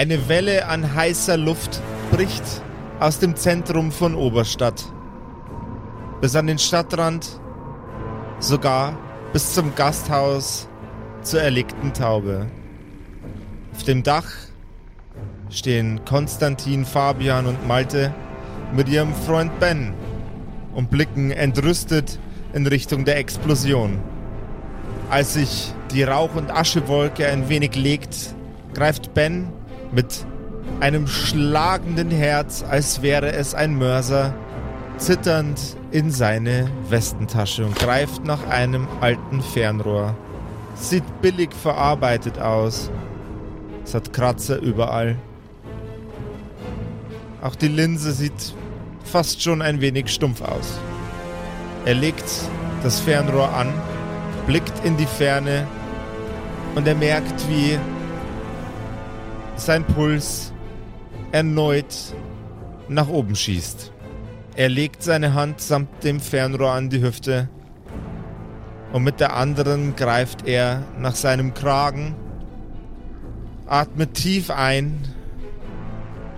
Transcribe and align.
Eine 0.00 0.30
Welle 0.30 0.66
an 0.66 0.94
heißer 0.94 1.36
Luft 1.36 1.82
bricht 2.10 2.42
aus 3.00 3.18
dem 3.18 3.36
Zentrum 3.36 3.92
von 3.92 4.14
Oberstadt. 4.14 4.82
Bis 6.22 6.34
an 6.34 6.46
den 6.46 6.58
Stadtrand, 6.58 7.38
sogar 8.38 8.96
bis 9.34 9.52
zum 9.52 9.74
Gasthaus 9.74 10.68
zur 11.20 11.42
erlegten 11.42 11.92
Taube. 11.92 12.46
Auf 13.74 13.82
dem 13.82 14.02
Dach 14.02 14.24
stehen 15.50 16.02
Konstantin, 16.06 16.86
Fabian 16.86 17.44
und 17.44 17.68
Malte 17.68 18.14
mit 18.74 18.88
ihrem 18.88 19.12
Freund 19.12 19.60
Ben 19.60 19.92
und 20.74 20.90
blicken 20.90 21.30
entrüstet 21.30 22.18
in 22.54 22.66
Richtung 22.66 23.04
der 23.04 23.18
Explosion. 23.18 23.98
Als 25.10 25.34
sich 25.34 25.74
die 25.92 26.04
Rauch- 26.04 26.36
und 26.36 26.50
Aschewolke 26.50 27.26
ein 27.26 27.50
wenig 27.50 27.76
legt, 27.76 28.34
greift 28.72 29.12
Ben 29.12 29.52
mit 29.92 30.24
einem 30.80 31.06
schlagenden 31.06 32.10
Herz, 32.10 32.64
als 32.68 33.02
wäre 33.02 33.32
es 33.32 33.54
ein 33.54 33.76
Mörser, 33.76 34.34
zitternd 34.96 35.76
in 35.90 36.10
seine 36.10 36.70
Westentasche 36.88 37.64
und 37.64 37.74
greift 37.74 38.24
nach 38.24 38.46
einem 38.48 38.86
alten 39.00 39.42
Fernrohr. 39.42 40.14
Sieht 40.74 41.04
billig 41.20 41.52
verarbeitet 41.52 42.38
aus. 42.38 42.90
Es 43.84 43.94
hat 43.94 44.12
Kratzer 44.12 44.58
überall. 44.60 45.16
Auch 47.42 47.54
die 47.54 47.68
Linse 47.68 48.12
sieht 48.12 48.54
fast 49.04 49.42
schon 49.42 49.62
ein 49.62 49.80
wenig 49.80 50.08
stumpf 50.08 50.42
aus. 50.42 50.78
Er 51.84 51.94
legt 51.94 52.24
das 52.82 53.00
Fernrohr 53.00 53.52
an, 53.52 53.72
blickt 54.46 54.84
in 54.84 54.96
die 54.96 55.06
Ferne 55.06 55.66
und 56.74 56.86
er 56.86 56.94
merkt, 56.94 57.48
wie 57.48 57.78
sein 59.60 59.84
Puls 59.84 60.52
erneut 61.32 61.94
nach 62.88 63.08
oben 63.08 63.36
schießt. 63.36 63.92
Er 64.56 64.68
legt 64.68 65.02
seine 65.02 65.34
Hand 65.34 65.60
samt 65.60 66.02
dem 66.02 66.20
Fernrohr 66.20 66.72
an 66.72 66.90
die 66.90 67.02
Hüfte 67.02 67.48
und 68.92 69.04
mit 69.04 69.20
der 69.20 69.36
anderen 69.36 69.94
greift 69.94 70.46
er 70.46 70.82
nach 70.98 71.14
seinem 71.14 71.54
Kragen, 71.54 72.16
atmet 73.66 74.14
tief 74.14 74.50
ein. 74.50 74.98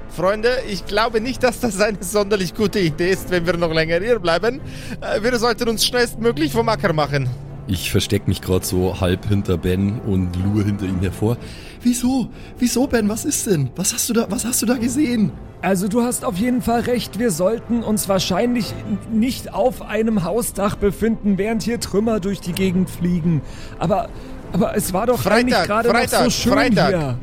Freunde, 0.09 0.51
ich 0.69 0.84
glaube 0.84 1.23
nicht, 1.23 1.42
dass 1.42 1.61
das 1.61 1.81
eine 1.81 2.03
sonderlich 2.03 2.55
gute 2.55 2.79
Idee 2.79 3.12
ist, 3.12 3.31
wenn 3.31 3.47
wir 3.47 3.57
noch 3.57 3.73
länger 3.73 3.98
hier 3.98 4.19
bleiben. 4.19 4.61
Äh, 5.01 5.23
Wir 5.23 5.39
sollten 5.39 5.70
uns 5.70 5.86
schnellstmöglich 5.86 6.53
vom 6.53 6.69
Acker 6.69 6.92
machen. 6.92 7.31
Ich 7.73 7.91
versteck 7.91 8.28
mich 8.28 8.42
gerade 8.42 8.67
so 8.67 9.01
halb 9.01 9.27
hinter 9.27 9.56
Ben 9.56 9.98
und 10.01 10.37
lure 10.37 10.62
hinter 10.62 10.84
ihm 10.84 11.01
hervor. 11.01 11.39
Wieso? 11.81 12.29
Wieso, 12.59 12.87
Ben? 12.87 13.09
Was 13.09 13.25
ist 13.25 13.47
denn? 13.47 13.70
Was 13.77 13.95
hast 13.95 14.11
du 14.11 14.12
da, 14.12 14.27
was 14.31 14.45
hast 14.45 14.61
du 14.61 14.67
da 14.67 14.75
gesehen? 14.75 15.33
Also 15.62 15.89
du 15.89 16.03
hast 16.03 16.27
auf 16.27 16.37
jeden 16.37 16.61
Fall 16.61 16.81
recht, 16.81 17.19
wir 17.19 17.31
sollten 17.31 17.83
uns 17.83 18.11
wahrscheinlich 18.11 18.75
nicht 19.11 19.55
auf 19.55 19.81
einem 19.81 20.23
Hausdach 20.23 20.77
befinden, 20.77 21.39
während 21.39 21.62
hier 21.62 21.81
Trümmer 21.81 22.20
durch 22.20 22.42
die 22.42 22.53
Gegend 22.53 22.91
fliegen. 22.91 23.41
Aber, 23.79 24.11
aber 24.53 24.77
es 24.77 24.92
war 24.92 25.07
doch 25.07 25.20
Freitag, 25.20 25.39
eigentlich 25.39 25.62
gerade 25.62 25.89
noch 25.89 25.95
Freitag, 25.95 26.25
so 26.25 26.31
schön 26.31 26.53
Freitag. 26.53 26.89
hier. 26.91 27.19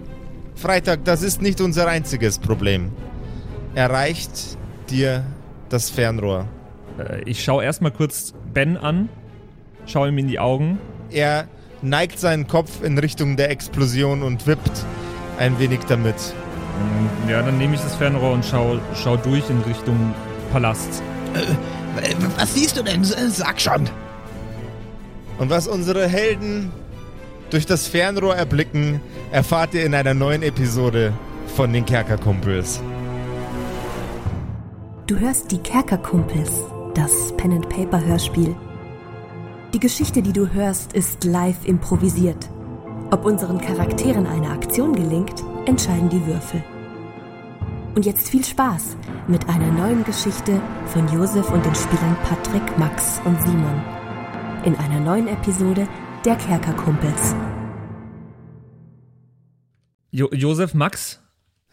Freitag, 0.55 1.05
das 1.05 1.21
ist 1.21 1.43
nicht 1.43 1.61
unser 1.61 1.87
einziges 1.87 2.39
Problem. 2.39 2.91
Erreicht 3.75 4.57
dir 4.89 5.25
das 5.69 5.91
Fernrohr. 5.91 6.47
Äh, 6.97 7.21
ich 7.25 7.43
schaue 7.43 7.63
erstmal 7.63 7.91
kurz 7.91 8.33
Ben 8.51 8.77
an, 8.77 9.09
schaue 9.89 10.09
ihm 10.09 10.17
in 10.17 10.27
die 10.27 10.39
Augen. 10.39 10.79
Er 11.11 11.47
neigt 11.81 12.19
seinen 12.19 12.47
Kopf 12.47 12.83
in 12.83 12.97
Richtung 12.97 13.37
der 13.37 13.49
Explosion 13.49 14.21
und 14.21 14.47
wippt 14.47 14.85
ein 15.37 15.59
wenig 15.59 15.79
damit. 15.87 16.15
Ja, 17.27 17.41
dann 17.41 17.57
nehme 17.57 17.75
ich 17.75 17.81
das 17.81 17.95
Fernrohr 17.95 18.33
und 18.33 18.45
schau, 18.45 18.79
schau 18.95 19.17
durch 19.17 19.49
in 19.49 19.61
Richtung 19.61 20.13
Palast. 20.51 21.01
Äh, 21.33 22.13
Was 22.37 22.53
siehst 22.53 22.77
du 22.77 22.83
denn? 22.83 23.03
Sag 23.03 23.59
schon. 23.59 23.89
Und 25.37 25.49
was 25.49 25.67
unsere 25.67 26.07
Helden 26.07 26.71
durch 27.49 27.65
das 27.65 27.87
Fernrohr 27.87 28.35
erblicken, 28.35 29.01
erfahrt 29.31 29.73
ihr 29.73 29.85
in 29.85 29.95
einer 29.95 30.13
neuen 30.13 30.43
Episode 30.43 31.13
von 31.55 31.73
den 31.73 31.85
Kerkerkumpels. 31.85 32.81
Du 35.07 35.17
hörst 35.17 35.51
die 35.51 35.57
Kerkerkumpels, 35.57 36.51
das 36.93 37.35
Pen 37.37 37.53
and 37.53 37.69
Paper 37.69 38.03
Hörspiel. 38.05 38.55
Die 39.73 39.79
Geschichte, 39.79 40.21
die 40.21 40.33
du 40.33 40.51
hörst, 40.51 40.93
ist 40.93 41.23
live 41.23 41.65
improvisiert. 41.65 42.49
Ob 43.11 43.25
unseren 43.25 43.59
Charakteren 43.59 44.25
eine 44.25 44.49
Aktion 44.49 44.93
gelingt, 44.95 45.43
entscheiden 45.65 46.09
die 46.09 46.25
Würfel. 46.25 46.63
Und 47.95 48.05
jetzt 48.05 48.29
viel 48.29 48.43
Spaß 48.43 48.97
mit 49.27 49.47
einer 49.49 49.71
neuen 49.71 50.03
Geschichte 50.03 50.61
von 50.87 51.07
Josef 51.13 51.49
und 51.51 51.65
den 51.65 51.75
Spielern 51.75 52.17
Patrick, 52.23 52.77
Max 52.77 53.19
und 53.25 53.39
Simon. 53.41 53.81
In 54.63 54.75
einer 54.75 54.99
neuen 54.99 55.27
Episode 55.27 55.87
der 56.25 56.35
Kerkerkumpels. 56.35 57.35
Jo 60.11 60.29
Josef 60.33 60.73
Max? 60.73 61.21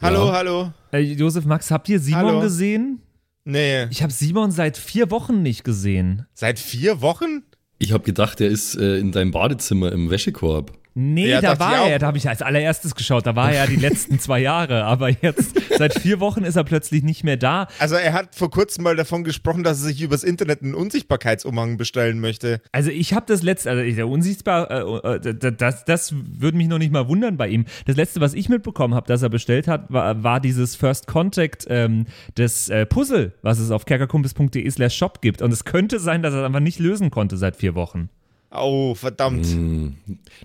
Hallo, 0.00 0.26
Ja. 0.26 0.32
hallo. 0.34 0.72
Äh, 0.92 0.98
Josef 0.98 1.46
Max, 1.46 1.70
habt 1.70 1.88
ihr 1.88 1.98
Simon 2.00 2.26
Hallo. 2.26 2.40
gesehen? 2.40 3.00
Nee. 3.44 3.84
Ich 3.84 4.02
habe 4.02 4.12
Simon 4.12 4.50
seit 4.50 4.76
vier 4.76 5.10
Wochen 5.10 5.42
nicht 5.42 5.64
gesehen. 5.64 6.26
Seit 6.34 6.58
vier 6.58 7.00
Wochen? 7.00 7.44
Ich 7.78 7.92
habe 7.92 8.04
gedacht, 8.04 8.40
er 8.40 8.48
ist 8.48 8.76
äh, 8.76 8.98
in 8.98 9.12
deinem 9.12 9.30
Badezimmer 9.30 9.92
im 9.92 10.10
Wäschekorb. 10.10 10.72
Nee, 10.98 11.28
Ja, 11.28 11.42
da 11.42 11.58
war 11.58 11.90
er, 11.90 11.98
da 11.98 12.06
habe 12.06 12.16
ich 12.16 12.26
als 12.26 12.40
allererstes 12.40 12.94
geschaut, 12.94 13.26
da 13.26 13.36
war 13.36 13.52
er 13.52 13.64
ja 13.64 13.66
die 13.66 13.76
letzten 13.76 14.18
zwei 14.18 14.38
Jahre, 14.40 14.84
aber 14.84 15.10
jetzt, 15.10 15.54
seit 15.76 15.92
vier 15.98 16.20
Wochen 16.20 16.42
ist 16.42 16.56
er 16.56 16.64
plötzlich 16.64 17.02
nicht 17.02 17.22
mehr 17.22 17.36
da. 17.36 17.68
Also 17.78 17.96
er 17.96 18.14
hat 18.14 18.34
vor 18.34 18.50
kurzem 18.50 18.84
mal 18.84 18.96
davon 18.96 19.22
gesprochen, 19.22 19.62
dass 19.62 19.82
er 19.82 19.88
sich 19.88 20.00
übers 20.00 20.24
Internet 20.24 20.62
einen 20.62 20.74
Unsichtbarkeitsumhang 20.74 21.76
bestellen 21.76 22.18
möchte. 22.18 22.62
Also 22.72 22.88
ich 22.88 23.12
habe 23.12 23.26
das 23.28 23.42
letzte, 23.42 23.68
also 23.68 23.82
der 23.94 24.08
unsichtbar, 24.08 24.70
äh, 24.70 25.16
äh, 25.16 25.52
das, 25.52 25.84
das 25.84 26.14
würde 26.14 26.56
mich 26.56 26.68
noch 26.68 26.78
nicht 26.78 26.92
mal 26.92 27.08
wundern 27.08 27.36
bei 27.36 27.48
ihm. 27.48 27.66
Das 27.84 27.96
letzte, 27.96 28.22
was 28.22 28.32
ich 28.32 28.48
mitbekommen 28.48 28.94
habe, 28.94 29.06
dass 29.06 29.20
er 29.20 29.28
bestellt 29.28 29.68
hat, 29.68 29.92
war, 29.92 30.22
war 30.22 30.40
dieses 30.40 30.76
First 30.76 31.06
Contact, 31.06 31.66
ähm, 31.68 32.06
das 32.36 32.70
äh, 32.70 32.86
Puzzle, 32.86 33.34
was 33.42 33.58
es 33.58 33.70
auf 33.70 33.84
kerkerkumpis.de 33.84 34.70
slash 34.70 34.96
shop 34.96 35.20
gibt. 35.20 35.42
Und 35.42 35.52
es 35.52 35.66
könnte 35.66 36.00
sein, 36.00 36.22
dass 36.22 36.32
er 36.32 36.40
es 36.40 36.46
einfach 36.46 36.60
nicht 36.60 36.78
lösen 36.78 37.10
konnte 37.10 37.36
seit 37.36 37.56
vier 37.56 37.74
Wochen. 37.74 38.08
Oh, 38.50 38.94
verdammt. 38.94 39.44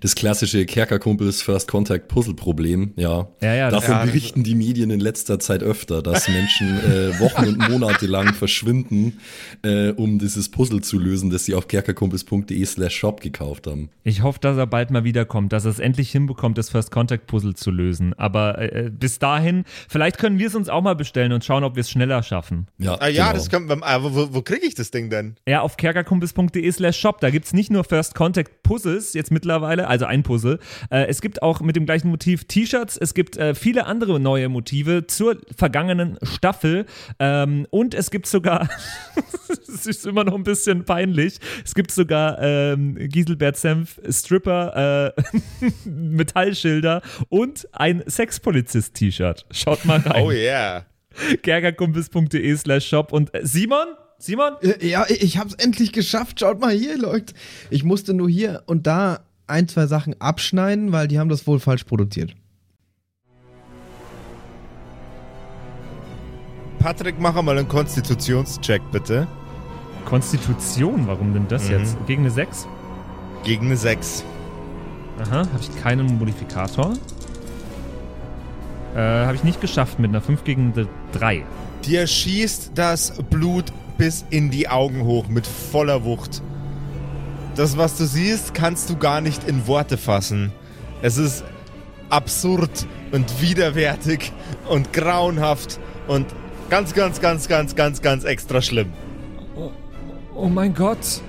Das 0.01 0.16
klassische 0.16 0.66
Kerkerkumpels 0.66 1.41
First 1.41 1.67
Contact 1.67 2.07
Puzzle 2.07 2.34
Problem, 2.34 2.91
ja. 2.95 3.28
Ja, 3.41 3.53
ja, 3.53 3.69
das- 3.69 3.81
Davon 3.81 3.95
Ja, 4.00 4.06
berichten 4.06 4.44
die 4.44 4.56
Medien 4.56 4.89
in 4.89 5.00
letzter 5.00 5.39
Zeit 5.39 5.63
öfter, 5.63 6.01
dass 6.01 6.28
Menschen 6.28 6.67
äh, 6.79 7.19
Wochen 7.19 7.45
und 7.47 7.69
Monate 7.69 8.07
lang 8.07 8.34
verschwinden, 8.34 9.19
äh, 9.63 9.89
um 9.91 10.19
dieses 10.19 10.50
Puzzle 10.50 10.81
zu 10.81 10.97
lösen, 11.00 11.29
das 11.29 11.45
sie 11.45 11.53
auf 11.56 11.67
kerkerkumpels.de 11.67 12.66
slash 12.66 12.95
shop 12.95 13.22
gekauft 13.22 13.67
haben. 13.67 13.89
Ich 14.03 14.23
hoffe, 14.23 14.39
dass 14.41 14.57
er 14.57 14.68
bald 14.68 14.91
mal 14.91 15.03
wiederkommt, 15.03 15.53
dass 15.53 15.66
er 15.66 15.72
es 15.72 15.79
endlich 15.79 16.12
hinbekommt, 16.12 16.57
das 16.57 16.69
First 16.69 16.91
Contact 16.91 17.28
Puzzle 17.28 17.53
zu 17.56 17.72
lösen. 17.72 18.13
Aber 18.18 18.57
äh, 18.59 18.89
bis 18.91 19.19
dahin, 19.19 19.63
vielleicht 19.88 20.18
können 20.18 20.39
wir 20.39 20.47
es 20.47 20.56
uns 20.56 20.69
auch 20.69 20.81
mal 20.81 20.95
bestellen 20.95 21.31
und 21.31 21.45
schauen, 21.45 21.63
ob 21.63 21.75
wir 21.75 21.81
es 21.81 21.89
schneller 21.89 22.23
schaffen. 22.23 22.68
Ja, 22.78 22.95
Ah, 23.00 23.07
ja, 23.07 23.28
genau. 23.28 23.38
das 23.38 23.50
können 23.50 23.69
wir. 23.69 23.83
Aber 23.83 24.13
wo, 24.16 24.33
wo 24.33 24.41
kriege 24.41 24.66
ich 24.66 24.75
das 24.75 24.91
Ding 24.91 25.09
denn? 25.09 25.35
Ja, 25.47 25.62
auf 25.62 25.78
kerkerkumpis.de 25.78 26.72
slash 26.72 26.97
shop. 27.00 27.19
Da 27.22 27.29
gibt's 27.29 27.53
nicht 27.53 27.69
nur 27.72 27.83
First 27.91 28.16
Contact 28.16 28.63
Puzzles 28.63 29.13
jetzt 29.16 29.31
mittlerweile, 29.31 29.85
also 29.90 30.06
ein 30.06 30.24
Puzzle. 30.24 30.59
Äh, 30.90 31.07
es 31.07 31.19
gibt 31.19 31.44
auch 31.44 31.59
mit 31.59 31.75
dem 31.75 31.85
gleichen 31.85 32.07
Motiv 32.07 32.46
T-Shirts. 32.46 32.96
Es 32.96 33.13
gibt 33.13 33.35
äh, 33.35 33.53
viele 33.53 33.85
andere 33.85 34.18
neue 34.18 34.47
Motive 34.47 35.07
zur 35.07 35.35
vergangenen 35.57 36.18
Staffel. 36.24 36.85
Ähm, 37.19 37.68
und 37.69 37.94
es 37.94 38.09
gibt 38.09 38.28
sogar, 38.28 38.69
es 39.50 39.88
ist 39.88 40.06
immer 40.06 40.24
noch 40.24 40.35
ein 40.35 40.44
bisschen 40.44 40.85
peinlich, 40.85 41.40
es 41.66 41.75
gibt 41.75 41.91
sogar 41.91 42.41
ähm, 42.41 42.96
Giselbert 43.09 43.57
Senf 43.57 44.00
Stripper 44.09 45.13
äh, 45.18 45.22
Metallschilder 45.90 47.01
und 47.27 47.68
ein 47.74 48.04
Sexpolizist-T-Shirt. 48.07 49.48
Schaut 49.51 49.83
mal 49.83 50.00
rein. 50.00 50.24
Oh 50.24 50.31
yeah. 50.31 50.86
kerkerkumpis.de 51.44 52.56
slash 52.56 52.88
shop. 52.88 53.12
Und 53.12 53.36
äh, 53.36 53.42
Simon? 53.45 53.88
Simon? 54.21 54.53
Äh, 54.62 54.85
Ja, 54.88 55.06
ich 55.09 55.38
hab's 55.38 55.53
endlich 55.56 55.91
geschafft. 55.94 56.39
Schaut 56.39 56.59
mal 56.59 56.71
hier, 56.71 56.97
Leute. 56.97 57.33
Ich 57.69 57.83
musste 57.83 58.13
nur 58.13 58.29
hier 58.29 58.63
und 58.68 58.85
da 58.88 59.21
ein, 59.47 59.68
zwei 59.68 59.88
Sachen 59.88 60.19
abschneiden, 60.21 60.91
weil 60.91 61.07
die 61.07 61.19
haben 61.19 61.29
das 61.29 61.45
wohl 61.47 61.59
falsch 61.59 61.83
produziert. 61.83 62.35
Patrick, 66.79 67.15
mach 67.19 67.39
mal 67.41 67.57
einen 67.57 67.68
Konstitutionscheck, 67.68 68.81
bitte. 68.91 69.27
Konstitution, 70.06 71.06
warum 71.06 71.33
denn 71.33 71.47
das 71.47 71.65
Mhm. 71.65 71.71
jetzt? 71.79 71.97
Gegen 72.07 72.21
eine 72.24 72.31
6? 72.31 72.67
Gegen 73.44 73.67
eine 73.67 73.77
6. 73.77 74.24
Aha, 75.19 75.39
habe 75.39 75.59
ich 75.62 75.81
keinen 75.81 76.17
Modifikator. 76.17 76.94
Äh, 78.95 79.00
habe 79.00 79.35
ich 79.35 79.44
nicht 79.44 79.62
geschafft 79.62 80.00
mit 80.00 80.09
einer 80.09 80.21
5 80.21 80.44
gegen 80.44 80.74
eine 80.75 80.88
3. 81.12 81.45
Dir 81.85 82.07
schießt 82.07 82.71
das 82.75 83.13
Blut 83.29 83.65
bis 84.01 84.25
in 84.31 84.50
die 84.50 84.68
Augen 84.68 85.06
hoch 85.06 85.27
mit 85.27 85.45
voller 85.45 86.03
Wucht. 86.03 86.42
Das, 87.56 87.77
was 87.77 87.98
du 88.00 88.06
siehst, 88.06 88.56
kannst 88.56 88.89
du 88.89 88.98
gar 88.98 89.21
nicht 89.21 89.44
in 89.44 89.68
Worte 89.68 89.95
fassen. 89.95 90.51
Es 91.03 91.19
ist 91.19 91.44
absurd, 92.09 92.88
und 93.12 93.42
widerwärtig 93.42 94.31
und 94.68 94.92
grauenhaft 94.92 95.80
und 96.07 96.25
ganz, 96.71 96.95
ganz, 96.95 97.21
ganz, 97.21 97.48
ganz, 97.48 97.75
ganz, 97.75 98.01
ganz 98.01 98.24
extra 98.24 98.59
schlimm. 98.63 98.92
Oh 100.36 100.48
mein 100.48 100.74
Gott. 100.74 101.21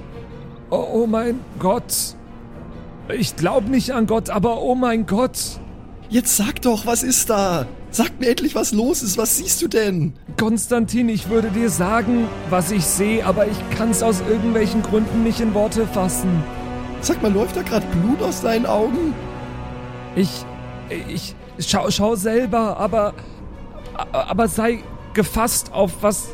Oh, 0.71 0.87
oh 0.93 1.07
mein 1.07 1.41
Gott. 1.59 1.93
Ich 3.11 3.37
glaube 3.37 3.69
nicht 3.69 3.91
an 3.91 4.07
Gott, 4.07 4.31
aber 4.31 4.63
oh 4.63 4.75
mein 4.75 5.05
Gott. 5.05 5.39
Jetzt 6.09 6.39
sag 6.39 6.63
doch, 6.63 6.87
was 6.87 7.03
ist 7.03 7.29
da? 7.29 7.67
Sag 7.95 8.19
mir 8.19 8.31
endlich, 8.31 8.55
was 8.55 8.73
los 8.73 9.03
ist. 9.03 9.19
Was 9.19 9.37
siehst 9.37 9.61
du 9.61 9.69
denn? 9.69 10.15
Konstantin, 10.39 11.11
ich 11.11 11.29
würde 11.29 11.51
dir 11.51 11.69
sagen, 11.69 12.27
was 12.49 12.71
ich 12.71 12.87
sehe, 12.87 13.25
aber 13.27 13.47
ich 13.47 13.59
kann 13.77 13.91
es 13.91 14.03
aus 14.03 14.23
irgendwelchen 14.27 14.83
Gründen 14.83 15.23
nicht 15.23 15.41
in 15.41 15.53
Worte 15.53 15.87
fassen. 15.87 16.43
Sag 17.03 17.23
mal, 17.23 17.31
läuft 17.31 17.55
da 17.55 17.63
gerade 17.63 17.85
Blut 17.89 18.23
aus 18.23 18.41
deinen 18.41 18.65
Augen? 18.65 19.13
Ich. 20.17 20.47
Ich. 21.07 21.35
Schau, 21.59 21.91
schau 21.91 22.15
selber, 22.15 22.79
aber. 22.79 23.13
Aber 24.13 24.49
sei 24.49 24.83
gefasst 25.13 25.73
auf 25.75 25.93
was. 26.01 26.29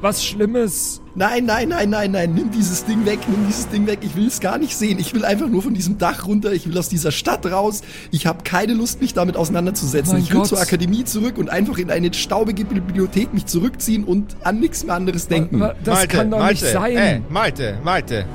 Was 0.00 0.22
Schlimmes. 0.24 1.00
Nein, 1.14 1.46
nein, 1.46 1.70
nein, 1.70 1.88
nein, 1.88 2.10
nein. 2.10 2.34
Nimm 2.34 2.50
dieses 2.50 2.84
Ding 2.84 3.06
weg, 3.06 3.18
nimm 3.28 3.46
dieses 3.46 3.68
Ding 3.68 3.86
weg. 3.86 4.00
Ich 4.02 4.14
will 4.14 4.26
es 4.26 4.40
gar 4.40 4.58
nicht 4.58 4.76
sehen. 4.76 4.98
Ich 4.98 5.14
will 5.14 5.24
einfach 5.24 5.48
nur 5.48 5.62
von 5.62 5.72
diesem 5.72 5.96
Dach 5.96 6.26
runter. 6.26 6.52
Ich 6.52 6.68
will 6.68 6.76
aus 6.76 6.90
dieser 6.90 7.10
Stadt 7.10 7.46
raus. 7.46 7.80
Ich 8.10 8.26
habe 8.26 8.42
keine 8.44 8.74
Lust, 8.74 9.00
mich 9.00 9.14
damit 9.14 9.36
auseinanderzusetzen. 9.36 10.12
Mein 10.14 10.22
ich 10.22 10.30
will 10.30 10.40
Gott. 10.40 10.48
zur 10.48 10.60
Akademie 10.60 11.04
zurück 11.04 11.38
und 11.38 11.48
einfach 11.48 11.78
in 11.78 11.90
eine 11.90 12.12
staubige 12.12 12.66
Bibliothek 12.66 13.32
mich 13.32 13.46
zurückziehen 13.46 14.04
und 14.04 14.36
an 14.44 14.60
nichts 14.60 14.84
mehr 14.84 14.94
anderes 14.96 15.28
denken. 15.28 15.62
Das 15.82 16.06
kann 16.08 16.30
doch 16.30 16.46
nicht 16.46 16.62
sein. 16.62 16.96
Ey, 16.96 17.22
Malte, 17.30 17.78
Malte. 17.82 18.26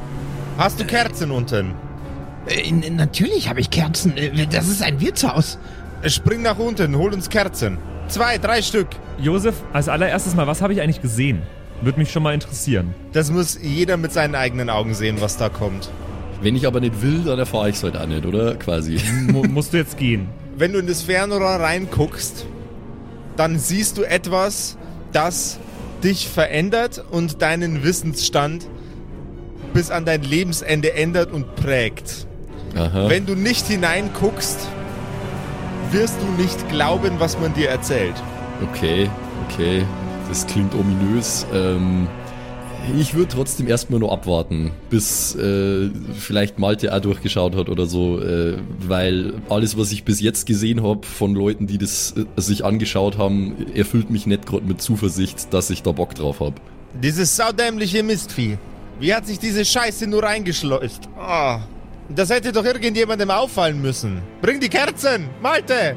Hast 0.57 0.79
du 0.79 0.85
Kerzen 0.85 1.29
unten? 1.29 1.73
Äh, 2.47 2.71
natürlich 2.89 3.49
habe 3.49 3.59
ich 3.59 3.69
Kerzen. 3.69 4.17
Äh, 4.17 4.47
Das 4.47 4.67
ist 4.67 4.81
ein 4.81 4.99
Wirtshaus. 4.99 5.59
Spring 6.07 6.41
nach 6.41 6.57
unten, 6.57 6.97
hol 6.97 7.13
uns 7.13 7.29
Kerzen. 7.29 7.77
Zwei, 8.11 8.37
drei 8.37 8.61
Stück. 8.61 8.87
Josef, 9.19 9.55
als 9.71 9.87
allererstes 9.87 10.35
mal, 10.35 10.45
was 10.45 10.61
habe 10.61 10.73
ich 10.73 10.81
eigentlich 10.81 11.01
gesehen? 11.01 11.43
Würde 11.81 11.97
mich 11.97 12.11
schon 12.11 12.21
mal 12.23 12.33
interessieren. 12.33 12.93
Das 13.13 13.31
muss 13.31 13.57
jeder 13.61 13.95
mit 13.95 14.11
seinen 14.11 14.35
eigenen 14.35 14.69
Augen 14.69 14.93
sehen, 14.93 15.21
was 15.21 15.37
da 15.37 15.47
kommt. 15.47 15.89
Wenn 16.41 16.57
ich 16.57 16.67
aber 16.67 16.81
nicht 16.81 17.01
will, 17.01 17.21
dann 17.23 17.39
erfahre 17.39 17.69
ich 17.69 17.77
es 17.77 17.83
halt 17.83 17.95
auch 17.95 18.05
nicht, 18.05 18.25
oder? 18.25 18.55
Quasi. 18.55 18.99
Mu 19.31 19.43
musst 19.43 19.71
du 19.71 19.77
jetzt 19.77 19.97
gehen. 19.97 20.27
Wenn 20.57 20.73
du 20.73 20.79
in 20.79 20.87
das 20.87 21.03
Fernrohr 21.03 21.41
reinguckst, 21.41 22.45
dann 23.37 23.57
siehst 23.57 23.97
du 23.97 24.03
etwas, 24.03 24.77
das 25.13 25.57
dich 26.03 26.27
verändert 26.27 27.05
und 27.11 27.41
deinen 27.41 27.81
Wissensstand 27.81 28.67
bis 29.73 29.89
an 29.89 30.03
dein 30.03 30.23
Lebensende 30.23 30.95
ändert 30.95 31.31
und 31.31 31.55
prägt. 31.55 32.27
Aha. 32.75 33.07
Wenn 33.07 33.25
du 33.25 33.35
nicht 33.35 33.67
hineinguckst, 33.67 34.59
wirst 35.91 36.15
du 36.21 36.41
nicht 36.41 36.69
glauben, 36.69 37.19
was 37.19 37.37
man 37.39 37.53
dir 37.53 37.69
erzählt. 37.69 38.15
Okay, 38.71 39.09
okay. 39.47 39.83
Das 40.29 40.47
klingt 40.47 40.73
ominös. 40.73 41.45
Ähm, 41.53 42.07
ich 42.97 43.13
würde 43.13 43.27
trotzdem 43.27 43.67
erstmal 43.67 43.99
nur 43.99 44.11
abwarten, 44.11 44.71
bis 44.89 45.35
äh, 45.35 45.89
vielleicht 46.17 46.57
Malte 46.57 46.95
auch 46.95 46.99
durchgeschaut 46.99 47.55
hat 47.55 47.69
oder 47.69 47.85
so, 47.85 48.19
äh, 48.19 48.57
weil 48.79 49.33
alles, 49.49 49.77
was 49.77 49.91
ich 49.91 50.03
bis 50.03 50.19
jetzt 50.19 50.45
gesehen 50.45 50.81
habe 50.81 51.05
von 51.05 51.35
Leuten, 51.35 51.67
die 51.67 51.77
das 51.77 52.15
äh, 52.17 52.41
sich 52.41 52.65
angeschaut 52.65 53.17
haben, 53.17 53.67
erfüllt 53.75 54.09
mich 54.09 54.25
nicht 54.25 54.45
gerade 54.45 54.65
mit 54.65 54.81
Zuversicht, 54.81 55.53
dass 55.53 55.69
ich 55.69 55.83
da 55.83 55.91
Bock 55.91 56.15
drauf 56.15 56.39
habe. 56.39 56.55
Dieses 57.01 57.35
saudämliche 57.35 58.03
Mistvieh. 58.03 58.57
Wie 58.99 59.13
hat 59.13 59.27
sich 59.27 59.39
diese 59.39 59.63
Scheiße 59.63 60.07
nur 60.07 60.23
reingeschleust? 60.23 61.07
Ah, 61.17 61.61
das 62.15 62.29
hätte 62.29 62.51
doch 62.51 62.65
irgendjemandem 62.65 63.31
auffallen 63.31 63.81
müssen. 63.81 64.21
Bring 64.41 64.59
die 64.59 64.69
Kerzen, 64.69 65.29
Malte! 65.41 65.95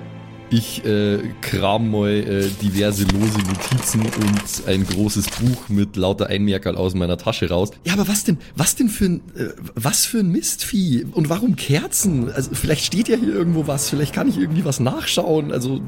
Ich 0.50 0.84
äh, 0.84 1.18
kram 1.40 1.90
mal 1.90 2.10
äh, 2.10 2.48
diverse 2.62 3.04
lose 3.04 3.38
Notizen 3.38 4.02
und 4.02 4.68
ein 4.68 4.86
großes 4.86 5.26
Buch 5.30 5.68
mit 5.68 5.96
lauter 5.96 6.26
Einmerkerl 6.26 6.76
aus 6.76 6.94
meiner 6.94 7.16
Tasche 7.16 7.48
raus. 7.48 7.70
Ja, 7.84 7.94
aber 7.94 8.06
was 8.06 8.24
denn, 8.24 8.38
was 8.54 8.76
denn 8.76 8.88
für 8.88 9.06
ein, 9.06 9.22
äh, 9.36 9.48
was 9.74 10.04
für 10.04 10.18
ein 10.18 10.30
Mistvieh? 10.30 11.06
Und 11.12 11.28
warum 11.28 11.56
Kerzen? 11.56 12.30
Also 12.30 12.50
vielleicht 12.54 12.84
steht 12.84 13.08
ja 13.08 13.16
hier 13.16 13.34
irgendwo 13.34 13.66
was, 13.66 13.88
vielleicht 13.88 14.14
kann 14.14 14.28
ich 14.28 14.38
irgendwie 14.38 14.64
was 14.64 14.80
nachschauen. 14.80 15.50
Also 15.50 15.80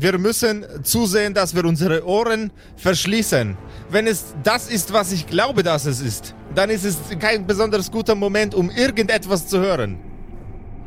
Wir 0.00 0.16
müssen 0.18 0.64
zusehen, 0.84 1.34
dass 1.34 1.54
wir 1.54 1.64
unsere 1.64 2.06
Ohren 2.06 2.52
verschließen. 2.76 3.56
Wenn 3.90 4.06
es 4.06 4.34
das 4.44 4.68
ist, 4.70 4.92
was 4.92 5.10
ich 5.12 5.26
glaube, 5.26 5.62
dass 5.62 5.86
es 5.86 6.00
ist, 6.00 6.34
dann 6.54 6.70
ist 6.70 6.84
es 6.84 6.98
kein 7.18 7.46
besonders 7.46 7.90
guter 7.90 8.14
Moment, 8.14 8.54
um 8.54 8.70
irgendetwas 8.70 9.46
zu 9.48 9.58
hören. 9.58 9.98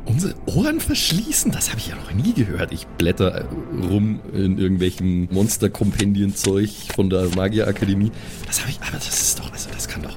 unsere 0.04 0.34
Ohren 0.46 0.80
verschließen, 0.80 1.52
das 1.52 1.68
habe 1.70 1.78
ich 1.78 1.88
ja 1.88 1.94
noch 1.96 2.12
nie 2.12 2.32
gehört. 2.32 2.72
Ich 2.72 2.86
blätter 2.86 3.42
äh, 3.42 3.44
rum 3.86 4.20
in 4.32 4.58
irgendwelchen 4.58 5.28
Monster-Kompendien-Zeug 5.32 6.70
von 6.94 7.08
der 7.10 7.28
Magierakademie. 7.36 8.10
Das 8.46 8.60
habe 8.62 8.70
ich, 8.70 8.80
aber 8.80 8.96
das 8.96 9.08
ist 9.08 9.38
doch, 9.38 9.52
also 9.52 9.68
das 9.72 9.86
kann 9.88 10.02
doch. 10.02 10.16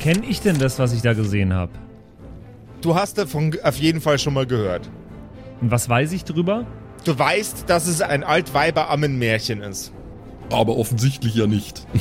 Kenn 0.00 0.22
ich 0.22 0.40
denn 0.40 0.58
das, 0.58 0.78
was 0.78 0.92
ich 0.92 1.02
da 1.02 1.14
gesehen 1.14 1.52
habe? 1.52 1.72
Du 2.80 2.94
hast 2.94 3.18
davon 3.18 3.56
auf 3.62 3.76
jeden 3.78 4.00
Fall 4.00 4.18
schon 4.20 4.34
mal 4.34 4.46
gehört. 4.46 4.88
Und 5.60 5.70
was 5.72 5.88
weiß 5.88 6.12
ich 6.12 6.24
drüber? 6.24 6.64
Du 7.04 7.18
weißt, 7.18 7.64
dass 7.68 7.86
es 7.86 8.02
ein 8.02 8.24
Altweiber-Ammenmärchen 8.24 9.62
ist. 9.62 9.92
Aber 10.50 10.76
offensichtlich 10.76 11.34
ja 11.34 11.46
nicht. 11.46 11.86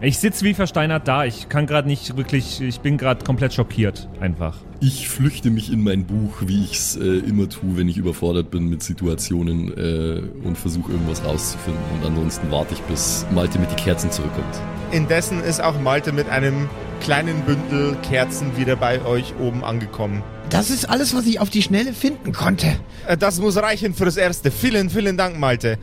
Ich 0.00 0.18
sitze 0.18 0.44
wie 0.44 0.52
versteinert 0.52 1.08
da. 1.08 1.24
Ich 1.24 1.48
kann 1.48 1.66
gerade 1.66 1.88
nicht 1.88 2.14
wirklich. 2.14 2.60
Ich 2.60 2.80
bin 2.80 2.98
gerade 2.98 3.24
komplett 3.24 3.54
schockiert. 3.54 4.06
Einfach. 4.20 4.58
Ich 4.80 5.08
flüchte 5.08 5.50
mich 5.50 5.72
in 5.72 5.82
mein 5.82 6.04
Buch, 6.04 6.42
wie 6.44 6.62
ich 6.62 6.72
es 6.72 6.96
äh, 6.96 7.00
immer 7.00 7.48
tue, 7.48 7.78
wenn 7.78 7.88
ich 7.88 7.96
überfordert 7.96 8.50
bin 8.50 8.68
mit 8.68 8.82
Situationen 8.82 9.72
äh, 9.78 10.46
und 10.46 10.58
versuche 10.58 10.92
irgendwas 10.92 11.24
rauszufinden. 11.24 11.82
Und 11.94 12.06
ansonsten 12.06 12.50
warte 12.50 12.74
ich, 12.74 12.80
bis 12.82 13.24
Malte 13.32 13.58
mit 13.58 13.70
die 13.70 13.82
Kerzen 13.82 14.10
zurückkommt. 14.10 14.60
Indessen 14.90 15.42
ist 15.42 15.62
auch 15.62 15.80
Malte 15.80 16.12
mit 16.12 16.28
einem 16.28 16.68
kleinen 17.00 17.40
Bündel 17.42 17.96
Kerzen 18.02 18.58
wieder 18.58 18.76
bei 18.76 19.02
euch 19.06 19.32
oben 19.40 19.64
angekommen. 19.64 20.22
Das 20.54 20.70
ist 20.70 20.88
alles, 20.88 21.12
was 21.16 21.26
ich 21.26 21.40
auf 21.40 21.50
die 21.50 21.62
Schnelle 21.62 21.92
finden 21.92 22.32
konnte. 22.32 22.76
Äh, 23.08 23.16
Das 23.16 23.40
muss 23.40 23.56
reichen 23.56 23.92
fürs 23.92 24.16
Erste. 24.16 24.52
Vielen, 24.52 24.88
vielen 24.88 25.16
Dank, 25.16 25.36
Malte. 25.36 25.78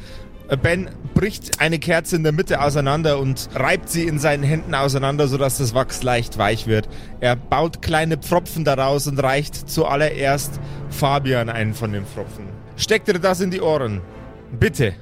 Äh, 0.47 0.55
Ben 0.55 0.89
bricht 1.13 1.59
eine 1.59 1.77
Kerze 1.77 2.15
in 2.15 2.23
der 2.23 2.31
Mitte 2.31 2.61
auseinander 2.61 3.19
und 3.19 3.49
reibt 3.53 3.89
sie 3.89 4.03
in 4.07 4.17
seinen 4.17 4.43
Händen 4.43 4.73
auseinander, 4.73 5.27
sodass 5.27 5.57
das 5.57 5.73
Wachs 5.73 6.03
leicht 6.03 6.37
weich 6.37 6.67
wird. 6.67 6.87
Er 7.19 7.35
baut 7.35 7.81
kleine 7.81 8.15
Pfropfen 8.15 8.63
daraus 8.63 9.07
und 9.07 9.21
reicht 9.21 9.69
zuallererst 9.69 10.57
Fabian 10.89 11.49
einen 11.49 11.73
von 11.73 11.91
den 11.91 12.05
Pfropfen. 12.05 12.45
Steckt 12.77 13.09
dir 13.09 13.19
das 13.19 13.41
in 13.41 13.51
die 13.51 13.59
Ohren. 13.59 13.99
Bitte. 14.57 14.93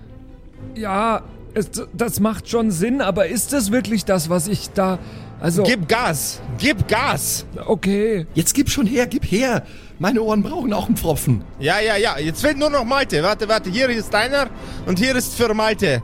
Ja, 0.73 1.21
es, 1.53 1.69
das 1.93 2.19
macht 2.19 2.49
schon 2.49 2.71
Sinn, 2.71 3.01
aber 3.01 3.27
ist 3.27 3.53
es 3.53 3.71
wirklich 3.71 4.05
das, 4.05 4.29
was 4.29 4.47
ich 4.47 4.69
da. 4.71 4.99
Also. 5.39 5.63
Gib 5.63 5.87
Gas. 5.87 6.41
Gib 6.57 6.87
Gas. 6.87 7.45
Okay. 7.65 8.27
Jetzt 8.33 8.53
gib 8.53 8.69
schon 8.69 8.85
her, 8.85 9.07
gib 9.07 9.25
her! 9.25 9.63
Meine 9.97 10.21
Ohren 10.21 10.43
brauchen 10.43 10.71
auch 10.73 10.87
einen 10.87 10.95
Pfropfen. 10.95 11.43
Ja, 11.59 11.79
ja, 11.79 11.97
ja. 11.97 12.17
Jetzt 12.17 12.41
fehlt 12.41 12.57
nur 12.57 12.69
noch 12.69 12.85
Malte. 12.85 13.21
Warte, 13.21 13.49
warte. 13.49 13.69
Hier 13.69 13.89
ist 13.89 14.13
deiner 14.13 14.49
und 14.85 14.97
hier 14.97 15.15
ist 15.15 15.35
für 15.35 15.53
Malte. 15.53 16.01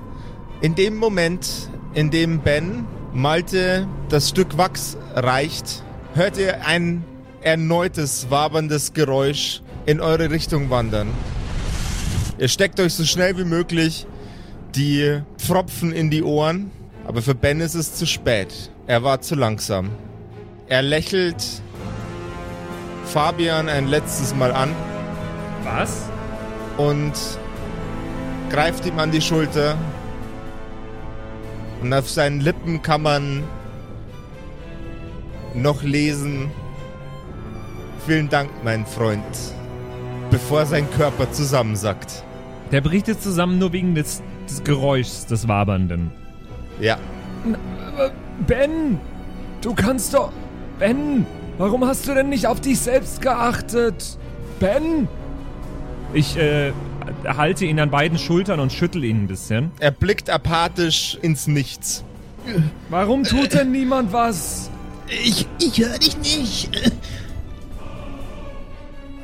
In 0.61 0.75
dem 0.75 0.97
Moment, 0.97 1.47
in 1.93 2.11
dem 2.11 2.39
Ben 2.39 2.85
Malte 3.13 3.87
das 4.09 4.29
Stück 4.29 4.57
Wachs 4.57 4.97
reicht, 5.13 5.83
hört 6.13 6.37
ihr 6.37 6.65
ein 6.65 7.05
erneutes 7.41 8.27
waberndes 8.29 8.93
Geräusch 8.93 9.61
in 9.85 10.01
eure 10.01 10.29
Richtung 10.29 10.69
wandern. 10.69 11.07
Ihr 12.37 12.49
steckt 12.49 12.79
euch 12.81 12.93
so 12.93 13.05
schnell 13.05 13.37
wie 13.37 13.45
möglich 13.45 14.07
die 14.75 15.21
Pfropfen 15.37 15.91
in 15.91 16.09
die 16.09 16.23
Ohren, 16.23 16.71
aber 17.07 17.21
für 17.21 17.35
Ben 17.35 17.61
ist 17.61 17.75
es 17.75 17.95
zu 17.95 18.05
spät. 18.05 18.71
Er 18.87 19.03
war 19.03 19.21
zu 19.21 19.35
langsam. 19.35 19.89
Er 20.67 20.81
lächelt 20.81 21.43
Fabian 23.05 23.69
ein 23.69 23.87
letztes 23.87 24.35
Mal 24.35 24.51
an 24.51 24.71
Was? 25.63 26.09
und 26.77 27.13
greift 28.49 28.85
ihm 28.85 28.99
an 28.99 29.11
die 29.11 29.21
Schulter. 29.21 29.77
Und 31.81 31.93
auf 31.93 32.09
seinen 32.09 32.41
Lippen 32.41 32.81
kann 32.81 33.01
man 33.01 33.43
noch 35.53 35.83
lesen. 35.83 36.51
Vielen 38.05 38.29
Dank, 38.29 38.49
mein 38.63 38.85
Freund. 38.85 39.23
Bevor 40.31 40.65
sein 40.65 40.89
Körper 40.91 41.31
zusammensackt. 41.31 42.23
Der 42.71 42.81
bricht 42.81 43.07
jetzt 43.07 43.23
zusammen 43.23 43.59
nur 43.59 43.71
wegen 43.71 43.95
des, 43.95 44.21
des 44.49 44.63
Geräuschs 44.63 45.25
des 45.25 45.47
Wabernden. 45.47 46.11
Ja. 46.79 46.97
Ben! 48.47 48.99
Du 49.61 49.73
kannst 49.73 50.13
doch. 50.13 50.31
Ben! 50.79 51.25
Warum 51.57 51.85
hast 51.85 52.07
du 52.07 52.13
denn 52.13 52.29
nicht 52.29 52.47
auf 52.47 52.59
dich 52.59 52.79
selbst 52.79 53.21
geachtet? 53.21 54.17
Ben! 54.59 55.07
Ich 56.13 56.37
äh, 56.37 56.71
halte 57.25 57.65
ihn 57.65 57.79
an 57.79 57.89
beiden 57.89 58.17
Schultern 58.17 58.59
und 58.59 58.71
schüttel 58.71 59.03
ihn 59.03 59.23
ein 59.23 59.27
bisschen. 59.27 59.71
Er 59.79 59.91
blickt 59.91 60.29
apathisch 60.29 61.17
ins 61.21 61.47
Nichts. 61.47 62.03
Warum 62.89 63.23
tut 63.23 63.53
denn 63.53 63.71
niemand 63.71 64.13
was? 64.13 64.69
Ich, 65.07 65.47
ich 65.59 65.79
höre 65.79 65.97
dich 65.97 66.17
nicht. 66.17 66.69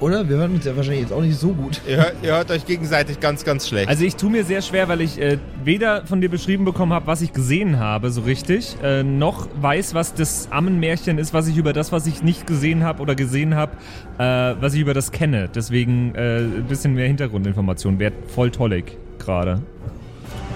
Oder? 0.02 0.28
Wir 0.28 0.38
hören 0.38 0.56
uns 0.56 0.66
ja 0.66 0.76
wahrscheinlich 0.76 1.02
jetzt 1.04 1.14
auch 1.14 1.22
nicht 1.22 1.40
so 1.40 1.50
gut. 1.54 1.80
Ihr, 1.88 1.98
hört- 1.98 2.16
ihr 2.24 2.34
hört 2.34 2.50
euch 2.52 2.66
gegenseitig 2.66 3.20
ganz, 3.20 3.46
ganz 3.46 3.68
schlecht. 3.68 3.88
Also 3.88 4.04
ich 4.04 4.16
tue 4.16 4.30
mir 4.32 4.44
sehr 4.44 4.62
schwer, 4.62 4.90
weil 4.90 5.00
ich 5.00 5.22
äh, 5.22 5.38
weder 5.64 6.06
von 6.08 6.20
dir 6.22 6.28
beschrieben 6.30 6.66
bekommen 6.66 6.92
habe, 6.92 7.06
was 7.08 7.22
ich 7.22 7.32
gesehen 7.34 7.80
habe, 7.80 8.10
so 8.10 8.22
richtig, 8.22 8.76
äh, 8.84 9.04
noch 9.04 9.48
weiß, 9.62 9.94
was 9.94 10.14
das 10.14 10.48
Ammenmärchen 10.52 11.18
ist, 11.20 11.34
was 11.34 11.48
ich 11.48 11.56
über 11.56 11.72
das, 11.72 11.92
was 11.92 12.08
ich 12.08 12.24
nicht 12.24 12.48
gesehen 12.48 12.84
habe 12.84 13.02
oder 13.02 13.14
gesehen 13.16 13.54
habe, 13.56 13.74
äh, 14.18 14.60
was 14.60 14.74
ich 14.74 14.82
über 14.82 14.94
das 14.96 15.12
kenne. 15.12 15.48
Deswegen 15.54 16.16
äh, 16.16 16.38
ein 16.40 16.66
bisschen 16.68 16.96
mehr 16.96 17.06
Hintergrundinformation 17.08 18.00
wäre 18.00 18.12
voll 18.28 18.50
tollig 18.52 18.98
gerade. 19.20 19.62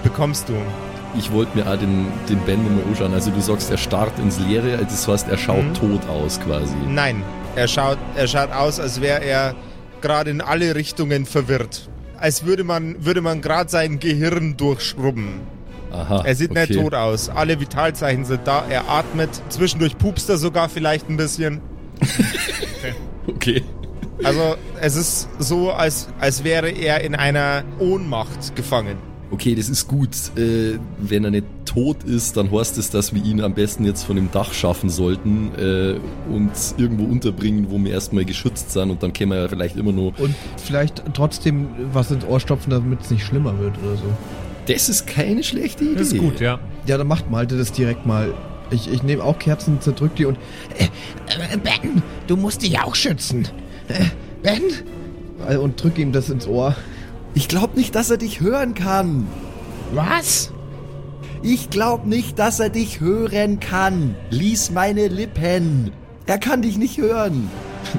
bekommst 0.02 0.48
du. 0.48 0.54
Ich 1.18 1.32
wollte 1.32 1.56
mir 1.56 1.66
auch 1.66 1.78
den, 1.78 2.06
den 2.28 2.38
Ben 2.40 2.62
nochmal 2.62 2.82
anschauen. 2.88 3.14
Also 3.14 3.30
du 3.30 3.40
sagst, 3.40 3.70
er 3.70 3.78
starrt 3.78 4.18
ins 4.18 4.38
Leere, 4.40 4.76
das 4.78 5.06
heißt, 5.08 5.28
er 5.28 5.38
schaut 5.38 5.64
Mhm. 5.64 5.74
tot 5.74 6.00
aus 6.08 6.38
quasi. 6.40 6.74
Nein, 6.88 7.22
er 7.56 7.68
schaut, 7.68 7.98
er 8.14 8.28
schaut 8.28 8.52
aus, 8.52 8.78
als 8.78 9.00
wäre 9.00 9.24
er 9.24 9.54
gerade 10.00 10.30
in 10.30 10.40
alle 10.40 10.74
Richtungen 10.74 11.26
verwirrt. 11.26 11.88
Als 12.18 12.46
würde 12.46 12.64
man, 12.64 13.04
würde 13.04 13.20
man 13.20 13.40
gerade 13.40 13.70
sein 13.70 13.98
Gehirn 13.98 14.56
durchschrubben. 14.56 15.40
Aha. 15.92 16.22
Er 16.24 16.34
sieht 16.34 16.50
okay. 16.50 16.66
nicht 16.68 16.80
tot 16.80 16.94
aus. 16.94 17.28
Alle 17.28 17.58
Vitalzeichen 17.60 18.24
sind 18.24 18.46
da. 18.46 18.64
Er 18.68 18.88
atmet. 18.88 19.30
Zwischendurch 19.48 19.96
pupst 19.98 20.28
er 20.28 20.36
sogar 20.36 20.68
vielleicht 20.68 21.08
ein 21.08 21.16
bisschen. 21.16 21.60
Okay. 23.28 23.64
Also 24.22 24.56
es 24.80 24.94
ist 24.94 25.28
so, 25.40 25.72
als, 25.72 26.08
als 26.20 26.44
wäre 26.44 26.70
er 26.70 27.00
in 27.00 27.16
einer 27.16 27.64
Ohnmacht 27.80 28.54
gefangen. 28.54 28.98
Okay, 29.30 29.54
das 29.54 29.68
ist 29.68 29.88
gut. 29.88 30.10
Äh, 30.36 30.78
wenn 30.98 31.24
er 31.24 31.30
nicht 31.32 31.46
tot 31.64 32.04
ist, 32.04 32.36
dann 32.36 32.50
heißt 32.52 32.78
es, 32.78 32.90
dass 32.90 33.12
wir 33.14 33.24
ihn 33.24 33.40
am 33.40 33.54
besten 33.54 33.84
jetzt 33.84 34.04
von 34.04 34.16
dem 34.16 34.30
Dach 34.30 34.52
schaffen 34.52 34.88
sollten 34.88 35.50
äh, 35.58 35.96
und 36.32 36.52
irgendwo 36.78 37.04
unterbringen, 37.04 37.66
wo 37.70 37.78
wir 37.78 37.90
erstmal 37.90 38.24
geschützt 38.24 38.70
sind 38.70 38.90
und 38.90 39.02
dann 39.02 39.12
können 39.12 39.32
wir 39.32 39.42
ja 39.42 39.48
vielleicht 39.48 39.76
immer 39.76 39.92
noch. 39.92 40.12
Und 40.18 40.34
vielleicht 40.64 41.02
trotzdem 41.12 41.68
was 41.92 42.10
ins 42.10 42.24
Ohr 42.24 42.38
stopfen, 42.40 42.70
damit 42.70 43.00
es 43.02 43.10
nicht 43.10 43.24
schlimmer 43.24 43.58
wird 43.58 43.74
oder 43.82 43.96
so. 43.96 44.04
Das 44.66 44.88
ist 44.88 45.06
keine 45.06 45.42
schlechte 45.42 45.84
Idee. 45.84 45.94
Das 45.96 46.12
ist 46.12 46.18
gut, 46.18 46.40
ja. 46.40 46.58
Ja, 46.86 46.96
dann 46.98 47.06
macht 47.06 47.30
Malte 47.30 47.58
das 47.58 47.72
direkt 47.72 48.06
mal. 48.06 48.32
Ich, 48.70 48.90
ich 48.90 49.02
nehme 49.02 49.22
auch 49.22 49.38
Kerzen, 49.38 49.80
zerdrück 49.80 50.14
die 50.16 50.24
und. 50.24 50.38
Äh, 50.78 50.84
äh, 51.52 51.56
Ben, 51.56 52.02
du 52.26 52.36
musst 52.36 52.62
dich 52.62 52.78
auch 52.80 52.94
schützen. 52.94 53.46
Äh, 53.88 54.04
ben? 54.42 54.62
Äh, 55.48 55.56
Und 55.56 55.80
drück 55.82 55.98
ihm 55.98 56.12
das 56.12 56.30
ins 56.30 56.46
Ohr. 56.46 56.74
Ich 57.36 57.48
glaube 57.48 57.76
nicht, 57.76 57.94
dass 57.94 58.08
er 58.10 58.16
dich 58.16 58.40
hören 58.40 58.72
kann. 58.72 59.26
Was? 59.92 60.52
Ich 61.42 61.68
glaube 61.68 62.08
nicht, 62.08 62.38
dass 62.38 62.60
er 62.60 62.70
dich 62.70 63.00
hören 63.00 63.60
kann. 63.60 64.16
Lies 64.30 64.70
meine 64.70 65.08
Lippen. 65.08 65.92
Er 66.24 66.38
kann 66.38 66.62
dich 66.62 66.78
nicht 66.78 66.96
hören. 66.96 67.50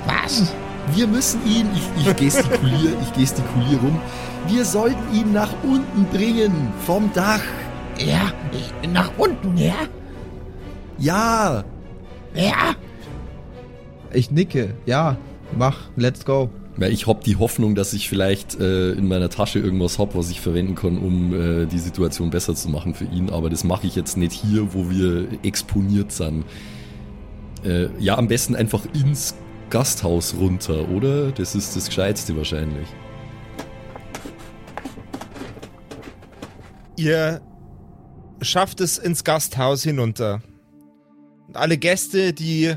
Was? 0.08 0.52
Wir 0.96 1.06
müssen 1.06 1.40
ihn, 1.46 1.68
ich, 1.76 2.08
ich 2.08 2.16
gestikuliere, 2.16 2.98
ich 3.04 3.14
gestikuliere 3.14 3.80
rum. 3.80 4.00
Wir 4.48 4.66
sollten 4.66 5.16
ihn 5.16 5.34
nach 5.34 5.54
unten 5.62 6.06
bringen, 6.06 6.70
vom 6.88 7.14
Dach. 7.14 7.44
Ja, 8.00 8.32
nach 8.92 9.12
unten, 9.20 9.56
ja? 9.56 9.76
Ja, 10.98 11.64
Ja. 12.34 12.74
Ich 14.14 14.32
nicke. 14.32 14.74
Ja, 14.88 15.16
mach. 15.56 15.78
Let's 15.96 16.26
go. 16.26 16.50
Ja, 16.80 16.88
ich 16.88 17.08
hab 17.08 17.24
die 17.24 17.38
Hoffnung, 17.38 17.74
dass 17.74 17.94
ich 17.94 18.08
vielleicht 18.08 18.60
äh, 18.60 18.92
in 18.92 19.08
meiner 19.08 19.30
Tasche 19.30 19.58
irgendwas 19.58 19.98
hab, 19.98 20.16
was 20.16 20.30
ich 20.30 20.42
verwenden 20.42 20.76
kann, 20.76 21.00
um 21.00 21.34
äh, 21.34 21.66
die 21.66 21.80
Situation 21.80 22.30
besser 22.30 22.54
zu 22.54 22.70
machen 22.70 22.94
für 22.94 23.06
ihn. 23.06 23.32
Aber 23.32 23.50
das 23.50 23.64
mache 23.64 23.88
ich 23.88 23.96
jetzt 23.96 24.16
nicht 24.16 24.32
hier, 24.32 24.74
wo 24.76 24.90
wir 24.90 25.28
exponiert 25.44 26.12
sind. 26.12 26.46
Äh, 27.64 27.88
ja, 28.00 28.16
am 28.18 28.28
besten 28.28 28.56
einfach 28.56 28.86
ins 28.94 29.34
Gasthaus 29.72 30.36
runter, 30.36 30.88
oder? 30.90 31.32
Das 31.32 31.56
ist 31.56 31.76
das 31.76 31.88
Gescheitste 31.88 32.38
wahrscheinlich. 32.38 32.88
Ihr 36.96 37.42
schafft 38.42 38.82
es 38.82 39.00
ins 39.00 39.24
Gasthaus 39.24 39.82
hinunter. 39.82 40.44
Alle 41.54 41.78
Gäste, 41.78 42.34
die 42.34 42.76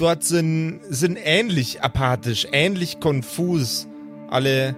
dort 0.00 0.24
sind, 0.24 0.80
sind 0.88 1.18
ähnlich 1.22 1.82
apathisch, 1.82 2.46
ähnlich 2.52 3.00
konfus. 3.00 3.86
Alle 4.28 4.76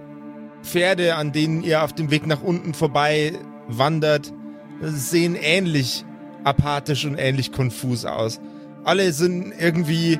Pferde, 0.63 1.15
an 1.15 1.31
denen 1.31 1.63
ihr 1.63 1.83
auf 1.83 1.93
dem 1.93 2.11
Weg 2.11 2.27
nach 2.27 2.41
unten 2.41 2.73
vorbei 2.73 3.33
wandert, 3.67 4.33
sehen 4.81 5.35
ähnlich 5.35 6.05
apathisch 6.43 7.05
und 7.05 7.17
ähnlich 7.17 7.51
konfus 7.51 8.05
aus. 8.05 8.39
Alle 8.83 9.13
sind 9.13 9.53
irgendwie 9.59 10.19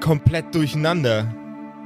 komplett 0.00 0.54
durcheinander, 0.54 1.34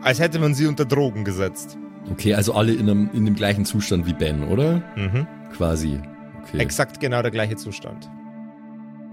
als 0.02 0.18
hätte 0.18 0.38
man 0.38 0.54
sie 0.54 0.66
unter 0.66 0.84
Drogen 0.84 1.24
gesetzt. 1.24 1.76
Okay, 2.10 2.34
also 2.34 2.54
alle 2.54 2.72
in, 2.72 2.90
einem, 2.90 3.10
in 3.12 3.24
dem 3.24 3.34
gleichen 3.34 3.64
Zustand 3.64 4.06
wie 4.06 4.12
Ben, 4.12 4.44
oder? 4.44 4.82
Mhm. 4.96 5.26
Quasi. 5.56 6.00
Okay. 6.42 6.58
Exakt 6.58 7.00
genau 7.00 7.22
der 7.22 7.30
gleiche 7.30 7.56
Zustand. 7.56 8.10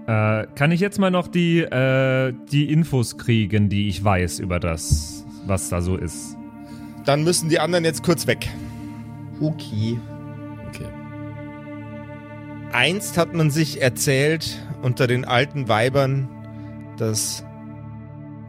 Äh, 0.06 0.46
kann 0.56 0.72
ich 0.72 0.80
jetzt 0.80 0.98
mal 0.98 1.10
noch 1.10 1.28
die, 1.28 1.60
äh, 1.60 2.32
die 2.50 2.72
Infos 2.72 3.18
kriegen, 3.18 3.68
die 3.68 3.88
ich 3.88 4.02
weiß 4.02 4.40
über 4.40 4.58
das, 4.58 5.24
was 5.46 5.68
da 5.68 5.80
so 5.80 5.96
ist? 5.96 6.36
Dann 7.04 7.22
müssen 7.24 7.48
die 7.48 7.60
anderen 7.60 7.84
jetzt 7.84 8.02
kurz 8.02 8.26
weg. 8.26 8.48
Okay. 9.40 9.98
okay. 10.68 10.88
Einst 12.72 13.16
hat 13.16 13.34
man 13.34 13.50
sich 13.50 13.80
erzählt 13.80 14.58
unter 14.82 15.06
den 15.06 15.24
alten 15.24 15.68
Weibern, 15.68 16.28
dass 16.96 17.44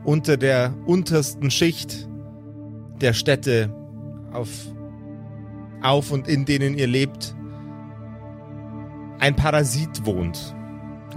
unter 0.04 0.38
der 0.38 0.74
untersten 0.86 1.52
Schicht 1.52 2.08
der 3.02 3.14
Städte 3.14 3.74
auf, 4.32 4.50
auf 5.82 6.12
und 6.12 6.28
in 6.28 6.46
denen 6.46 6.78
ihr 6.78 6.88
lebt, 6.88 7.36
ein 9.20 9.36
Parasit 9.36 10.06
wohnt. 10.06 10.56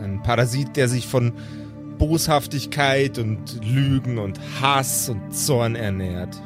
Ein 0.03 0.23
Parasit, 0.23 0.77
der 0.77 0.89
sich 0.89 1.07
von 1.07 1.33
Boshaftigkeit 1.99 3.19
und 3.19 3.65
Lügen 3.65 4.19
und 4.19 4.39
Hass 4.61 5.09
und 5.09 5.35
Zorn 5.35 5.75
ernährt. 5.75 6.41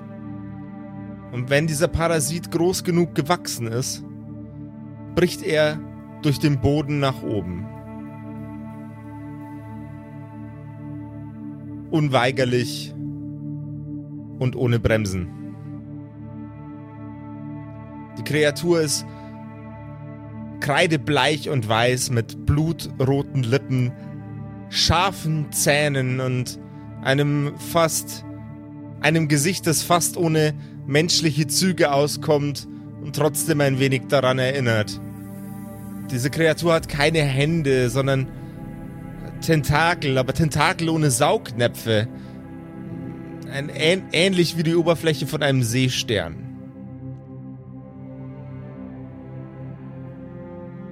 Und 1.33 1.51
wenn 1.51 1.67
dieser 1.67 1.89
Parasit 1.89 2.51
groß 2.51 2.85
genug 2.85 3.15
gewachsen 3.15 3.67
ist, 3.67 4.05
bricht 5.15 5.43
er 5.43 5.79
durch 6.23 6.39
den 6.39 6.61
Boden 6.61 7.01
nach 7.01 7.23
oben. 7.23 7.67
Unweigerlich 11.91 12.95
und 14.39 14.57
ohne 14.57 14.79
Bremsen. 14.79 15.29
Die 18.19 18.25
Kreatur 18.25 18.81
ist 18.81 19.07
kreidebleich 20.61 21.49
und 21.49 21.69
weiß 21.69 22.11
mit 22.11 22.47
blutroten 22.47 23.43
Lippen, 23.43 23.93
scharfen 24.69 25.51
Zähnen 25.53 26.21
und 26.21 26.59
einem 27.03 27.53
fast 27.59 28.25
einem 29.01 29.29
Gesicht, 29.29 29.67
das 29.67 29.83
fast 29.83 30.17
ohne 30.17 30.55
menschliche 30.87 31.47
Züge 31.47 31.93
auskommt 31.93 32.69
und 33.03 33.17
trotzdem 33.17 33.61
ein 33.61 33.79
wenig 33.79 34.03
daran 34.09 34.39
erinnert. 34.39 35.01
Diese 36.11 36.31
Kreatur 36.31 36.75
hat 36.75 36.89
keine 36.89 37.21
Hände, 37.21 37.89
sondern 37.89 38.29
Tentakel, 39.41 40.19
aber 40.19 40.35
Tentakel 40.35 40.89
ohne 40.89 41.11
Saugnäpfe. 41.11 42.09
Ein, 43.51 43.69
ähn, 43.69 44.03
ähnlich 44.13 44.57
wie 44.57 44.63
die 44.63 44.77
Oberfläche 44.77 45.27
von 45.27 45.43
einem 45.43 45.63
Seestern. 45.63 46.50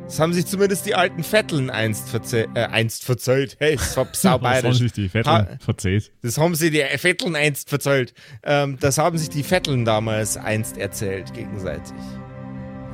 Das 0.08 0.18
haben 0.20 0.32
sich 0.32 0.46
zumindest 0.46 0.86
die 0.86 0.94
alten 0.94 1.22
Vetteln 1.22 1.68
einst, 1.68 2.08
verze 2.08 2.46
äh, 2.54 2.64
einst 2.64 3.04
verzählt. 3.04 3.56
Hey, 3.60 3.74
ist 3.74 3.94
haben 3.96 4.08
saubayerisch. 4.14 4.78
sich 4.78 4.92
die 4.92 5.08
Ha- 5.08 5.10
Vettel 5.44 5.58
verzählt. 5.60 6.10
Das 6.22 6.38
haben 6.38 6.54
sie 6.54 6.70
die 6.70 6.82
Vetteln 6.96 7.36
einst 7.36 7.68
verzählt. 7.68 8.14
Ähm, 8.42 8.78
das 8.80 8.96
haben 8.96 9.18
sich 9.18 9.28
die 9.28 9.42
Vetteln 9.42 9.84
damals 9.84 10.38
einst 10.38 10.78
erzählt, 10.78 11.34
gegenseitig. 11.34 11.92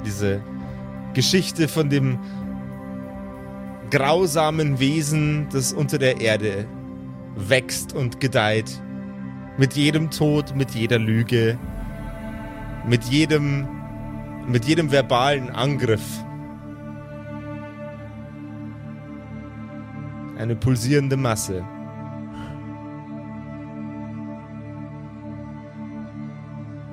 Diese 0.04 0.42
Geschichte 1.14 1.68
von 1.68 1.88
dem 1.88 2.18
grausamen 3.90 4.80
Wesen, 4.80 5.46
das 5.52 5.72
unter 5.72 5.98
der 5.98 6.20
Erde 6.20 6.66
wächst 7.36 7.92
und 7.92 8.20
gedeiht. 8.20 8.80
Mit 9.56 9.74
jedem 9.74 10.10
Tod, 10.10 10.56
mit 10.56 10.72
jeder 10.72 10.98
Lüge, 10.98 11.56
mit 12.88 13.04
jedem, 13.04 13.68
mit 14.48 14.64
jedem 14.64 14.90
verbalen 14.90 15.48
Angriff. 15.50 16.02
eine 20.38 20.56
pulsierende 20.56 21.16
Masse. 21.16 21.64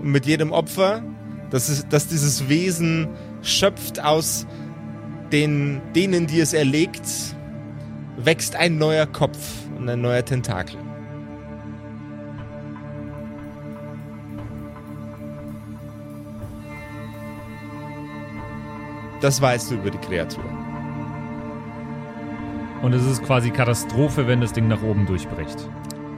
Und 0.01 0.11
mit 0.11 0.25
jedem 0.25 0.51
Opfer, 0.51 1.03
das, 1.49 1.69
es, 1.69 1.87
dass 1.87 2.07
dieses 2.07 2.49
Wesen 2.49 3.07
schöpft 3.41 4.03
aus 4.03 4.47
den, 5.31 5.81
denen, 5.95 6.27
die 6.27 6.39
es 6.39 6.53
erlegt, 6.53 7.07
wächst 8.17 8.55
ein 8.55 8.77
neuer 8.77 9.05
Kopf 9.05 9.37
und 9.77 9.87
ein 9.89 10.01
neuer 10.01 10.25
Tentakel. 10.25 10.77
Das 19.21 19.39
weißt 19.39 19.69
du 19.69 19.75
über 19.75 19.91
die 19.91 19.99
Kreatur. 19.99 20.60
Und 22.81 22.93
es 22.93 23.05
ist 23.05 23.23
quasi 23.23 23.51
Katastrophe, 23.51 24.27
wenn 24.27 24.41
das 24.41 24.53
Ding 24.53 24.67
nach 24.67 24.81
oben 24.81 25.05
durchbricht. 25.05 25.67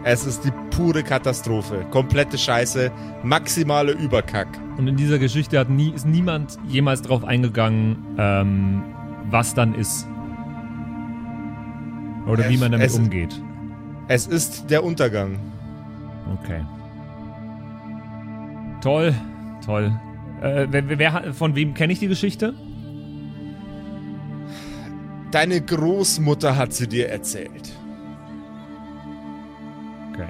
Es 0.05 0.25
ist 0.25 0.43
die 0.46 0.51
pure 0.75 1.03
Katastrophe. 1.03 1.86
Komplette 1.91 2.38
Scheiße. 2.38 2.91
Maximale 3.24 3.93
Überkack. 3.93 4.48
Und 4.77 4.88
in 4.88 4.96
dieser 4.96 5.20
Geschichte 5.20 5.60
hat 5.60 5.70
nie, 5.70 5.89
ist 5.91 6.05
niemand 6.05 6.58
jemals 6.67 7.01
drauf 7.01 7.24
eingegangen, 7.24 7.98
ähm, 8.17 8.84
was 9.29 9.53
dann 9.53 9.75
ist. 9.75 10.08
Oder 12.27 12.50
wie 12.50 12.58
man 12.58 12.72
damit 12.72 12.88
Es- 12.88 12.98
umgeht. 12.98 13.41
Es 14.08 14.27
ist 14.27 14.70
der 14.70 14.84
Untergang. 14.84 15.38
Okay. 16.41 16.62
Toll, 18.82 19.13
toll. 19.65 19.93
Äh, 20.41 20.67
wer, 20.70 21.00
wer, 21.00 21.34
von 21.34 21.55
wem 21.55 21.74
kenne 21.74 21.93
ich 21.93 22.00
die 22.00 22.08
Geschichte? 22.10 22.53
Deine 25.34 25.60
Großmutter 25.62 26.56
hat 26.56 26.74
sie 26.74 26.88
dir 26.88 27.10
erzählt. 27.10 27.72
Okay. 30.12 30.28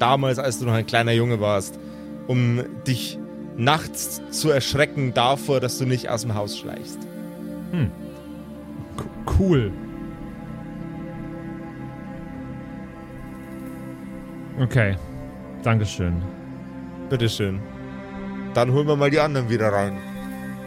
Damals, 0.00 0.40
als 0.40 0.58
du 0.58 0.64
noch 0.66 0.72
ein 0.72 0.84
kleiner 0.84 1.12
Junge 1.12 1.38
warst, 1.38 1.78
um 2.26 2.60
dich 2.88 3.20
nachts 3.56 4.20
zu 4.32 4.50
erschrecken 4.50 5.14
davor, 5.14 5.60
dass 5.60 5.78
du 5.78 5.86
nicht 5.86 6.08
aus 6.08 6.22
dem 6.22 6.34
Haus 6.34 6.58
schleichst. 6.58 7.00
C 7.70 7.88
cool. 9.38 9.72
Okay. 14.60 14.96
Dankeschön. 15.62 16.20
Bitteschön. 17.08 17.60
Dann 18.54 18.72
holen 18.72 18.88
wir 18.88 18.96
mal 18.96 19.10
die 19.10 19.20
anderen 19.20 19.48
wieder 19.48 19.72
rein. 19.72 20.07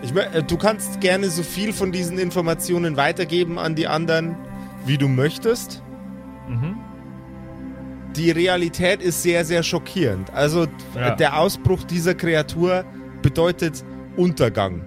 Ich, 0.04 0.12
mö- 0.12 0.32
äh, 0.34 0.44
du 0.44 0.58
kannst 0.58 1.00
gerne 1.02 1.30
so 1.30 1.44
viel 1.44 1.74
von 1.74 1.92
diesen 1.92 2.18
Informationen 2.18 2.98
weitergeben 2.98 3.58
an 3.60 3.76
die 3.76 3.88
anderen, 3.88 4.36
wie 4.86 4.98
du 4.98 5.08
möchtest. 5.08 5.84
Mhm. 6.50 6.78
Die 8.16 8.32
Realität 8.32 9.02
ist 9.02 9.24
sehr, 9.24 9.46
sehr 9.46 9.64
schockierend. 9.64 10.34
Also 10.34 10.68
Ja. 10.96 11.16
der 11.16 11.40
Ausbruch 11.40 11.84
dieser 11.84 12.14
Kreatur 12.16 12.84
bedeutet 13.22 13.84
Untergang. 14.18 14.82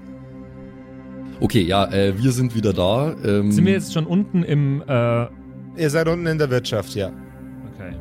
Okay, 1.40 1.62
ja, 1.62 1.90
äh, 1.92 2.14
wir 2.22 2.32
sind 2.32 2.54
wieder 2.54 2.72
da. 2.72 3.14
Ähm, 3.24 3.50
Sind 3.50 3.64
wir 3.64 3.72
jetzt 3.72 3.92
schon 3.92 4.06
unten 4.06 4.42
im. 4.42 4.82
Äh, 4.86 5.26
Ihr 5.76 5.90
seid 5.90 6.06
unten 6.06 6.26
in 6.26 6.38
der 6.38 6.50
Wirtschaft, 6.50 6.94
ja. 6.94 7.08
okay. 7.74 7.96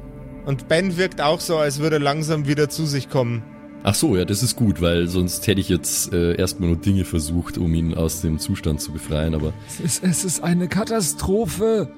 Und 0.45 0.67
Ben 0.67 0.95
wirkt 0.97 1.21
auch 1.21 1.39
so, 1.39 1.57
als 1.57 1.79
würde 1.79 1.95
er 1.95 2.01
langsam 2.01 2.45
wieder 2.47 2.69
zu 2.69 2.85
sich 2.85 3.09
kommen. 3.09 3.41
Ach 3.85 3.93
so, 3.93 4.15
ja, 4.15 4.23
das 4.23 4.41
ist 4.43 4.55
gut, 4.55 4.81
weil 4.81 5.07
sonst 5.07 5.45
hätte 5.45 5.59
ich 5.59 5.67
jetzt 5.67 6.13
äh, 6.13 6.35
erstmal 6.35 6.69
nur 6.69 6.77
Dinge 6.77 7.03
versucht, 7.03 7.57
um 7.57 7.73
ihn 7.73 7.93
aus 7.93 8.21
dem 8.21 8.39
Zustand 8.39 8.79
zu 8.79 8.93
befreien, 8.93 9.35
aber 9.35 9.51
Es 9.67 9.79
ist, 9.81 10.03
es 10.03 10.23
ist 10.23 10.43
eine 10.43 10.69
Katastrophe. 10.69 11.89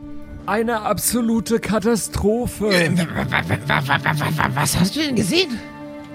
Eine 0.48 0.82
absolute 0.82 1.60
Katastrophe. 1.60 2.70
Was 4.56 4.80
hast 4.80 4.96
du 4.96 5.00
denn 5.00 5.16
gesehen? 5.16 5.60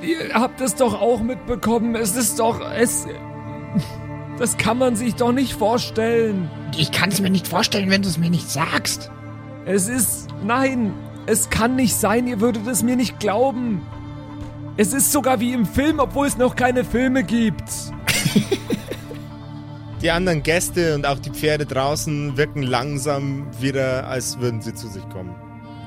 Ihr 0.02 0.34
habt 0.34 0.60
es 0.60 0.74
doch 0.74 1.00
auch 1.00 1.20
mitbekommen. 1.22 1.94
Es 1.94 2.16
ist 2.16 2.38
doch. 2.38 2.60
Es. 2.76 3.06
Das 4.38 4.56
kann 4.56 4.78
man 4.78 4.96
sich 4.96 5.16
doch 5.16 5.32
nicht 5.32 5.52
vorstellen. 5.52 6.48
Ich 6.78 6.92
kann 6.92 7.10
es 7.10 7.20
mir 7.20 7.30
nicht 7.30 7.46
vorstellen, 7.46 7.90
wenn 7.90 8.02
du 8.02 8.08
es 8.08 8.18
mir 8.18 8.30
nicht 8.30 8.48
sagst. 8.50 9.10
Es 9.66 9.88
ist. 9.88 10.28
Nein, 10.44 10.94
es 11.26 11.50
kann 11.50 11.76
nicht 11.76 11.94
sein. 11.94 12.26
Ihr 12.26 12.40
würdet 12.40 12.66
es 12.66 12.82
mir 12.82 12.96
nicht 12.96 13.20
glauben. 13.20 13.82
Es 14.80 14.94
ist 14.94 15.12
sogar 15.12 15.40
wie 15.40 15.52
im 15.52 15.66
Film, 15.66 15.98
obwohl 15.98 16.26
es 16.26 16.38
noch 16.38 16.56
keine 16.56 16.84
Filme 16.84 17.22
gibt. 17.22 17.62
Die 20.00 20.10
anderen 20.10 20.42
Gäste 20.42 20.94
und 20.94 21.04
auch 21.04 21.18
die 21.18 21.28
Pferde 21.28 21.66
draußen 21.66 22.38
wirken 22.38 22.62
langsam 22.62 23.46
wieder, 23.60 24.08
als 24.08 24.40
würden 24.40 24.62
sie 24.62 24.72
zu 24.72 24.88
sich 24.88 25.06
kommen. 25.10 25.34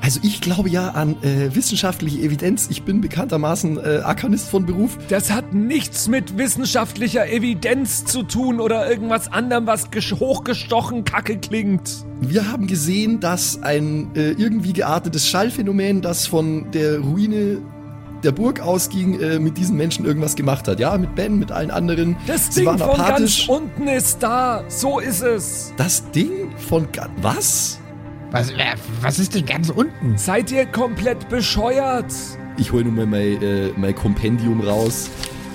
Also 0.01 0.19
ich 0.21 0.41
glaube 0.41 0.69
ja 0.69 0.89
an 0.89 1.15
äh, 1.23 1.55
wissenschaftliche 1.55 2.19
Evidenz. 2.19 2.67
Ich 2.69 2.83
bin 2.83 3.01
bekanntermaßen 3.01 3.77
äh, 3.77 4.01
Arkanist 4.03 4.49
von 4.49 4.67
Beruf. 4.67 4.99
Das 5.09 5.31
hat 5.31 5.55
nichts 5.55 6.07
mit 6.07 6.37
wissenschaftlicher 6.37 7.27
Evidenz 7.27 8.05
zu 8.05 8.21
tun 8.21 8.59
oder 8.59 8.87
irgendwas 8.87 9.31
anderem, 9.31 9.65
was 9.65 9.89
hochgestochen 10.19 11.03
kacke 11.03 11.39
klingt. 11.39 12.05
Wir 12.21 12.51
haben 12.51 12.67
gesehen, 12.67 13.19
dass 13.19 13.63
ein 13.63 14.13
äh, 14.13 14.33
irgendwie 14.33 14.73
geartetes 14.73 15.27
Schallphänomen, 15.27 16.01
das 16.01 16.27
von 16.27 16.69
der 16.71 16.99
Ruine 16.99 17.63
der 18.23 18.31
Burg 18.31 18.59
ausging, 18.61 19.19
äh, 19.19 19.39
mit 19.39 19.57
diesen 19.57 19.75
Menschen 19.77 20.05
irgendwas 20.05 20.35
gemacht 20.35 20.67
hat. 20.67 20.79
Ja, 20.79 20.97
mit 20.97 21.15
Ben, 21.15 21.37
mit 21.39 21.51
allen 21.51 21.71
anderen. 21.71 22.15
Das 22.27 22.45
Sie 22.47 22.61
Ding 22.61 22.65
waren 22.67 22.79
von 22.79 22.87
ganz 22.97 22.99
apathisch. 23.09 23.49
unten 23.49 23.87
ist 23.87 24.21
da. 24.23 24.63
So 24.69 24.99
ist 24.99 25.21
es. 25.21 25.73
Das 25.77 26.09
Ding 26.11 26.29
von 26.69 26.87
ga 26.91 27.07
was? 27.21 27.79
Was, 28.31 28.49
wer- 28.55 28.75
was 29.01 29.19
ist 29.19 29.35
denn 29.35 29.45
ganz 29.45 29.69
unten? 29.69 30.17
Seid 30.17 30.51
ihr 30.51 30.65
komplett 30.65 31.29
bescheuert? 31.29 32.11
Ich 32.57 32.71
hole 32.71 32.85
nun 32.85 32.95
mal 32.95 33.05
mein, 33.05 33.41
äh, 33.41 33.69
mein 33.75 33.95
Kompendium 33.95 34.61
raus. 34.61 35.09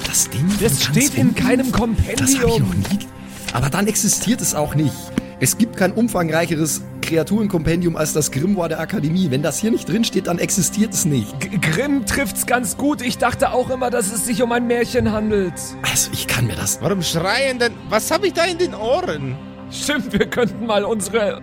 Das 0.06 0.28
Ding 0.30 0.46
von 0.48 0.58
Das 0.60 0.80
ganz 0.80 0.84
steht 0.84 1.14
in 1.14 1.28
unten? 1.28 1.34
keinem 1.34 1.72
Das 1.72 1.80
habe 1.80 1.92
ich 2.28 2.40
noch 2.40 2.48
Kompendium. 2.58 2.70
nie. 3.00 3.06
Aber 3.52 3.70
dann 3.70 3.86
existiert 3.86 4.40
es 4.40 4.54
auch 4.54 4.74
nicht. 4.74 4.92
Es 5.40 5.56
gibt 5.56 5.76
kein 5.76 5.92
umfangreicheres 5.92 6.82
Kreaturenkompendium 7.00 7.96
als 7.96 8.12
das 8.12 8.32
Grimoire 8.32 8.70
der 8.70 8.80
Akademie. 8.80 9.30
Wenn 9.30 9.42
das 9.42 9.58
hier 9.58 9.70
nicht 9.70 9.88
drin 9.88 10.02
steht, 10.02 10.26
dann 10.26 10.38
existiert 10.38 10.92
es 10.92 11.04
nicht. 11.04 11.38
G 11.40 11.58
Grimm 11.58 12.04
trifft's 12.06 12.44
ganz 12.44 12.76
gut. 12.76 13.02
Ich 13.02 13.18
dachte 13.18 13.52
auch 13.52 13.70
immer, 13.70 13.88
dass 13.90 14.12
es 14.12 14.26
sich 14.26 14.42
um 14.42 14.50
ein 14.50 14.66
Märchen 14.66 15.12
handelt. 15.12 15.54
Also 15.82 16.10
ich 16.12 16.26
kann 16.26 16.46
mir 16.48 16.56
das. 16.56 16.82
Warum 16.82 17.02
schreien 17.02 17.58
denn? 17.60 17.72
Was 17.88 18.10
habe 18.10 18.26
ich 18.26 18.32
da 18.32 18.44
in 18.44 18.58
den 18.58 18.74
Ohren? 18.74 19.36
Stimmt, 19.70 20.12
wir 20.12 20.26
könnten 20.26 20.66
mal 20.66 20.84
unsere, 20.84 21.40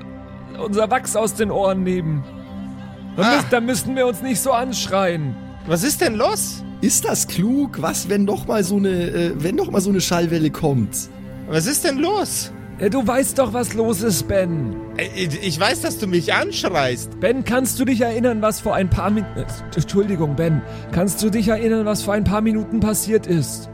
unser 0.64 0.92
Wachs 0.92 1.16
aus 1.16 1.34
den 1.34 1.50
Ohren 1.50 1.84
nehmen. 1.84 2.24
Dann, 3.16 3.26
Ah. 3.26 3.36
müß, 3.38 3.46
dann 3.50 3.66
müssten 3.66 3.96
wir 3.96 4.08
uns 4.08 4.22
nicht 4.22 4.42
so 4.42 4.52
anschreien. 4.52 5.36
Was 5.68 5.84
ist 5.84 6.02
denn 6.02 6.16
los? 6.16 6.64
Ist 6.82 7.06
das 7.06 7.28
klug? 7.28 7.82
Was, 7.82 8.10
wenn 8.10 8.26
doch 8.26 8.46
mal 8.46 8.62
so 8.64 8.76
eine, 8.76 8.90
äh, 8.90 9.32
wenn 9.38 9.56
doch 9.56 9.72
mal 9.72 9.80
so 9.80 9.90
eine 9.90 10.02
Schallwelle 10.02 10.52
kommt? 10.52 10.96
Was 11.48 11.66
ist 11.66 11.86
denn 11.86 11.98
los? 12.00 12.52
Äh, 12.80 12.90
Du 12.90 13.06
weißt 13.06 13.40
doch, 13.40 13.54
was 13.54 13.74
los 13.74 14.02
ist, 14.02 14.28
Ben. 14.28 14.76
Äh, 14.98 15.08
Ich 15.42 15.60
weiß, 15.60 15.82
dass 15.82 15.98
du 15.98 16.08
mich 16.08 16.34
anschreist. 16.34 17.20
Ben, 17.20 17.44
kannst 17.44 17.80
du 17.80 17.86
dich 17.86 18.02
erinnern, 18.02 18.42
was 18.42 18.60
vor 18.60 18.76
ein 18.76 18.90
paar 18.90 19.10
Minuten... 19.10 19.46
Entschuldigung, 19.76 20.36
Ben. 20.36 20.62
Kannst 20.92 21.22
du 21.24 21.30
dich 21.30 21.48
erinnern, 21.48 21.86
was 21.86 22.04
vor 22.04 22.14
ein 22.14 22.24
paar 22.24 22.42
Minuten 22.42 22.80
passiert 22.80 23.28
ist? 23.28 23.70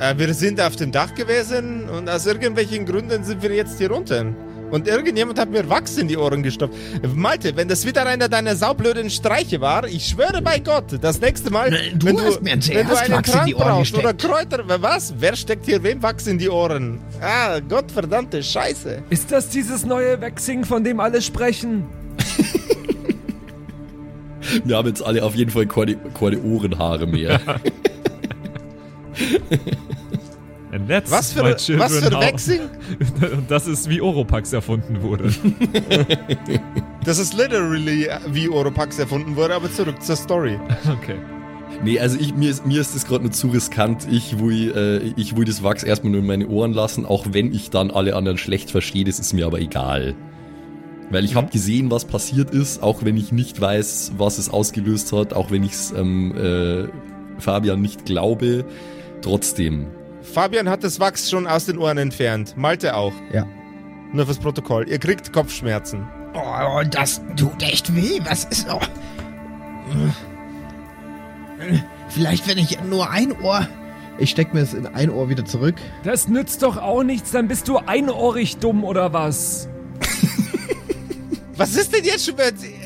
Äh, 0.00 0.14
wir 0.18 0.32
sind 0.34 0.60
auf 0.60 0.76
dem 0.76 0.90
Dach 0.92 1.14
gewesen 1.14 1.88
und 1.88 2.08
aus 2.10 2.26
irgendwelchen 2.26 2.84
Gründen 2.86 3.22
sind 3.24 3.42
wir 3.42 3.52
jetzt 3.54 3.78
hier 3.78 3.92
unten. 3.92 4.36
Und 4.74 4.88
irgendjemand 4.88 5.38
hat 5.38 5.50
mir 5.50 5.70
Wachs 5.70 5.96
in 5.98 6.08
die 6.08 6.16
Ohren 6.16 6.42
gestopft. 6.42 6.74
Malte, 7.14 7.54
wenn 7.54 7.68
das 7.68 7.86
wieder 7.86 8.04
einer 8.06 8.28
deiner 8.28 8.56
saublöden 8.56 9.08
Streiche 9.08 9.60
war, 9.60 9.86
ich 9.86 10.08
schwöre 10.08 10.42
bei 10.42 10.58
Gott, 10.58 10.98
das 11.00 11.20
nächste 11.20 11.52
Mal, 11.52 11.70
du 11.70 12.06
wenn, 12.06 12.20
hast 12.20 12.42
mir 12.42 12.54
wenn 12.54 12.88
du 12.88 12.96
einen 12.96 13.12
Wachs 13.12 13.28
in 13.28 13.32
Trank 13.32 13.46
die 13.46 13.54
Ohren 13.54 13.68
brauchst 13.68 13.96
oder. 13.96 14.12
Kräuter, 14.14 14.64
was? 14.82 15.14
Wer 15.16 15.36
steckt 15.36 15.66
hier 15.66 15.80
wem 15.84 16.02
Wachs 16.02 16.26
in 16.26 16.38
die 16.38 16.48
Ohren? 16.48 16.98
Ah, 17.20 17.60
Gottverdammte 17.60 18.42
Scheiße. 18.42 19.04
Ist 19.10 19.30
das 19.30 19.48
dieses 19.48 19.86
neue 19.86 20.20
Waxing, 20.20 20.64
von 20.64 20.82
dem 20.82 20.98
alle 20.98 21.22
sprechen? 21.22 21.84
Wir 24.64 24.76
haben 24.76 24.88
jetzt 24.88 25.06
alle 25.06 25.22
auf 25.22 25.36
jeden 25.36 25.52
Fall 25.52 25.66
keine, 25.66 25.94
keine 26.18 26.42
Ohrenhaare 26.42 27.06
mehr. 27.06 27.38
And 30.74 30.88
that's 30.88 31.10
Was 31.10 31.32
für, 31.32 31.44
my 31.44 31.54
children 31.54 31.88
was 31.88 31.98
für 32.00 32.10
how- 32.10 32.20
Waxing? 32.32 32.60
Und 33.38 33.48
das 33.50 33.68
ist, 33.68 33.88
wie 33.88 34.00
Oropax 34.00 34.52
erfunden 34.52 35.02
wurde. 35.02 35.32
Das 37.04 37.18
ist 37.18 37.34
literally 37.34 38.06
äh, 38.06 38.18
wie 38.30 38.48
Oropax 38.48 38.98
erfunden 38.98 39.36
wurde, 39.36 39.54
aber 39.54 39.70
zurück 39.70 40.02
zur 40.02 40.16
Story. 40.16 40.58
Okay. 41.02 41.16
nee, 41.84 41.98
also 42.00 42.18
ich, 42.18 42.34
mir, 42.34 42.50
ist- 42.50 42.66
mir 42.66 42.80
ist 42.80 42.94
das 42.94 43.06
gerade 43.06 43.24
nur 43.24 43.32
zu 43.32 43.48
riskant. 43.48 44.06
Ich 44.10 44.38
will, 44.40 44.72
äh, 44.74 45.12
ich 45.20 45.36
will 45.36 45.44
das 45.44 45.62
Wachs 45.62 45.82
erstmal 45.82 46.12
nur 46.12 46.20
in 46.22 46.26
meine 46.26 46.48
Ohren 46.48 46.72
lassen, 46.72 47.04
auch 47.04 47.26
wenn 47.32 47.52
ich 47.54 47.68
dann 47.70 47.90
alle 47.90 48.16
anderen 48.16 48.38
schlecht 48.38 48.70
verstehe, 48.70 49.04
das 49.04 49.18
ist 49.18 49.32
mir 49.34 49.44
aber 49.46 49.60
egal. 49.60 50.14
Weil 51.10 51.24
ich 51.26 51.34
habe 51.36 51.50
gesehen, 51.52 51.90
was 51.90 52.06
passiert 52.06 52.50
ist, 52.50 52.82
auch 52.82 53.04
wenn 53.04 53.16
ich 53.18 53.30
nicht 53.30 53.60
weiß, 53.60 54.12
was 54.16 54.38
es 54.38 54.48
ausgelöst 54.48 55.12
hat, 55.12 55.34
auch 55.34 55.50
wenn 55.50 55.62
ich 55.62 55.72
es 55.72 55.92
ähm, 55.96 56.34
äh, 56.34 56.88
Fabian 57.38 57.82
nicht 57.82 58.06
glaube. 58.06 58.64
Trotzdem, 59.20 59.86
Fabian 60.24 60.68
hat 60.68 60.82
das 60.82 60.98
Wachs 60.98 61.30
schon 61.30 61.46
aus 61.46 61.66
den 61.66 61.78
Ohren 61.78 61.98
entfernt. 61.98 62.56
Malte 62.56 62.96
auch. 62.96 63.12
Ja. 63.32 63.46
Nur 64.12 64.24
fürs 64.26 64.38
Protokoll. 64.38 64.88
Ihr 64.88 64.98
kriegt 64.98 65.32
Kopfschmerzen. 65.32 66.06
Oh, 66.34 66.82
das 66.90 67.20
tut 67.36 67.62
echt 67.62 67.94
weh. 67.94 68.20
Was 68.24 68.44
ist. 68.46 68.66
Oh. 68.72 68.80
Vielleicht, 72.08 72.48
wenn 72.48 72.58
ich 72.58 72.80
nur 72.82 73.10
ein 73.10 73.32
Ohr. 73.40 73.68
Ich 74.18 74.30
steck 74.30 74.54
mir 74.54 74.60
es 74.60 74.74
in 74.74 74.86
ein 74.86 75.10
Ohr 75.10 75.28
wieder 75.28 75.44
zurück. 75.44 75.74
Das 76.04 76.28
nützt 76.28 76.62
doch 76.62 76.76
auch 76.76 77.02
nichts, 77.02 77.32
dann 77.32 77.48
bist 77.48 77.66
du 77.66 77.78
einohrig 77.78 78.58
dumm 78.58 78.84
oder 78.84 79.12
was? 79.12 79.68
Was 81.56 81.76
ist 81.76 81.94
denn 81.94 82.04
jetzt 82.04 82.26
schon? 82.26 82.34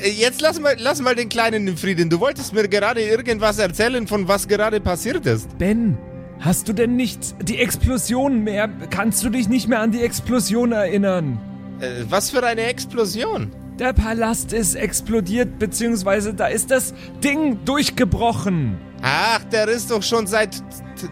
Jetzt 0.03 0.41
lass 0.41 0.59
mal, 0.59 0.75
lass 0.77 1.01
mal 1.01 1.15
den 1.15 1.27
Kleinen 1.27 1.67
in 1.67 1.75
Frieden. 1.75 2.09
Du 2.09 2.19
wolltest 2.19 2.53
mir 2.53 2.67
gerade 2.67 3.01
irgendwas 3.01 3.57
erzählen, 3.57 4.05
von 4.05 4.27
was 4.27 4.47
gerade 4.47 4.79
passiert 4.79 5.25
ist. 5.25 5.57
Ben, 5.57 5.97
Hast 6.39 6.69
du 6.69 6.73
denn 6.73 6.95
nicht 6.95 7.35
die 7.41 7.57
Explosion 7.57 8.45
mehr? 8.45 8.69
Kannst 8.89 9.23
du 9.25 9.29
dich 9.29 9.49
nicht 9.49 9.67
mehr 9.67 9.81
an 9.81 9.91
die 9.91 10.01
Explosion 10.01 10.71
erinnern? 10.71 11.37
Äh, 11.81 12.05
was 12.07 12.29
für 12.29 12.41
eine 12.45 12.61
Explosion? 12.61 13.51
Der 13.77 13.91
Palast 13.91 14.53
ist 14.53 14.75
explodiert, 14.75 15.59
beziehungsweise 15.59 16.33
da 16.33 16.47
ist 16.47 16.71
das 16.71 16.93
Ding 17.21 17.65
durchgebrochen. 17.65 18.77
Ach, 19.01 19.43
der 19.45 19.67
ist 19.67 19.91
doch 19.91 20.01
schon 20.01 20.27
seit, 20.27 20.63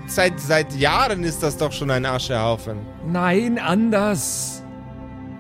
seit, 0.08 0.40
seit 0.40 0.74
Jahren 0.76 1.24
ist 1.26 1.44
das 1.44 1.58
doch 1.58 1.74
schon 1.74 1.92
ein 1.92 2.06
Aschehaufen. 2.06 2.78
Nein, 3.06 3.60
anders. 3.60 4.64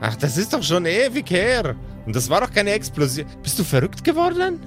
Ach, 0.01 0.15
das 0.17 0.37
ist 0.37 0.53
doch 0.53 0.63
schon 0.63 0.85
ewig 0.85 1.29
her. 1.29 1.75
Und 2.05 2.15
das 2.15 2.29
war 2.29 2.41
doch 2.41 2.51
keine 2.51 2.71
Explosion. 2.71 3.25
Bist 3.41 3.57
du 3.57 3.63
verrückt 3.63 4.03
geworden? 4.03 4.59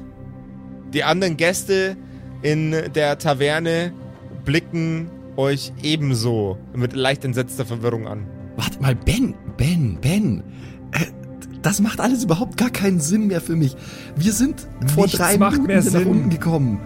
Die 0.95 1.05
anderen 1.05 1.37
Gäste 1.37 1.97
in 2.43 2.75
der 2.95 3.19
Taverne 3.19 3.93
blicken 4.51 5.09
euch 5.37 5.73
ebenso 5.81 6.59
mit 6.75 6.93
leicht 6.93 7.25
entsetzter 7.25 7.65
Verwirrung 7.65 8.09
an. 8.09 8.27
Warte 8.57 8.83
mal, 8.83 8.97
Ben, 8.97 9.33
Ben, 9.57 9.97
Ben. 10.01 10.43
Äh, 10.91 11.07
das 11.63 11.81
macht 11.81 12.01
alles 12.01 12.25
überhaupt 12.25 12.57
gar 12.57 12.71
keinen 12.71 12.99
Sinn 12.99 13.29
mehr 13.29 13.41
für 13.41 13.55
mich. 13.55 13.77
Wir 14.17 14.33
sind 14.33 14.67
vor 14.93 15.05
Nichts 15.05 15.19
drei 15.19 15.39
macht 15.39 15.53
Minuten 15.53 15.67
mehr 15.69 15.83
hier 15.83 15.93
nach 15.93 16.05
unten 16.05 16.31
gekommen. 16.31 16.81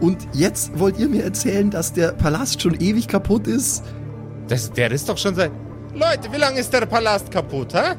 Und 0.00 0.28
jetzt 0.34 0.78
wollt 0.78 0.98
ihr 0.98 1.08
mir 1.08 1.24
erzählen, 1.24 1.70
dass 1.70 1.94
der 1.94 2.12
Palast 2.12 2.60
schon 2.60 2.74
ewig 2.74 3.08
kaputt 3.08 3.46
ist? 3.46 3.82
Das, 4.48 4.70
der 4.72 4.90
ist 4.90 5.08
doch 5.08 5.16
schon 5.16 5.34
seit. 5.34 5.52
Leute, 5.94 6.30
wie 6.30 6.36
lange 6.36 6.60
ist 6.60 6.70
der 6.74 6.84
Palast 6.84 7.30
kaputt, 7.30 7.72
hä? 7.72 7.94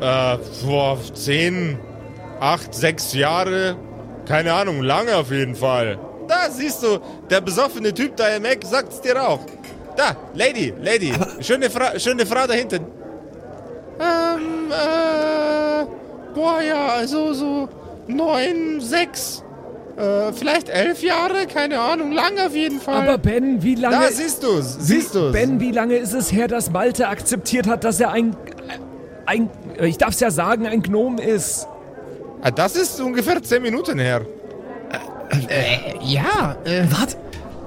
Äh, 0.00 0.38
vor 0.66 0.98
zehn, 1.14 1.78
acht, 2.40 2.74
sechs 2.74 3.14
Jahre. 3.14 3.78
Keine 4.26 4.52
Ahnung, 4.52 4.82
lange 4.82 5.16
auf 5.16 5.30
jeden 5.30 5.54
Fall. 5.54 5.98
Da 6.28 6.50
siehst 6.50 6.82
du, 6.82 6.98
der 7.30 7.40
besoffene 7.40 7.92
Typ 7.92 8.16
da 8.16 8.28
im 8.28 8.44
Eck 8.44 8.64
sagt's 8.64 9.00
dir 9.00 9.22
auch. 9.22 9.40
Da, 9.96 10.16
Lady, 10.34 10.72
Lady, 10.82 11.12
schöne, 11.40 11.70
Fra 11.70 11.98
schöne 11.98 12.26
Frau 12.26 12.46
da 12.46 12.54
hinten. 12.54 12.86
Ähm, 14.00 14.70
äh, 14.70 15.86
boah, 16.34 16.60
ja, 16.60 16.88
also 16.96 17.32
so 17.32 17.68
neun, 18.08 18.80
sechs, 18.80 19.44
äh, 19.96 20.32
vielleicht 20.32 20.68
elf 20.68 21.02
Jahre, 21.02 21.46
keine 21.46 21.78
Ahnung, 21.78 22.10
lang 22.10 22.38
auf 22.44 22.54
jeden 22.54 22.80
Fall. 22.80 23.08
Aber 23.08 23.18
Ben, 23.18 23.62
wie 23.62 23.76
lange... 23.76 24.06
da 24.06 24.10
siehst 24.10 24.42
du's, 24.42 24.76
siehst 24.80 25.14
du's. 25.14 25.32
Ben, 25.32 25.60
wie 25.60 25.70
lange 25.70 25.94
ist 25.96 26.12
es 26.12 26.32
her, 26.32 26.48
dass 26.48 26.70
Malte 26.70 27.06
akzeptiert 27.06 27.68
hat, 27.68 27.84
dass 27.84 28.00
er 28.00 28.10
ein... 28.10 28.36
ein 29.26 29.48
ich 29.80 29.98
darf's 29.98 30.18
ja 30.18 30.32
sagen, 30.32 30.66
ein 30.66 30.82
Gnom 30.82 31.18
ist? 31.18 31.68
Ah, 32.42 32.50
das 32.50 32.74
ist 32.74 33.00
ungefähr 33.00 33.40
10 33.40 33.62
Minuten 33.62 33.98
her. 33.98 34.26
Äh, 35.48 35.94
ja, 36.02 36.56
äh, 36.64 36.84
Warte, 36.90 37.16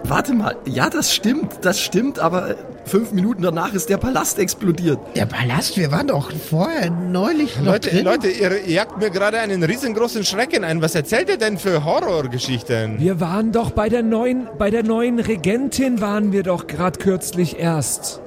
warte 0.03 0.33
mal. 0.33 0.55
Ja, 0.65 0.89
das 0.89 1.13
stimmt, 1.13 1.53
das 1.61 1.79
stimmt, 1.81 2.19
aber 2.19 2.51
äh, 2.51 2.55
fünf 2.85 3.11
Minuten 3.11 3.41
danach 3.41 3.73
ist 3.73 3.89
der 3.89 3.97
Palast 3.97 4.39
explodiert. 4.39 4.99
der 5.15 5.25
Palast, 5.25 5.77
wir 5.77 5.91
waren 5.91 6.07
doch 6.07 6.31
vorher 6.31 6.89
neulich 6.89 7.57
noch 7.57 7.65
Leute, 7.73 7.89
drin. 7.89 8.05
Leute, 8.05 8.27
ihr 8.29 8.69
jagt 8.69 8.97
mir 8.97 9.09
gerade 9.09 9.39
einen 9.39 9.63
riesengroßen 9.63 10.23
Schrecken 10.23 10.63
ein. 10.63 10.81
Was 10.81 10.95
erzählt 10.95 11.29
ihr 11.29 11.37
denn 11.37 11.57
für 11.57 11.83
Horrorgeschichten? 11.83 12.99
Wir 12.99 13.19
waren 13.19 13.51
doch 13.51 13.71
bei 13.71 13.89
der 13.89 14.03
neuen... 14.03 14.47
Bei 14.57 14.69
der 14.69 14.83
neuen 14.83 15.19
Regentin 15.19 15.99
waren 16.01 16.31
wir 16.31 16.43
doch 16.43 16.67
gerade 16.67 16.99
kürzlich 16.99 17.59
erst. 17.59 18.21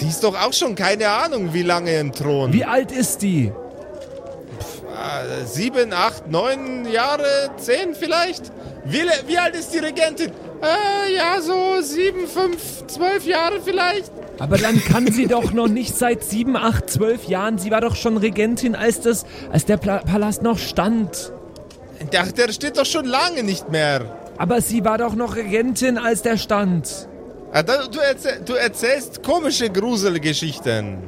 Die 0.00 0.06
ist 0.08 0.24
doch 0.24 0.34
auch 0.34 0.52
schon 0.52 0.74
keine 0.74 1.08
Ahnung, 1.08 1.52
wie 1.52 1.62
lange 1.62 1.94
im 1.98 2.12
Thron. 2.12 2.52
Wie 2.52 2.64
alt 2.64 2.92
ist 2.92 3.22
die? 3.22 3.52
Äh, 4.92 5.46
sieben, 5.46 5.92
acht, 5.92 6.30
neun 6.30 6.90
Jahre, 6.90 7.50
zehn 7.56 7.94
vielleicht? 7.94 8.52
Wie, 8.84 9.02
wie 9.26 9.38
alt 9.38 9.54
ist 9.54 9.72
die 9.72 9.78
Regentin? 9.78 10.30
Äh, 10.62 11.14
ja, 11.14 11.40
so 11.40 11.80
sieben, 11.80 12.28
fünf, 12.28 12.86
zwölf 12.86 13.26
Jahre 13.26 13.60
vielleicht. 13.64 14.12
Aber 14.38 14.58
dann 14.58 14.82
kann 14.84 15.10
sie 15.10 15.26
doch 15.26 15.52
noch 15.52 15.68
nicht 15.68 15.96
seit 15.96 16.22
sieben, 16.24 16.56
acht, 16.56 16.90
zwölf 16.90 17.24
Jahren. 17.24 17.58
Sie 17.58 17.70
war 17.70 17.80
doch 17.80 17.96
schon 17.96 18.16
Regentin, 18.16 18.74
als 18.74 19.00
das, 19.00 19.24
als 19.50 19.64
der 19.64 19.76
Pla 19.76 19.98
Palast 19.98 20.42
noch 20.42 20.58
stand. 20.58 21.32
Der, 22.12 22.24
der 22.26 22.52
steht 22.52 22.76
doch 22.76 22.86
schon 22.86 23.06
lange 23.06 23.42
nicht 23.42 23.70
mehr. 23.70 24.18
Aber 24.36 24.60
sie 24.60 24.84
war 24.84 24.98
doch 24.98 25.14
noch 25.14 25.36
Regentin, 25.36 25.98
als 25.98 26.22
der 26.22 26.36
stand. 26.36 27.08
Ah, 27.52 27.62
du, 27.62 27.98
erzähl, 28.00 28.40
du 28.44 28.54
erzählst 28.54 29.22
komische 29.22 29.68
Gruselgeschichten. 29.68 30.98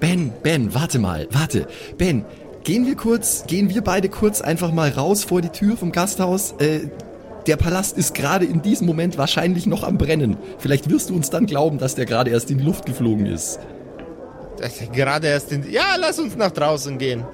Ben, 0.00 0.32
Ben, 0.42 0.74
warte 0.74 0.98
mal, 0.98 1.28
warte. 1.30 1.68
Ben, 1.96 2.24
gehen 2.64 2.86
wir 2.86 2.96
kurz, 2.96 3.44
gehen 3.46 3.68
wir 3.68 3.82
beide 3.82 4.08
kurz 4.08 4.40
einfach 4.40 4.72
mal 4.72 4.90
raus 4.90 5.24
vor 5.24 5.42
die 5.42 5.50
Tür 5.50 5.76
vom 5.76 5.92
Gasthaus. 5.92 6.54
Äh, 6.58 6.88
der 7.46 7.56
Palast 7.56 7.98
ist 7.98 8.14
gerade 8.14 8.46
in 8.46 8.62
diesem 8.62 8.86
Moment 8.86 9.18
wahrscheinlich 9.18 9.66
noch 9.66 9.84
am 9.84 9.98
Brennen. 9.98 10.38
Vielleicht 10.58 10.88
wirst 10.88 11.10
du 11.10 11.14
uns 11.14 11.28
dann 11.28 11.44
glauben, 11.44 11.78
dass 11.78 11.94
der 11.94 12.06
gerade 12.06 12.30
erst 12.30 12.50
in 12.50 12.58
die 12.58 12.64
Luft 12.64 12.86
geflogen 12.86 13.26
ist. 13.26 13.60
Gerade 14.92 15.26
erst 15.28 15.52
in. 15.52 15.70
Ja, 15.70 15.96
lass 15.98 16.18
uns 16.18 16.36
nach 16.36 16.52
draußen 16.52 16.96
gehen. 16.96 17.24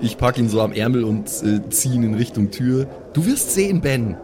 Ich 0.00 0.18
pack 0.18 0.38
ihn 0.38 0.48
so 0.48 0.60
am 0.60 0.72
Ärmel 0.72 1.04
und 1.04 1.26
äh, 1.42 1.68
zieh 1.70 1.94
ihn 1.94 2.04
in 2.04 2.14
Richtung 2.14 2.50
Tür. 2.50 2.86
Du 3.12 3.26
wirst 3.26 3.52
sehen, 3.54 3.80
Ben. 3.80 4.16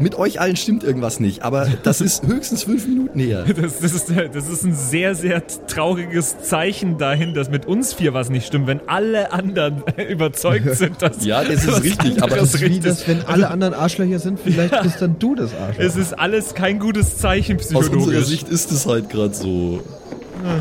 Mit 0.00 0.14
euch 0.14 0.40
allen 0.40 0.56
stimmt 0.56 0.82
irgendwas 0.82 1.20
nicht, 1.20 1.42
aber 1.42 1.68
das 1.82 2.00
ist 2.00 2.26
höchstens 2.26 2.62
fünf 2.62 2.86
Minuten 2.86 3.20
her. 3.20 3.44
Das, 3.44 3.80
das, 3.80 3.92
ist, 3.92 4.10
das 4.32 4.48
ist 4.48 4.64
ein 4.64 4.74
sehr, 4.74 5.14
sehr 5.14 5.42
trauriges 5.66 6.40
Zeichen 6.40 6.96
dahin, 6.96 7.34
dass 7.34 7.50
mit 7.50 7.66
uns 7.66 7.92
vier 7.92 8.14
was 8.14 8.30
nicht 8.30 8.46
stimmt, 8.46 8.66
wenn 8.66 8.80
alle 8.88 9.30
anderen 9.30 9.82
überzeugt 10.08 10.74
sind, 10.74 11.02
dass 11.02 11.22
Ja, 11.24 11.44
das 11.44 11.66
ist 11.66 11.84
richtig, 11.84 12.22
aber 12.22 12.36
Das 12.36 12.54
ist 12.54 12.60
wie 12.62 12.66
richtig 12.66 12.84
das, 12.84 13.06
wenn 13.06 13.22
alle 13.26 13.50
anderen 13.50 13.74
Arschlöcher 13.74 14.18
sind, 14.18 14.40
vielleicht 14.40 14.82
bist 14.82 15.02
dann 15.02 15.18
du 15.18 15.34
das 15.34 15.54
Arschloch. 15.54 15.84
Es 15.84 15.96
ist 15.96 16.18
alles 16.18 16.54
kein 16.54 16.78
gutes 16.78 17.18
Zeichen 17.18 17.58
Aus 17.58 17.66
unserer 17.66 17.82
psychologisch. 17.82 18.24
Sicht 18.24 18.48
ist 18.48 18.72
es 18.72 18.86
halt 18.86 19.10
gerade 19.10 19.34
so. 19.34 19.82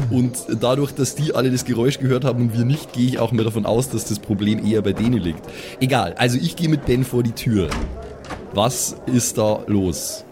Und 0.09 0.37
dadurch, 0.59 0.91
dass 0.91 1.15
die 1.15 1.33
alle 1.33 1.49
das 1.49 1.63
Geräusch 1.63 1.99
gehört 1.99 2.25
haben 2.25 2.41
und 2.41 2.57
wir 2.57 2.65
nicht, 2.65 2.91
gehe 2.91 3.07
ich 3.07 3.19
auch 3.19 3.31
mehr 3.31 3.45
davon 3.45 3.65
aus, 3.65 3.89
dass 3.89 4.03
das 4.03 4.19
Problem 4.19 4.65
eher 4.65 4.81
bei 4.81 4.91
denen 4.91 5.21
liegt. 5.21 5.41
Egal, 5.79 6.15
also 6.17 6.37
ich 6.37 6.57
gehe 6.57 6.67
mit 6.67 6.85
Ben 6.85 7.05
vor 7.05 7.23
die 7.23 7.31
Tür. 7.31 7.69
Was 8.53 8.95
ist 9.05 9.37
da 9.37 9.61
los? 9.67 10.25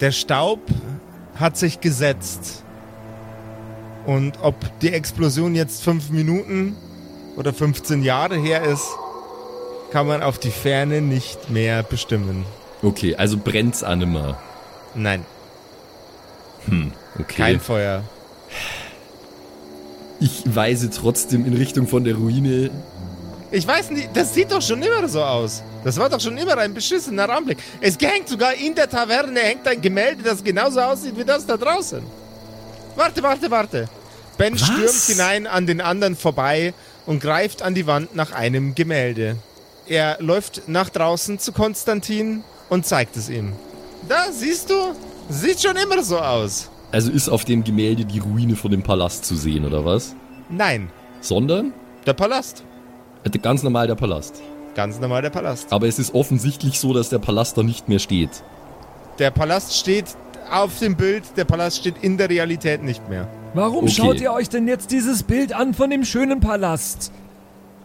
Der 0.00 0.12
Staub 0.12 0.60
hat 1.34 1.56
sich 1.56 1.80
gesetzt. 1.80 2.62
Und 4.06 4.38
ob 4.42 4.54
die 4.80 4.92
Explosion 4.92 5.54
jetzt 5.54 5.82
fünf 5.82 6.10
Minuten 6.10 6.76
oder 7.36 7.52
15 7.52 8.02
Jahre 8.02 8.36
her 8.36 8.62
ist, 8.62 8.86
kann 9.90 10.06
man 10.06 10.22
auf 10.22 10.38
die 10.38 10.50
Ferne 10.50 11.00
nicht 11.00 11.50
mehr 11.50 11.82
bestimmen. 11.82 12.44
Okay, 12.82 13.16
also 13.16 13.36
brennt's 13.36 13.82
an 13.82 14.02
immer. 14.02 14.38
Nein, 14.94 15.24
Okay. 17.18 17.24
kein 17.36 17.60
Feuer. 17.60 18.02
ich 20.20 20.42
weise 20.46 20.90
trotzdem 20.90 21.44
in 21.46 21.54
Richtung 21.54 21.86
von 21.86 22.04
der 22.04 22.16
Ruine. 22.16 22.70
Ich 23.56 23.66
weiß 23.66 23.90
nicht, 23.90 24.10
das 24.12 24.34
sieht 24.34 24.52
doch 24.52 24.60
schon 24.60 24.82
immer 24.82 25.08
so 25.08 25.22
aus. 25.22 25.62
Das 25.82 25.96
war 25.96 26.10
doch 26.10 26.20
schon 26.20 26.36
immer 26.36 26.58
ein 26.58 26.74
beschissener 26.74 27.26
Anblick. 27.30 27.56
Es 27.80 27.96
hängt 27.98 28.28
sogar 28.28 28.52
in 28.52 28.74
der 28.74 28.86
Taverne 28.86 29.40
hängt 29.40 29.66
ein 29.66 29.80
Gemälde, 29.80 30.22
das 30.22 30.44
genauso 30.44 30.78
aussieht 30.80 31.16
wie 31.16 31.24
das 31.24 31.46
da 31.46 31.56
draußen. 31.56 32.02
Warte, 32.96 33.22
warte, 33.22 33.50
warte. 33.50 33.88
Ben 34.36 34.52
Was? 34.52 34.66
stürmt 34.66 35.06
hinein 35.06 35.46
an 35.46 35.66
den 35.66 35.80
anderen 35.80 36.16
vorbei 36.16 36.74
und 37.06 37.20
greift 37.20 37.62
an 37.62 37.74
die 37.74 37.86
Wand 37.86 38.14
nach 38.14 38.32
einem 38.32 38.74
Gemälde. 38.74 39.36
Er 39.86 40.18
läuft 40.20 40.68
nach 40.68 40.90
draußen 40.90 41.38
zu 41.38 41.52
Konstantin 41.52 42.44
und 42.68 42.84
zeigt 42.84 43.16
es 43.16 43.30
ihm. 43.30 43.54
Da, 44.06 44.26
siehst 44.32 44.68
du? 44.68 44.74
Sieht 45.30 45.62
schon 45.62 45.76
immer 45.76 46.02
so 46.02 46.18
aus. 46.18 46.68
Also 46.92 47.10
ist 47.10 47.30
auf 47.30 47.46
dem 47.46 47.64
Gemälde 47.64 48.04
die 48.04 48.18
Ruine 48.18 48.54
von 48.54 48.70
dem 48.70 48.82
Palast 48.82 49.24
zu 49.24 49.34
sehen, 49.34 49.64
oder 49.64 49.82
was? 49.82 50.14
Nein, 50.50 50.90
Sondern 51.22 51.72
der 52.04 52.12
Palast. 52.12 52.62
Äh, 53.24 53.30
ganz 53.38 53.62
normal 53.62 53.86
der 53.86 53.94
Palast. 53.94 54.40
Ganz 54.74 55.00
normal 55.00 55.22
der 55.22 55.30
Palast. 55.30 55.72
Aber 55.72 55.86
es 55.86 55.98
ist 55.98 56.14
offensichtlich 56.14 56.78
so, 56.78 56.92
dass 56.92 57.08
der 57.08 57.18
Palast 57.18 57.56
da 57.56 57.62
nicht 57.62 57.88
mehr 57.88 57.98
steht. 57.98 58.30
Der 59.18 59.30
Palast 59.30 59.74
steht 59.76 60.04
auf 60.50 60.78
dem 60.78 60.96
Bild, 60.96 61.24
der 61.36 61.44
Palast 61.44 61.78
steht 61.78 61.96
in 62.02 62.18
der 62.18 62.28
Realität 62.28 62.82
nicht 62.82 63.08
mehr. 63.08 63.26
Warum 63.54 63.84
Okay. 63.84 63.94
schaut 63.94 64.20
ihr 64.20 64.32
euch 64.32 64.48
denn 64.50 64.68
jetzt 64.68 64.90
dieses 64.90 65.22
Bild 65.22 65.54
an 65.54 65.72
von 65.74 65.88
dem 65.90 66.04
schönen 66.04 66.40
Palast? 66.40 67.10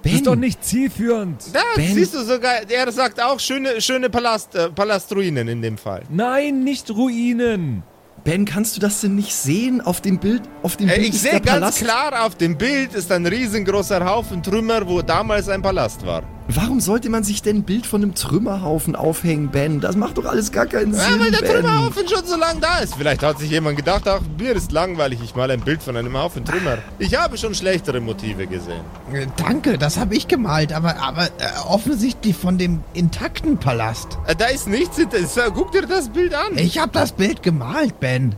Das 0.04 0.14
ist 0.14 0.26
doch 0.28 0.36
nicht 0.36 0.64
zielführend. 0.66 1.44
Da 1.54 1.62
Ben. 1.76 1.94
siehst 1.94 2.14
du 2.16 2.24
sogar, 2.24 2.70
er 2.70 2.92
sagt 2.92 3.22
auch 3.22 3.40
schöne, 3.40 3.80
schöne 3.82 4.10
Palast, 4.10 4.56
äh, 4.56 4.70
Palastruinen 4.70 5.48
in 5.48 5.62
dem 5.62 5.78
Fall. 5.78 6.02
Nein, 6.10 6.64
nicht 6.64 6.90
Ruinen. 6.90 7.84
Ben, 8.24 8.46
kannst 8.46 8.76
du 8.78 8.82
das 8.82 9.02
denn 9.02 9.16
nicht 9.16 9.34
sehen 9.34 9.82
auf 9.82 10.00
dem 10.02 10.20
Bild? 10.20 10.44
Auf 10.62 10.78
dem 10.78 10.90
Äh, 10.90 10.96
Bild 10.98 11.08
ich 11.10 11.22
sehe 11.22 11.42
ganz 11.42 11.46
Palast. 11.60 11.78
klar, 11.80 12.26
auf 12.26 12.36
dem 12.36 12.56
Bild 12.56 12.94
ist 12.94 13.12
ein 13.12 13.26
riesengroßer 13.26 14.06
Haufen 14.06 14.44
Trümmer, 14.44 14.88
wo 14.88 15.02
damals 15.02 15.50
ein 15.50 15.62
Palast 15.64 16.06
war. 16.06 16.22
Warum 16.54 16.80
sollte 16.82 17.10
man 17.10 17.24
sich 17.24 17.42
denn 17.42 17.58
ein 17.58 17.64
Bild 17.64 17.86
von 17.86 18.02
einem 18.04 18.14
Trümmerhaufen 18.16 18.96
aufhängen, 18.96 19.50
Ben? 19.50 19.80
Das 19.80 19.96
macht 19.96 20.18
doch 20.18 20.26
alles 20.26 20.52
gar 20.52 20.66
keinen 20.66 20.94
Sinn. 20.94 21.04
Ja, 21.10 21.20
weil 21.20 21.32
der 21.32 21.40
ben. 21.40 21.52
Trümmerhaufen 21.52 22.08
schon 22.10 22.26
so 22.26 22.36
lange 22.36 22.60
da 22.60 22.80
ist. 22.80 22.96
Vielleicht 22.96 23.24
hat 23.24 23.40
sich 23.40 23.50
jemand 23.52 23.78
gedacht, 23.78 24.08
ach, 24.08 24.22
mir 24.38 24.54
ist 24.54 24.72
langweilig, 24.72 25.20
ich 25.24 25.36
mal 25.36 25.50
ein 25.50 25.62
Bild 25.62 25.82
von 25.82 25.96
einem 25.96 26.18
Haufen 26.18 26.44
Trümmer. 26.44 26.80
Ich 27.00 27.16
habe 27.16 27.38
schon 27.38 27.56
schlechtere 27.56 28.02
Motive 28.02 28.48
gesehen. 28.48 28.82
Äh, 29.14 29.28
Danke, 29.38 29.78
das 29.78 29.98
habe 29.98 30.16
ich 30.16 30.28
gemalt, 30.28 30.74
aber, 30.74 30.98
aber 31.02 31.26
äh, 31.26 31.30
offensichtlich 31.68 32.36
von 32.36 32.58
dem 32.58 32.84
intakten 32.94 33.58
Palast. 33.58 34.18
Äh, 34.28 34.36
Da 34.36 34.46
ist 34.48 34.68
nichts 34.68 34.98
hinter. 34.98 35.26
So, 35.26 35.42
Guck 35.54 35.72
dir 35.72 35.84
das 35.84 36.10
Bild 36.10 36.34
an. 36.34 36.58
Ich 36.58 36.78
habe 36.80 36.92
das 36.92 37.12
Bild 37.14 37.44
gemalt, 37.44 38.00
Ben. 38.00 38.36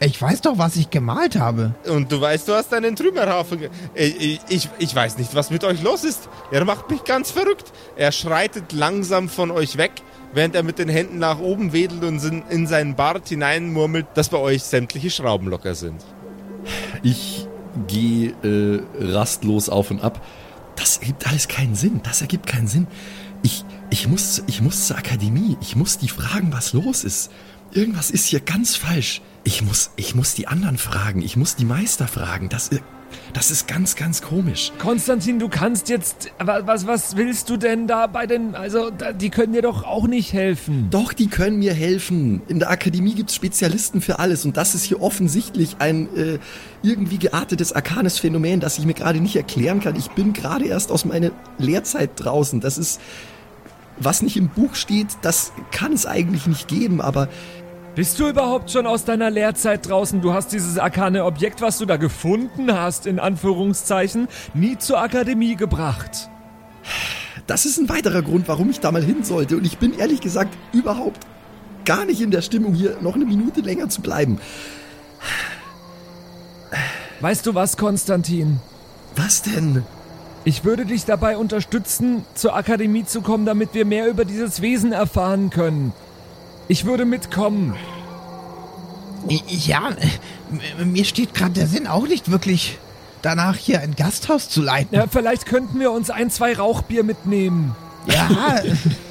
Ich 0.00 0.22
weiß 0.22 0.42
doch, 0.42 0.58
was 0.58 0.76
ich 0.76 0.90
gemalt 0.90 1.36
habe. 1.36 1.74
Und 1.88 2.12
du 2.12 2.20
weißt, 2.20 2.46
du 2.46 2.52
hast 2.54 2.72
einen 2.72 2.94
Trümmerhaufen. 2.94 3.58
ge- 3.58 3.70
Ich, 3.94 4.40
ich, 4.48 4.68
ich 4.78 4.94
weiß 4.94 5.18
nicht, 5.18 5.34
was 5.34 5.50
mit 5.50 5.64
euch 5.64 5.82
los 5.82 6.04
ist. 6.04 6.28
Er 6.52 6.64
macht 6.64 6.88
mich 6.88 7.02
ganz 7.02 7.32
verrückt. 7.32 7.72
Er 7.96 8.12
schreitet 8.12 8.72
langsam 8.72 9.28
von 9.28 9.50
euch 9.50 9.76
weg, 9.76 9.90
während 10.32 10.54
er 10.54 10.62
mit 10.62 10.78
den 10.78 10.88
Händen 10.88 11.18
nach 11.18 11.40
oben 11.40 11.72
wedelt 11.72 12.04
und 12.04 12.22
in- 12.22 12.44
in 12.48 12.66
seinen 12.68 12.94
Bart 12.94 13.28
hineinmurmelt, 13.28 14.06
dass 14.14 14.28
bei 14.28 14.38
euch 14.38 14.62
sämtliche 14.62 15.10
Schrauben 15.10 15.48
locker 15.48 15.74
sind. 15.74 16.04
Ich 17.02 17.48
gehe 17.88 18.30
äh, 18.44 18.80
rastlos 19.00 19.68
auf 19.68 19.90
und 19.90 20.00
ab. 20.02 20.24
Das 20.76 20.98
ergibt 20.98 21.26
alles 21.26 21.48
keinen 21.48 21.74
Sinn. 21.74 22.00
Das 22.04 22.20
ergibt 22.20 22.46
keinen 22.46 22.68
Sinn. 22.68 22.86
Ich, 23.42 23.64
ich, 23.90 24.06
muss, 24.06 24.44
ich 24.46 24.60
muss 24.62 24.86
zur 24.86 24.96
Akademie. 24.96 25.56
Ich 25.60 25.74
muss 25.74 25.98
die 25.98 26.08
fragen, 26.08 26.52
was 26.52 26.72
los 26.72 27.02
ist. 27.02 27.30
Irgendwas 27.72 28.10
ist 28.10 28.26
hier 28.26 28.40
ganz 28.40 28.76
falsch. 28.76 29.20
Ich 29.44 29.62
muss, 29.62 29.90
ich 29.96 30.14
muss 30.14 30.34
die 30.34 30.46
anderen 30.48 30.78
fragen. 30.78 31.22
Ich 31.22 31.36
muss 31.36 31.56
die 31.56 31.64
Meister 31.64 32.06
fragen. 32.08 32.48
Das, 32.48 32.70
das 33.32 33.50
ist 33.50 33.66
ganz, 33.68 33.94
ganz 33.96 34.20
komisch. 34.20 34.72
Konstantin, 34.78 35.38
du 35.38 35.48
kannst 35.48 35.88
jetzt. 35.88 36.30
wa- 36.38 36.62
Was, 36.64 36.86
was 36.86 37.16
willst 37.16 37.48
du 37.48 37.56
denn 37.56 37.86
da 37.86 38.06
bei 38.06 38.26
den. 38.26 38.54
Also, 38.54 38.90
die 38.90 39.30
können 39.30 39.52
dir 39.54 39.62
doch 39.62 39.84
auch 39.84 40.06
nicht 40.06 40.32
helfen. 40.32 40.88
Doch, 40.90 41.12
die 41.12 41.28
können 41.28 41.58
mir 41.60 41.72
helfen. 41.72 42.42
In 42.48 42.58
der 42.58 42.70
Akademie 42.70 43.14
gibt's 43.14 43.34
Spezialisten 43.34 44.00
für 44.02 44.18
alles 44.18 44.44
und 44.44 44.56
das 44.56 44.74
ist 44.74 44.84
hier 44.84 45.00
offensichtlich 45.00 45.76
ein 45.78 46.14
äh, 46.16 46.38
irgendwie 46.82 47.18
geartetes 47.18 47.72
arkanes 47.72 48.18
Phänomen, 48.18 48.60
das 48.60 48.78
ich 48.78 48.84
mir 48.84 48.94
gerade 48.94 49.20
nicht 49.20 49.36
erklären 49.36 49.80
kann. 49.80 49.96
Ich 49.96 50.10
bin 50.10 50.32
gerade 50.34 50.66
erst 50.66 50.90
aus 50.90 51.04
meiner 51.04 51.30
Lehrzeit 51.58 52.10
draußen. 52.16 52.60
Das 52.60 52.76
ist, 52.76 53.00
was 54.00 54.20
nicht 54.22 54.36
im 54.36 54.48
Buch 54.48 54.74
steht, 54.74 55.08
das 55.22 55.52
kann 55.72 55.92
es 55.92 56.06
eigentlich 56.06 56.46
nicht 56.46 56.68
geben, 56.68 57.00
aber 57.00 57.28
Bist 57.98 58.20
du 58.20 58.28
überhaupt 58.28 58.70
schon 58.70 58.86
aus 58.86 59.04
deiner 59.04 59.28
Lehrzeit 59.28 59.88
draußen? 59.88 60.20
Du 60.20 60.32
hast 60.32 60.52
dieses 60.52 60.78
arkane 60.78 61.24
Objekt, 61.24 61.62
was 61.62 61.78
du 61.78 61.84
da 61.84 61.96
gefunden 61.96 62.72
hast, 62.72 63.08
in 63.08 63.18
Anführungszeichen, 63.18 64.28
nie 64.54 64.78
zur 64.78 65.02
Akademie 65.02 65.56
gebracht. 65.56 66.30
das 67.48 67.66
ist 67.66 67.76
ein 67.76 67.88
weiterer 67.88 68.22
Grund, 68.22 68.46
warum 68.46 68.70
ich 68.70 68.78
da 68.78 68.92
mal 68.92 69.02
hin 69.02 69.24
sollte. 69.24 69.56
Und 69.56 69.66
ich 69.66 69.78
bin 69.78 69.98
ehrlich 69.98 70.20
gesagt 70.20 70.56
überhaupt 70.72 71.26
gar 71.84 72.04
nicht 72.04 72.20
in 72.20 72.30
der 72.30 72.42
Stimmung, 72.42 72.72
hier 72.72 72.98
noch 73.00 73.16
eine 73.16 73.24
Minute 73.24 73.62
länger 73.62 73.88
zu 73.88 74.00
bleiben. 74.00 74.38
Weißt 77.20 77.46
du 77.46 77.56
was, 77.56 77.76
Konstantin? 77.76 78.60
Was 79.16 79.42
denn? 79.42 79.82
Ich 80.44 80.64
würde 80.64 80.86
dich 80.86 81.04
dabei 81.04 81.36
unterstützen, 81.36 82.24
zur 82.34 82.54
Akademie 82.54 83.06
zu 83.06 83.22
kommen, 83.22 83.44
damit 83.44 83.74
wir 83.74 83.84
mehr 83.84 84.06
über 84.06 84.24
dieses 84.24 84.62
Wesen 84.62 84.92
erfahren 84.92 85.50
können. 85.50 85.92
Ich 86.68 86.84
würde 86.84 87.04
mitkommen. 87.04 87.74
Ja, 89.48 89.90
mir 90.84 91.04
steht 91.04 91.34
gerade 91.34 91.52
der 91.52 91.66
Sinn 91.66 91.86
auch 91.86 92.06
nicht 92.06 92.30
wirklich 92.30 92.78
danach, 93.22 93.56
hier 93.56 93.80
ein 93.80 93.96
Gasthaus 93.96 94.48
zu 94.48 94.62
leiten. 94.62 94.94
Ja, 94.94 95.06
vielleicht 95.10 95.46
könnten 95.46 95.80
wir 95.80 95.90
uns 95.90 96.10
ein, 96.10 96.30
zwei 96.30 96.54
Rauchbier 96.54 97.02
mitnehmen. 97.04 97.74
Ja, 98.06 98.62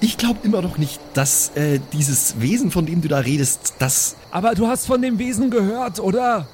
Ich 0.00 0.16
glaube 0.16 0.38
immer 0.44 0.62
noch 0.62 0.78
nicht, 0.78 1.00
dass 1.14 1.50
äh, 1.56 1.80
dieses 1.92 2.40
Wesen, 2.40 2.70
von 2.70 2.86
dem 2.86 3.02
du 3.02 3.08
da 3.08 3.18
redest, 3.18 3.74
das 3.80 4.14
Aber 4.30 4.54
du 4.54 4.68
hast 4.68 4.86
von 4.86 5.02
dem 5.02 5.18
Wesen 5.18 5.50
gehört, 5.50 5.98
oder? 5.98 6.46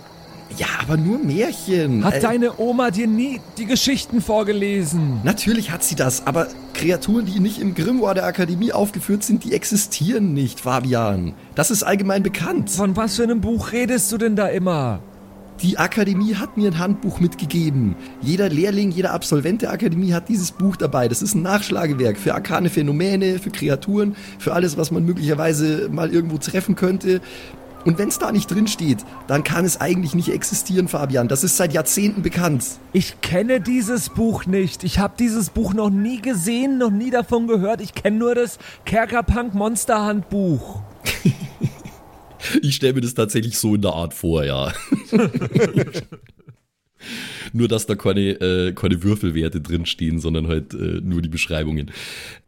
Ja, 0.56 0.66
aber 0.82 0.96
nur 0.96 1.18
Märchen. 1.18 2.04
Hat 2.04 2.14
Äh, 2.14 2.20
deine 2.20 2.58
Oma 2.60 2.90
dir 2.90 3.06
nie 3.06 3.40
die 3.58 3.66
Geschichten 3.66 4.20
vorgelesen? 4.20 5.20
Natürlich 5.24 5.70
hat 5.70 5.82
sie 5.82 5.94
das, 5.96 6.26
aber 6.26 6.46
Kreaturen, 6.74 7.26
die 7.26 7.40
nicht 7.40 7.60
im 7.60 7.74
Grimoire 7.74 8.14
der 8.14 8.26
Akademie 8.26 8.72
aufgeführt 8.72 9.22
sind, 9.24 9.44
die 9.44 9.52
existieren 9.52 10.32
nicht, 10.32 10.60
Fabian. 10.60 11.34
Das 11.54 11.70
ist 11.70 11.82
allgemein 11.82 12.22
bekannt. 12.22 12.70
Von 12.70 12.96
was 12.96 13.16
für 13.16 13.22
einem 13.24 13.40
Buch 13.40 13.72
redest 13.72 14.12
du 14.12 14.18
denn 14.18 14.36
da 14.36 14.46
immer? 14.48 15.00
Die 15.62 15.78
Akademie 15.78 16.34
hat 16.34 16.56
mir 16.56 16.68
ein 16.72 16.78
Handbuch 16.80 17.20
mitgegeben. 17.20 17.94
Jeder 18.20 18.48
Lehrling, 18.48 18.90
jeder 18.90 19.12
Absolvent 19.12 19.62
der 19.62 19.70
Akademie 19.72 20.12
hat 20.12 20.28
dieses 20.28 20.50
Buch 20.50 20.74
dabei. 20.76 21.06
Das 21.08 21.22
ist 21.22 21.34
ein 21.36 21.42
Nachschlagewerk 21.42 22.18
für 22.18 22.34
arkane 22.34 22.70
Phänomene, 22.70 23.38
für 23.38 23.50
Kreaturen, 23.50 24.16
für 24.40 24.52
alles, 24.52 24.76
was 24.76 24.90
man 24.90 25.04
möglicherweise 25.04 25.88
mal 25.92 26.12
irgendwo 26.12 26.38
treffen 26.38 26.74
könnte. 26.74 27.20
Und 27.84 27.98
wenn 27.98 28.08
es 28.08 28.18
da 28.18 28.32
nicht 28.32 28.50
drin 28.50 28.66
steht, 28.66 29.04
dann 29.26 29.44
kann 29.44 29.64
es 29.64 29.80
eigentlich 29.80 30.14
nicht 30.14 30.30
existieren, 30.30 30.88
Fabian. 30.88 31.28
Das 31.28 31.44
ist 31.44 31.56
seit 31.56 31.72
Jahrzehnten 31.72 32.22
bekannt. 32.22 32.64
Ich 32.92 33.20
kenne 33.20 33.60
dieses 33.60 34.08
Buch 34.10 34.46
nicht. 34.46 34.84
Ich 34.84 34.98
habe 34.98 35.14
dieses 35.18 35.50
Buch 35.50 35.74
noch 35.74 35.90
nie 35.90 36.20
gesehen, 36.20 36.78
noch 36.78 36.90
nie 36.90 37.10
davon 37.10 37.46
gehört. 37.46 37.80
Ich 37.80 37.94
kenne 37.94 38.16
nur 38.16 38.34
das 38.34 38.58
Kerkerpunk 38.84 39.54
Monster 39.54 40.02
Handbuch. 40.04 40.82
Ich 42.60 42.76
stelle 42.76 42.92
mir 42.92 43.00
das 43.00 43.14
tatsächlich 43.14 43.58
so 43.58 43.74
in 43.74 43.80
der 43.80 43.94
Art 43.94 44.12
vor, 44.12 44.44
ja. 44.44 44.70
nur, 47.52 47.68
dass 47.68 47.86
da 47.86 47.94
keine, 47.94 48.32
äh, 48.32 48.72
keine 48.72 49.02
Würfelwerte 49.02 49.60
drinstehen, 49.60 50.18
sondern 50.18 50.48
halt 50.48 50.74
äh, 50.74 51.00
nur 51.02 51.22
die 51.22 51.28
Beschreibungen. 51.28 51.90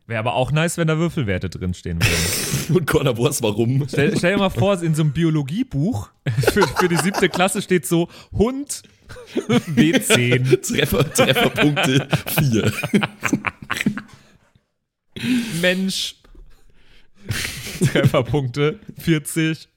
Wäre 0.07 0.21
aber 0.21 0.35
auch 0.35 0.53
nice, 0.53 0.79
wenn 0.79 0.87
da 0.87 0.99
Würfelwerte 0.99 1.51
drinstehen 1.51 2.01
würden. 2.01 2.77
Und 2.77 2.87
keiner 2.87 3.19
weiß 3.19 3.43
warum. 3.43 3.87
Stell, 3.89 4.17
stell 4.17 4.35
dir 4.35 4.39
mal 4.39 4.51
vor, 4.51 4.81
in 4.81 4.95
so 4.95 5.03
einem 5.03 5.13
Biologiebuch 5.13 6.11
für, 6.53 6.67
für 6.67 6.89
die 6.89 6.97
siebte 6.97 7.29
Klasse 7.29 7.61
steht 7.61 7.87
so 7.87 8.09
Hund 8.33 8.83
W10. 9.37 10.61
Treffer, 10.63 11.13
Trefferpunkte 11.13 12.09
4. 12.39 12.73
Mensch. 15.61 16.17
Trefferpunkte 17.93 18.79
40. 18.99 19.69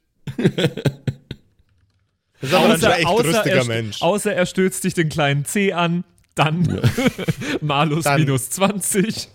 Das 2.42 2.50
ist 2.50 2.54
aber 2.54 2.68
dann 2.70 2.80
schon 2.80 2.92
echt 2.92 3.24
lustiger 3.26 3.56
er, 3.56 3.66
Mensch. 3.66 4.02
außer 4.02 4.34
er 4.34 4.46
stürzt 4.46 4.84
dich 4.84 4.94
den 4.94 5.10
kleinen 5.10 5.46
C 5.46 5.74
an, 5.74 6.04
dann 6.40 6.82
Malus 7.62 8.04
Dann- 8.06 8.22
minus 8.22 8.50
20. 8.52 9.30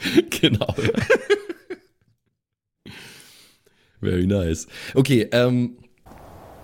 genau. 0.30 0.74
Very 4.00 4.26
nice. 4.26 4.66
Okay, 4.94 5.28
ähm. 5.32 5.78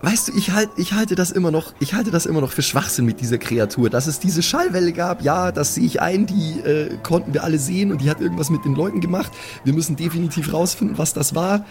Weißt 0.02 0.28
du, 0.28 0.32
ich, 0.34 0.50
halt, 0.52 0.70
ich 0.78 0.94
halte 0.94 1.14
das 1.14 1.30
immer 1.30 1.50
noch, 1.50 1.74
ich 1.78 1.92
halte 1.92 2.10
das 2.10 2.24
immer 2.24 2.40
noch 2.40 2.52
für 2.52 2.62
Schwachsinn 2.62 3.04
mit 3.04 3.20
dieser 3.20 3.36
Kreatur. 3.36 3.90
Dass 3.90 4.06
es 4.06 4.18
diese 4.18 4.42
Schallwelle 4.42 4.94
gab, 4.94 5.22
ja, 5.22 5.52
das 5.52 5.74
sehe 5.74 5.84
ich 5.84 6.00
ein, 6.00 6.24
die 6.24 6.58
äh, 6.60 6.96
konnten 7.02 7.34
wir 7.34 7.44
alle 7.44 7.58
sehen 7.58 7.92
und 7.92 8.00
die 8.00 8.08
hat 8.08 8.18
irgendwas 8.18 8.48
mit 8.48 8.64
den 8.64 8.74
Leuten 8.74 9.02
gemacht. 9.02 9.30
Wir 9.62 9.74
müssen 9.74 9.96
definitiv 9.96 10.54
rausfinden, 10.54 10.96
was 10.96 11.12
das 11.12 11.34
war. 11.34 11.66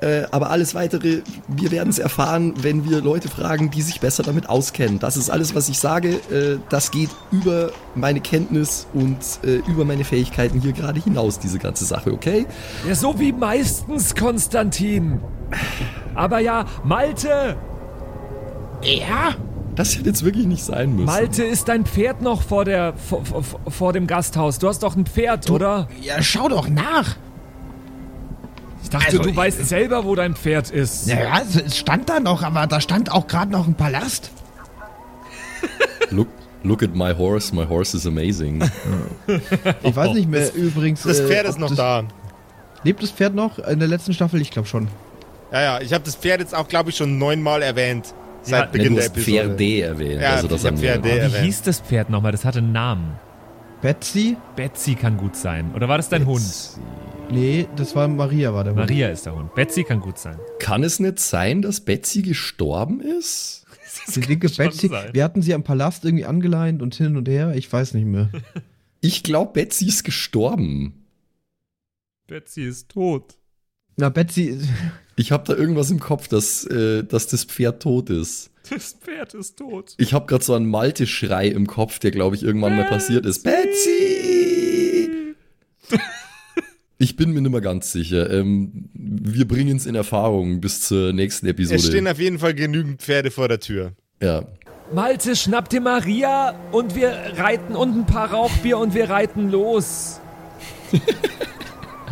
Äh, 0.00 0.24
aber 0.32 0.50
alles 0.50 0.74
weitere, 0.74 1.22
wir 1.48 1.70
werden 1.70 1.88
es 1.88 1.98
erfahren, 1.98 2.54
wenn 2.62 2.88
wir 2.88 3.00
Leute 3.00 3.28
fragen, 3.28 3.70
die 3.70 3.80
sich 3.80 4.00
besser 4.00 4.22
damit 4.22 4.48
auskennen. 4.48 4.98
Das 4.98 5.16
ist 5.16 5.30
alles, 5.30 5.54
was 5.54 5.68
ich 5.68 5.78
sage. 5.78 6.14
Äh, 6.30 6.58
das 6.68 6.90
geht 6.90 7.10
über 7.30 7.70
meine 7.94 8.20
Kenntnis 8.20 8.86
und 8.92 9.18
äh, 9.44 9.62
über 9.70 9.84
meine 9.84 10.04
Fähigkeiten 10.04 10.60
hier 10.60 10.72
gerade 10.72 11.00
hinaus, 11.00 11.38
diese 11.38 11.58
ganze 11.58 11.84
Sache, 11.84 12.12
okay? 12.12 12.46
Ja, 12.86 12.94
so 12.94 13.18
wie 13.18 13.32
meistens, 13.32 14.14
Konstantin. 14.14 15.20
Aber 16.14 16.40
ja, 16.40 16.64
Malte! 16.84 17.56
ja. 18.82 19.34
Das 19.74 19.96
hätte 19.96 20.08
jetzt 20.08 20.24
wirklich 20.24 20.46
nicht 20.46 20.64
sein 20.64 20.94
müssen. 20.94 21.06
Malte, 21.06 21.42
ist 21.42 21.68
dein 21.68 21.84
Pferd 21.84 22.22
noch 22.22 22.42
vor, 22.42 22.64
der, 22.64 22.94
vor, 22.96 23.24
vor, 23.24 23.42
vor 23.66 23.92
dem 23.92 24.06
Gasthaus? 24.06 24.58
Du 24.60 24.68
hast 24.68 24.84
doch 24.84 24.94
ein 24.94 25.04
Pferd, 25.04 25.50
oder? 25.50 25.88
Ja, 26.00 26.22
schau 26.22 26.48
doch 26.48 26.68
nach. 26.68 27.16
Ich 28.84 28.90
dachte, 28.90 29.06
Also, 29.06 29.22
du 29.22 29.34
weißt 29.34 29.66
selber, 29.66 30.04
wo 30.04 30.14
dein 30.14 30.36
Pferd 30.36 30.70
ist. 30.70 31.08
Naja, 31.08 31.40
es- 31.42 31.76
stand 31.76 32.08
da 32.08 32.20
noch, 32.20 32.42
aber 32.44 32.66
da 32.68 32.80
stand 32.80 33.10
auch 33.10 33.26
gerade 33.26 33.50
noch 33.50 33.66
ein 33.66 33.74
Palast. 33.74 34.30
Look, 36.10 36.28
look 36.62 36.82
at 36.82 36.94
my 36.94 37.12
horse, 37.14 37.54
my 37.54 37.66
horse 37.66 37.96
is 37.96 38.06
amazing. 38.06 38.62
Ich 39.82 39.96
weiß 39.96 40.12
nicht 40.12 40.28
mehr 40.28 40.54
übrigens. 40.54 41.02
Das 41.02 41.18
äh, 41.20 41.26
Pferd 41.26 41.46
ob 41.46 41.50
ist 41.50 41.58
noch 41.58 41.68
das, 41.68 41.76
da. 41.78 42.04
Lebt 42.84 43.02
das 43.02 43.10
Pferd 43.10 43.34
noch 43.34 43.58
in 43.58 43.78
der 43.78 43.88
letzten 43.88 44.12
Staffel? 44.12 44.40
Ich 44.40 44.50
glaube 44.50 44.68
schon. 44.68 44.88
Ja, 45.50 45.62
ja, 45.62 45.80
ich 45.80 45.92
habe 45.92 46.04
das 46.04 46.14
Pferd 46.16 46.40
jetzt 46.40 46.54
auch, 46.54 46.68
glaube 46.68 46.90
ich, 46.90 46.96
schon 46.96 47.18
neunmal 47.18 47.62
erwähnt. 47.62 48.12
Seit 48.42 48.60
Ja, 48.66 48.70
Beginn 48.70 48.94
der 48.96 49.06
Episode. 49.06 49.24
Pferde 49.24 49.80
erwähnt. 49.80 50.20
Ja, 50.20 50.30
also 50.34 50.48
das 50.48 50.64
haben 50.64 50.78
wir- 50.80 50.90
Pferde 50.90 51.04
Wie 51.08 51.18
erwähnt. 51.18 51.44
hieß 51.44 51.62
das 51.62 51.80
Pferd 51.80 52.10
nochmal? 52.10 52.32
Das 52.32 52.44
hatte 52.44 52.58
einen 52.58 52.72
Namen. 52.72 53.14
Betsy? 53.80 54.36
Betsy 54.56 54.94
kann 54.94 55.16
gut 55.16 55.36
sein. 55.36 55.70
Oder 55.74 55.88
war 55.88 55.96
das 55.96 56.10
dein 56.10 56.26
Hund? 56.26 56.42
Nee, 57.34 57.66
das 57.74 57.96
war 57.96 58.06
Maria, 58.06 58.54
war 58.54 58.62
der 58.62 58.74
Hund. 58.74 58.82
Maria 58.82 59.08
ist 59.08 59.26
der 59.26 59.34
Hund. 59.34 59.52
Betsy 59.56 59.82
kann 59.82 59.98
gut 59.98 60.18
sein. 60.18 60.38
Kann 60.60 60.84
es 60.84 61.00
nicht 61.00 61.18
sein, 61.18 61.62
dass 61.62 61.80
Betsy 61.80 62.22
gestorben 62.22 63.00
ist? 63.00 63.66
Die 64.14 64.20
dicke 64.20 64.48
schon 64.48 64.66
Betsy. 64.66 64.86
sein. 64.88 65.10
Wir 65.12 65.24
hatten 65.24 65.42
sie 65.42 65.52
am 65.52 65.64
Palast 65.64 66.04
irgendwie 66.04 66.26
angeleint 66.26 66.80
und 66.80 66.94
hin 66.94 67.16
und 67.16 67.28
her. 67.28 67.54
Ich 67.56 67.72
weiß 67.72 67.94
nicht 67.94 68.06
mehr. 68.06 68.30
Ich 69.00 69.22
glaube, 69.22 69.52
Betsy 69.52 69.86
ist 69.86 70.02
gestorben. 70.04 71.04
Betsy 72.26 72.62
ist 72.62 72.88
tot. 72.90 73.36
Na, 73.96 74.08
Betsy. 74.08 74.58
Ich 75.16 75.30
habe 75.30 75.44
da 75.46 75.54
irgendwas 75.54 75.90
im 75.92 76.00
Kopf, 76.00 76.26
dass, 76.26 76.64
äh, 76.64 77.04
dass 77.04 77.26
das 77.28 77.44
Pferd 77.44 77.82
tot 77.82 78.10
ist. 78.10 78.50
Das 78.68 78.94
Pferd 78.94 79.34
ist 79.34 79.58
tot. 79.58 79.94
Ich 79.98 80.12
habe 80.14 80.26
gerade 80.26 80.42
so 80.42 80.54
einen 80.54 80.68
Malte-Schrei 80.68 81.48
im 81.48 81.66
Kopf, 81.68 81.98
der, 82.00 82.10
glaube 82.10 82.34
ich, 82.34 82.42
irgendwann 82.42 82.76
mal 82.76 82.86
passiert 82.86 83.26
ist. 83.26 83.44
Betsy! 83.44 85.34
Ich 87.04 87.16
bin 87.16 87.32
mir 87.34 87.42
nicht 87.42 87.52
mehr 87.52 87.60
ganz 87.60 87.92
sicher. 87.92 88.30
Ähm, 88.30 88.88
wir 88.94 89.46
bringen 89.46 89.76
es 89.76 89.84
in 89.84 89.94
Erfahrung 89.94 90.62
bis 90.62 90.80
zur 90.80 91.12
nächsten 91.12 91.46
Episode. 91.46 91.76
Es 91.76 91.86
stehen 91.86 92.08
auf 92.08 92.18
jeden 92.18 92.38
Fall 92.38 92.54
genügend 92.54 93.02
Pferde 93.02 93.30
vor 93.30 93.46
der 93.46 93.60
Tür. 93.60 93.92
ja. 94.22 94.44
Malte, 94.92 95.34
schnapp 95.36 95.68
dir 95.70 95.80
Maria 95.82 96.54
und 96.70 96.94
wir 96.94 97.10
reiten 97.36 97.74
und 97.74 97.94
ein 97.96 98.06
paar 98.06 98.30
Rauchbier 98.32 98.78
und 98.78 98.94
wir 98.94 99.08
reiten 99.10 99.50
los. 99.50 100.20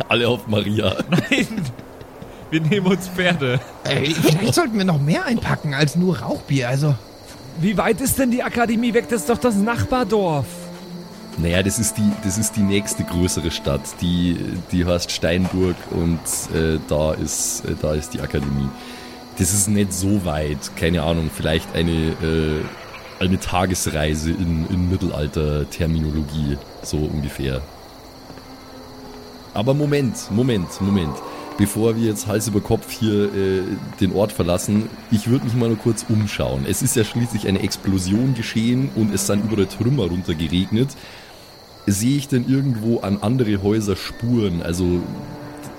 Alle 0.09 0.27
auf 0.27 0.47
Maria. 0.47 0.95
Nein, 1.09 1.47
wir 2.51 2.61
nehmen 2.61 2.85
uns 2.87 3.07
Pferde. 3.07 3.59
Ey, 3.83 4.13
vielleicht 4.13 4.55
sollten 4.55 4.77
wir 4.77 4.85
noch 4.85 4.99
mehr 4.99 5.25
einpacken 5.25 5.73
als 5.75 5.95
nur 5.95 6.19
Rauchbier. 6.19 6.67
Also, 6.69 6.95
Wie 7.59 7.77
weit 7.77 8.01
ist 8.01 8.17
denn 8.19 8.31
die 8.31 8.41
Akademie 8.43 8.93
weg? 8.93 9.05
Das 9.09 9.21
ist 9.21 9.29
doch 9.29 9.37
das 9.39 9.55
Nachbardorf. 9.55 10.47
Naja, 11.37 11.63
das 11.63 11.79
ist 11.79 11.97
die, 11.97 12.11
das 12.23 12.37
ist 12.37 12.55
die 12.55 12.61
nächste 12.61 13.03
größere 13.03 13.49
Stadt. 13.49 13.81
Die, 14.01 14.37
die 14.71 14.85
heißt 14.85 15.11
Steinburg 15.11 15.75
und 15.91 16.19
äh, 16.55 16.79
da, 16.87 17.13
ist, 17.13 17.65
äh, 17.65 17.75
da 17.81 17.93
ist 17.93 18.13
die 18.13 18.21
Akademie. 18.21 18.69
Das 19.39 19.51
ist 19.51 19.67
nicht 19.67 19.93
so 19.93 20.25
weit, 20.25 20.75
keine 20.75 21.01
Ahnung, 21.01 21.31
vielleicht 21.33 21.75
eine, 21.75 21.91
äh, 21.91 22.63
eine 23.19 23.39
Tagesreise 23.39 24.29
in, 24.29 24.67
in 24.69 24.89
Mittelalter-Terminologie, 24.91 26.57
so 26.83 26.97
ungefähr. 26.97 27.61
Aber 29.55 29.73
Moment, 29.73 30.29
Moment, 30.31 30.81
Moment. 30.81 31.15
Bevor 31.57 31.95
wir 31.95 32.07
jetzt 32.07 32.25
Hals 32.25 32.47
über 32.47 32.61
Kopf 32.61 32.91
hier 32.91 33.25
äh, 33.33 33.61
den 33.99 34.13
Ort 34.13 34.31
verlassen, 34.31 34.89
ich 35.11 35.27
würde 35.27 35.45
mich 35.45 35.53
mal 35.53 35.69
nur 35.69 35.77
kurz 35.77 36.03
umschauen. 36.09 36.65
Es 36.67 36.81
ist 36.81 36.95
ja 36.95 37.03
schließlich 37.03 37.47
eine 37.47 37.61
Explosion 37.61 38.33
geschehen 38.33 38.89
und 38.95 39.13
es 39.13 39.27
sind 39.27 39.45
überall 39.45 39.67
Trümmer 39.67 40.07
runtergeregnet. 40.07 40.89
Sehe 41.85 42.17
ich 42.17 42.27
denn 42.27 42.47
irgendwo 42.47 42.99
an 42.99 43.17
andere 43.21 43.61
Häuser 43.61 43.95
Spuren? 43.95 44.61
Also 44.63 45.01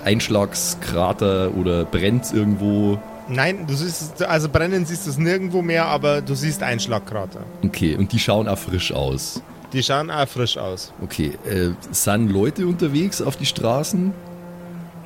Einschlagskrater 0.03 1.51
oder 1.55 1.83
brennt 1.85 2.31
irgendwo? 2.31 2.99
Nein, 3.27 3.65
du 3.67 3.73
siehst, 3.73 4.21
also 4.23 4.49
brennen 4.49 4.85
siehst 4.85 5.07
du 5.07 5.09
es 5.09 5.17
nirgendwo 5.17 5.63
mehr, 5.63 5.87
aber 5.87 6.21
du 6.21 6.35
siehst 6.35 6.61
Einschlagkrater. 6.61 7.41
Okay, 7.63 7.95
und 7.95 8.11
die 8.11 8.19
schauen 8.19 8.47
auch 8.47 8.57
frisch 8.57 8.91
aus. 8.91 9.41
Die 9.73 9.81
schauen 9.81 10.11
auch 10.11 10.27
frisch 10.27 10.57
aus. 10.57 10.93
Okay, 11.01 11.31
äh, 11.49 11.71
sind 11.91 12.31
Leute 12.31 12.67
unterwegs 12.67 13.21
auf 13.21 13.35
die 13.35 13.47
Straßen? 13.47 14.13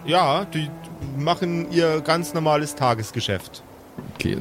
Ja, 0.06 0.46
die 0.46 0.70
machen 1.18 1.72
ihr 1.72 2.02
ganz 2.02 2.34
normales 2.34 2.76
Tagesgeschäft. 2.76 3.64
Okay, 4.16 4.38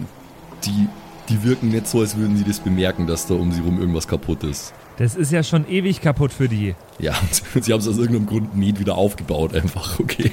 die, 0.64 0.88
die 1.28 1.44
wirken 1.44 1.68
nicht 1.68 1.86
so, 1.86 2.00
als 2.00 2.16
würden 2.16 2.36
sie 2.36 2.44
das 2.44 2.58
bemerken, 2.58 3.06
dass 3.06 3.26
da 3.26 3.34
um 3.34 3.52
sie 3.52 3.60
rum 3.60 3.78
irgendwas 3.78 4.08
kaputt 4.08 4.42
ist. 4.42 4.72
Das 4.98 5.14
ist 5.14 5.30
ja 5.30 5.44
schon 5.44 5.68
ewig 5.68 6.00
kaputt 6.00 6.32
für 6.32 6.48
die. 6.48 6.74
Ja, 6.98 7.14
und 7.54 7.64
sie 7.64 7.72
haben 7.72 7.80
es 7.80 7.88
aus 7.88 7.98
irgendeinem 7.98 8.26
Grund 8.26 8.56
nie 8.56 8.76
wieder 8.78 8.96
aufgebaut, 8.96 9.54
einfach, 9.54 9.98
okay. 10.00 10.32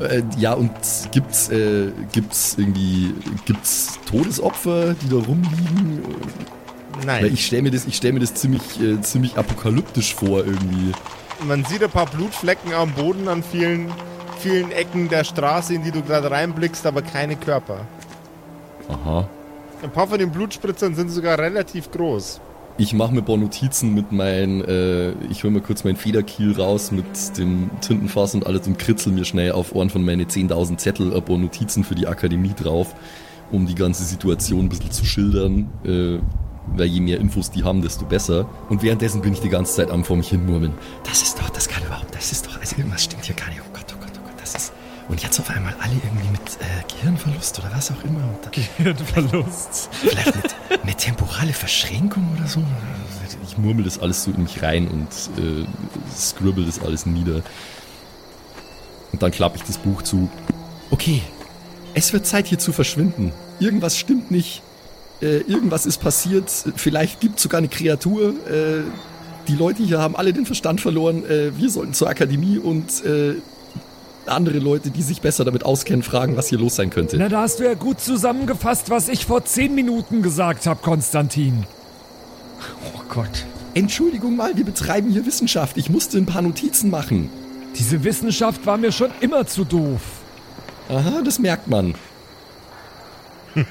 Äh, 0.00 0.22
ja, 0.38 0.54
und 0.54 0.72
gibt's, 1.12 1.48
äh, 1.50 1.90
gibt's 2.12 2.56
irgendwie, 2.58 3.14
gibt's 3.44 3.98
Todesopfer, 4.10 4.94
die 4.94 5.08
da 5.08 5.16
rumliegen? 5.16 6.02
Nein, 7.04 7.24
Weil 7.24 7.32
ich 7.32 7.46
stelle 7.46 7.62
mir 7.62 7.70
das, 7.70 7.86
ich 7.86 7.96
stell 7.96 8.12
mir 8.12 8.20
das 8.20 8.34
ziemlich, 8.34 8.80
äh, 8.80 9.00
ziemlich 9.02 9.36
apokalyptisch 9.36 10.14
vor 10.14 10.38
irgendwie. 10.38 10.92
man 11.46 11.64
sieht 11.64 11.82
ein 11.82 11.90
paar 11.90 12.06
Blutflecken 12.06 12.72
am 12.72 12.92
Boden 12.92 13.28
an 13.28 13.42
vielen, 13.42 13.90
vielen 14.38 14.70
Ecken 14.72 15.08
der 15.08 15.24
Straße, 15.24 15.74
in 15.74 15.82
die 15.82 15.90
du 15.90 16.02
gerade 16.02 16.30
reinblickst, 16.30 16.86
aber 16.86 17.02
keine 17.02 17.36
Körper. 17.36 17.86
Aha. 18.88 19.28
Ein 19.82 19.90
paar 19.90 20.06
von 20.08 20.18
den 20.18 20.30
Blutspritzern 20.30 20.94
sind 20.94 21.10
sogar 21.10 21.38
relativ 21.38 21.90
groß. 21.90 22.40
Ich 22.78 22.92
mache 22.92 23.12
mir 23.12 23.20
ein 23.20 23.24
paar 23.24 23.36
Notizen 23.36 23.94
mit 23.94 24.12
meinen, 24.12 24.62
äh, 24.62 25.12
ich 25.30 25.44
hole 25.44 25.52
mal 25.52 25.62
kurz 25.62 25.84
meinen 25.84 25.96
Federkiel 25.96 26.52
raus 26.52 26.90
mit 26.92 27.06
dem 27.38 27.70
Tintenfass 27.80 28.34
und 28.34 28.46
alles 28.46 28.66
und 28.66 28.78
kritzel 28.78 29.12
mir 29.12 29.24
schnell 29.24 29.52
auf 29.52 29.74
Ohren 29.74 29.88
von 29.88 30.04
meine 30.04 30.24
10.000 30.24 30.76
Zettel 30.76 31.14
ein 31.14 31.24
paar 31.24 31.38
Notizen 31.38 31.84
für 31.84 31.94
die 31.94 32.06
Akademie 32.06 32.52
drauf, 32.54 32.94
um 33.50 33.66
die 33.66 33.74
ganze 33.74 34.04
Situation 34.04 34.66
ein 34.66 34.68
bisschen 34.68 34.90
zu 34.90 35.04
schildern. 35.04 35.70
Äh, 35.84 36.18
weil 36.74 36.86
je 36.86 37.00
mehr 37.00 37.20
Infos 37.20 37.50
die 37.50 37.64
haben, 37.64 37.80
desto 37.82 38.04
besser. 38.04 38.48
Und 38.68 38.82
währenddessen 38.82 39.22
bin 39.22 39.32
ich 39.32 39.40
die 39.40 39.48
ganze 39.48 39.74
Zeit 39.74 39.90
am 39.90 40.04
vor 40.04 40.16
mich 40.16 40.28
hin 40.28 40.44
murmeln. 40.44 40.74
Das 41.04 41.22
ist 41.22 41.38
doch, 41.38 41.48
das 41.50 41.68
kann 41.68 41.84
überhaupt, 41.84 42.14
das 42.14 42.32
ist 42.32 42.46
doch, 42.46 42.58
also 42.58 42.76
irgendwas 42.76 43.04
stimmt 43.04 43.24
hier 43.24 43.36
gar 43.36 43.48
nicht. 43.48 43.55
Und 45.08 45.22
jetzt 45.22 45.38
auf 45.38 45.50
einmal 45.50 45.74
alle 45.80 45.94
irgendwie 45.94 46.28
mit 46.28 46.40
äh, 46.40 46.92
Gehirnverlust 46.92 47.60
oder 47.60 47.70
was 47.72 47.92
auch 47.92 48.02
immer. 48.04 48.24
Und 48.24 48.84
dann, 48.84 48.96
Verlust. 49.06 49.88
Vielleicht 49.92 50.34
mit, 50.34 50.84
mit 50.84 50.98
temporale 50.98 51.52
Verschränkung 51.52 52.28
oder 52.36 52.48
so. 52.48 52.62
Ich 53.46 53.56
murmel 53.56 53.84
das 53.84 54.00
alles 54.00 54.24
so 54.24 54.32
in 54.32 54.42
mich 54.42 54.62
rein 54.62 54.88
und 54.88 55.08
äh, 55.42 55.64
scribble 56.16 56.64
das 56.64 56.80
alles 56.80 57.06
nieder. 57.06 57.42
Und 59.12 59.22
dann 59.22 59.30
klappe 59.30 59.56
ich 59.56 59.62
das 59.62 59.78
Buch 59.78 60.02
zu. 60.02 60.28
Okay, 60.90 61.22
es 61.94 62.12
wird 62.12 62.26
Zeit 62.26 62.48
hier 62.48 62.58
zu 62.58 62.72
verschwinden. 62.72 63.32
Irgendwas 63.60 63.96
stimmt 63.96 64.30
nicht. 64.30 64.62
Äh, 65.22 65.38
irgendwas 65.42 65.86
ist 65.86 65.98
passiert. 65.98 66.50
Vielleicht 66.76 67.20
gibt 67.20 67.36
es 67.36 67.44
sogar 67.44 67.58
eine 67.58 67.68
Kreatur. 67.68 68.30
Äh, 68.50 68.82
die 69.48 69.54
Leute 69.54 69.84
hier 69.84 70.00
haben 70.00 70.16
alle 70.16 70.32
den 70.32 70.46
Verstand 70.46 70.80
verloren. 70.80 71.24
Äh, 71.24 71.56
wir 71.56 71.70
sollten 71.70 71.94
zur 71.94 72.08
Akademie 72.08 72.58
und 72.58 73.04
äh, 73.04 73.36
andere 74.28 74.58
Leute, 74.58 74.90
die 74.90 75.02
sich 75.02 75.20
besser 75.20 75.44
damit 75.44 75.64
auskennen, 75.64 76.02
fragen, 76.02 76.36
was 76.36 76.48
hier 76.48 76.58
los 76.58 76.76
sein 76.76 76.90
könnte. 76.90 77.16
Na, 77.16 77.28
da 77.28 77.42
hast 77.42 77.60
du 77.60 77.64
ja 77.64 77.74
gut 77.74 78.00
zusammengefasst, 78.00 78.90
was 78.90 79.08
ich 79.08 79.26
vor 79.26 79.44
zehn 79.44 79.74
Minuten 79.74 80.22
gesagt 80.22 80.66
habe, 80.66 80.80
Konstantin. 80.82 81.64
oh 82.94 83.00
Gott. 83.08 83.44
Entschuldigung 83.74 84.36
mal, 84.36 84.56
wir 84.56 84.64
betreiben 84.64 85.10
hier 85.10 85.26
Wissenschaft. 85.26 85.76
Ich 85.76 85.90
musste 85.90 86.16
ein 86.16 86.24
paar 86.24 86.40
Notizen 86.40 86.88
machen. 86.88 87.28
Diese 87.78 88.04
Wissenschaft 88.04 88.64
war 88.64 88.78
mir 88.78 88.90
schon 88.90 89.10
immer 89.20 89.46
zu 89.46 89.64
doof. 89.64 90.00
Aha, 90.88 91.20
das 91.22 91.38
merkt 91.38 91.68
man. 91.68 91.94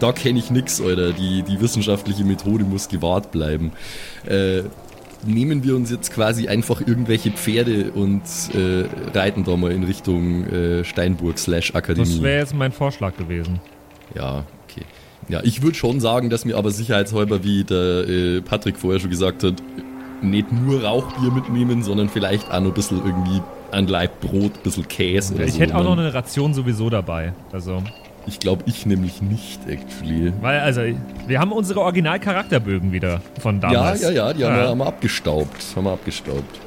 da 0.00 0.12
kenne 0.12 0.38
ich 0.38 0.50
nix, 0.50 0.80
Alter. 0.82 1.12
Die, 1.12 1.42
die 1.42 1.60
wissenschaftliche 1.60 2.24
Methode 2.24 2.64
muss 2.64 2.88
gewahrt 2.88 3.30
bleiben. 3.30 3.72
Äh, 4.26 4.64
nehmen 5.26 5.62
wir 5.64 5.76
uns 5.76 5.90
jetzt 5.90 6.12
quasi 6.12 6.48
einfach 6.48 6.80
irgendwelche 6.80 7.30
Pferde 7.30 7.90
und 7.92 8.22
äh, 8.54 8.84
reiten 9.16 9.44
da 9.44 9.56
mal 9.56 9.72
in 9.72 9.84
Richtung 9.84 10.46
äh, 10.46 10.84
Steinburg 10.84 11.38
slash 11.38 11.74
Akademie. 11.74 12.06
Das 12.08 12.22
wäre 12.22 12.38
jetzt 12.40 12.54
mein 12.54 12.72
Vorschlag 12.72 13.16
gewesen. 13.16 13.60
Ja, 14.14 14.44
okay. 14.68 14.82
Ja, 15.28 15.40
ich 15.42 15.62
würde 15.62 15.76
schon 15.76 16.00
sagen, 16.00 16.30
dass 16.30 16.44
mir 16.44 16.56
aber 16.56 16.70
sicherheitshalber, 16.70 17.42
wie 17.44 17.64
der 17.64 18.08
äh, 18.08 18.40
Patrick 18.42 18.76
vorher 18.76 19.00
schon 19.00 19.10
gesagt 19.10 19.42
hat, 19.42 19.54
nicht 20.22 20.52
nur 20.52 20.82
Rauchbier 20.84 21.30
mitnehmen, 21.30 21.82
sondern 21.82 22.08
vielleicht 22.08 22.50
auch 22.50 22.60
noch 22.60 22.68
ein 22.68 22.74
bisschen 22.74 22.98
irgendwie 23.04 23.40
ein 23.72 23.86
Laib 23.86 24.20
Brot, 24.20 24.52
ein 24.54 24.62
bisschen 24.62 24.86
Käse 24.88 25.34
oder 25.34 25.44
Ich 25.44 25.54
so. 25.54 25.60
hätte 25.60 25.76
auch 25.76 25.84
noch 25.84 25.96
ne? 25.96 26.02
eine 26.02 26.14
Ration 26.14 26.54
sowieso 26.54 26.90
dabei. 26.90 27.32
Also, 27.52 27.82
Ich 28.26 28.40
glaube, 28.40 28.62
ich 28.66 28.86
nämlich 28.86 29.20
nicht, 29.20 29.60
actually. 29.68 30.32
weil, 30.40 30.60
also, 30.60 30.80
wir 31.26 31.40
haben 31.40 31.52
unsere 31.52 31.80
Originalcharakterbögen 31.80 32.90
wieder 32.92 33.20
von 33.40 33.60
Ja, 33.60 33.70
damals. 33.70 34.00
ja, 34.02 34.10
ja, 34.10 34.32
die 34.32 34.44
haben 34.44 34.56
wir, 34.56 34.68
haben 34.68 34.78
wir 34.78 34.86
abgestaubt. 34.86 35.62
Haben 35.76 35.84
wir 35.84 35.92
abgestaubt. 35.92 36.60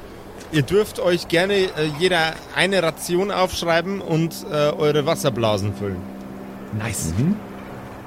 Ihr 0.51 0.61
dürft 0.61 0.99
euch 0.99 1.27
gerne 1.27 1.53
äh, 1.55 1.69
jeder 1.99 2.33
eine 2.55 2.81
Ration 2.83 3.31
aufschreiben 3.31 4.01
und 4.01 4.45
äh, 4.51 4.69
eure 4.71 5.05
Wasserblasen 5.05 5.73
füllen. 5.73 5.97
Nice. 6.77 7.13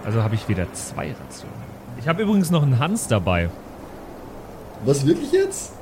Also 0.05 0.23
habe 0.23 0.35
ich 0.37 0.49
wieder 0.49 0.73
zwei 0.73 1.09
Rationen. 1.13 1.61
Ich 2.01 2.09
habe 2.09 2.23
übrigens 2.23 2.51
noch 2.51 2.63
einen 2.63 2.79
Hans 2.79 3.09
dabei. 3.09 3.51
Was, 4.85 5.05
wirklich 5.05 5.33
jetzt? 5.33 5.73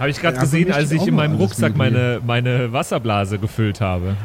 Habe 0.00 0.10
ich 0.10 0.18
gerade 0.20 0.36
Ja, 0.36 0.40
gesehen, 0.42 0.62
für 0.62 0.68
mich 0.68 0.76
als 0.76 0.90
ich 0.92 1.06
in 1.06 1.14
meinem 1.14 1.36
Rucksack 1.36 1.76
meine, 1.76 2.20
meine 2.26 2.72
Wasserblase 2.72 3.38
gefüllt 3.38 3.80
habe. 3.80 4.16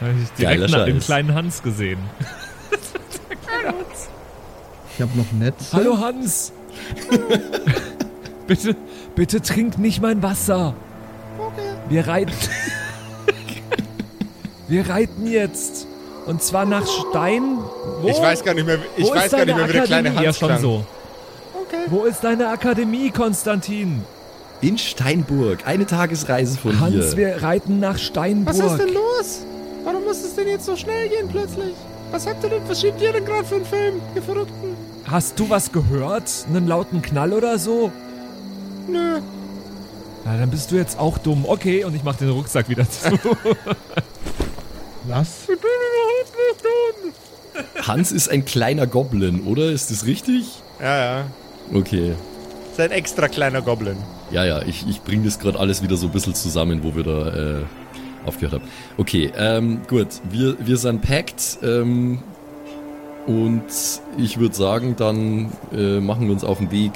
Habe 0.00 0.12
ich 0.22 0.30
direkt 0.32 0.60
Geiler 0.60 0.78
nach 0.78 0.84
dem 0.84 1.00
kleinen 1.00 1.34
Hans 1.34 1.62
gesehen. 1.62 1.98
Ich 4.96 5.02
habe 5.02 5.18
noch 5.18 5.30
Netz. 5.32 5.74
Hallo 5.74 5.98
Hans. 5.98 6.52
bitte, 8.46 8.74
bitte 9.14 9.42
trink 9.42 9.76
nicht 9.76 10.00
mein 10.00 10.22
Wasser. 10.22 10.72
Wir 11.90 12.06
reiten. 12.06 12.32
Wir 14.68 14.88
reiten 14.88 15.26
jetzt. 15.26 15.86
Und 16.24 16.42
zwar 16.42 16.64
nach 16.64 16.86
Stein. 16.86 17.58
Wo? 18.00 18.08
Ich 18.08 18.18
weiß 18.18 18.42
gar 18.42 18.54
nicht 18.54 18.66
mehr, 18.66 18.78
ich 18.96 19.04
Wo 19.04 19.14
weiß 19.14 19.26
ist 19.26 19.32
gar 19.32 19.44
nicht 19.44 19.50
deine 19.50 19.54
mehr, 19.54 19.68
wie 19.68 19.72
der 19.72 19.82
kleine 19.82 20.08
Akademie? 20.08 20.16
Hans 20.16 20.24
ja, 20.24 20.32
schon 20.32 20.48
klang. 20.48 20.60
so. 20.62 20.86
Wo 21.88 22.04
ist 22.04 22.24
deine 22.24 22.48
Akademie, 22.48 23.10
Konstantin? 23.10 24.02
In 24.62 24.78
Steinburg. 24.78 25.66
Eine 25.66 25.84
Tagesreise 25.84 26.56
von 26.56 26.80
Hans, 26.80 26.94
hier. 26.94 27.16
wir 27.16 27.42
reiten 27.42 27.80
nach 27.80 27.98
Steinburg. 27.98 28.58
Was 28.58 28.72
ist 28.72 28.78
denn 28.78 28.94
los? 28.94 29.44
Warum 30.06 30.18
muss 30.18 30.24
es 30.24 30.36
denn 30.36 30.46
jetzt 30.46 30.66
so 30.66 30.76
schnell 30.76 31.08
gehen 31.08 31.26
plötzlich? 31.28 31.74
Was 32.12 32.28
habt 32.28 32.44
ihr 32.44 32.50
denn, 32.50 32.62
was 32.68 32.80
schiebt 32.80 33.02
ihr 33.02 33.12
denn 33.12 33.24
gerade 33.24 33.44
für 33.44 33.56
einen 33.56 33.64
Film, 33.64 34.00
ihr 34.14 34.22
Verrückten? 34.22 34.76
Hast 35.04 35.36
du 35.40 35.50
was 35.50 35.72
gehört? 35.72 36.30
Einen 36.48 36.68
lauten 36.68 37.02
Knall 37.02 37.32
oder 37.32 37.58
so? 37.58 37.90
Nö. 38.88 39.18
Na, 40.24 40.36
dann 40.38 40.48
bist 40.48 40.70
du 40.70 40.76
jetzt 40.76 40.96
auch 40.96 41.18
dumm. 41.18 41.44
Okay, 41.44 41.82
und 41.82 41.96
ich 41.96 42.04
mach 42.04 42.14
den 42.14 42.30
Rucksack 42.30 42.68
wieder 42.68 42.88
zu. 42.88 43.10
Was? 45.08 45.40
Ich 45.40 45.46
bin 45.46 45.56
überhaupt 45.56 46.36
nicht 46.36 46.64
dumm. 47.74 47.84
Hans 47.88 48.12
ist 48.12 48.28
ein 48.28 48.44
kleiner 48.44 48.86
Goblin, 48.86 49.42
oder? 49.42 49.72
Ist 49.72 49.90
das 49.90 50.06
richtig? 50.06 50.62
Ja, 50.80 50.98
ja. 50.98 51.24
Okay. 51.74 52.12
Ist 52.70 52.78
ein 52.78 52.92
extra 52.92 53.26
kleiner 53.26 53.60
Goblin. 53.60 53.96
Ja, 54.30 54.44
ja, 54.44 54.62
ich, 54.62 54.86
ich 54.88 55.02
bringe 55.02 55.24
das 55.24 55.40
gerade 55.40 55.58
alles 55.58 55.82
wieder 55.82 55.96
so 55.96 56.06
ein 56.06 56.12
bisschen 56.12 56.36
zusammen, 56.36 56.84
wo 56.84 56.94
wir 56.94 57.02
da 57.02 57.58
äh, 57.58 57.64
aufgehört 58.26 58.54
haben. 58.60 58.64
Okay, 58.96 59.30
ähm, 59.36 59.80
gut. 59.88 60.08
Wir, 60.30 60.56
wir 60.58 60.76
sind 60.76 61.02
packed. 61.02 61.58
Ähm, 61.62 62.22
und 63.26 63.64
ich 64.18 64.38
würde 64.38 64.54
sagen, 64.54 64.94
dann 64.96 65.50
äh, 65.72 65.98
machen 66.00 66.26
wir 66.26 66.32
uns 66.32 66.44
auf 66.44 66.58
den 66.58 66.70
Weg, 66.70 66.92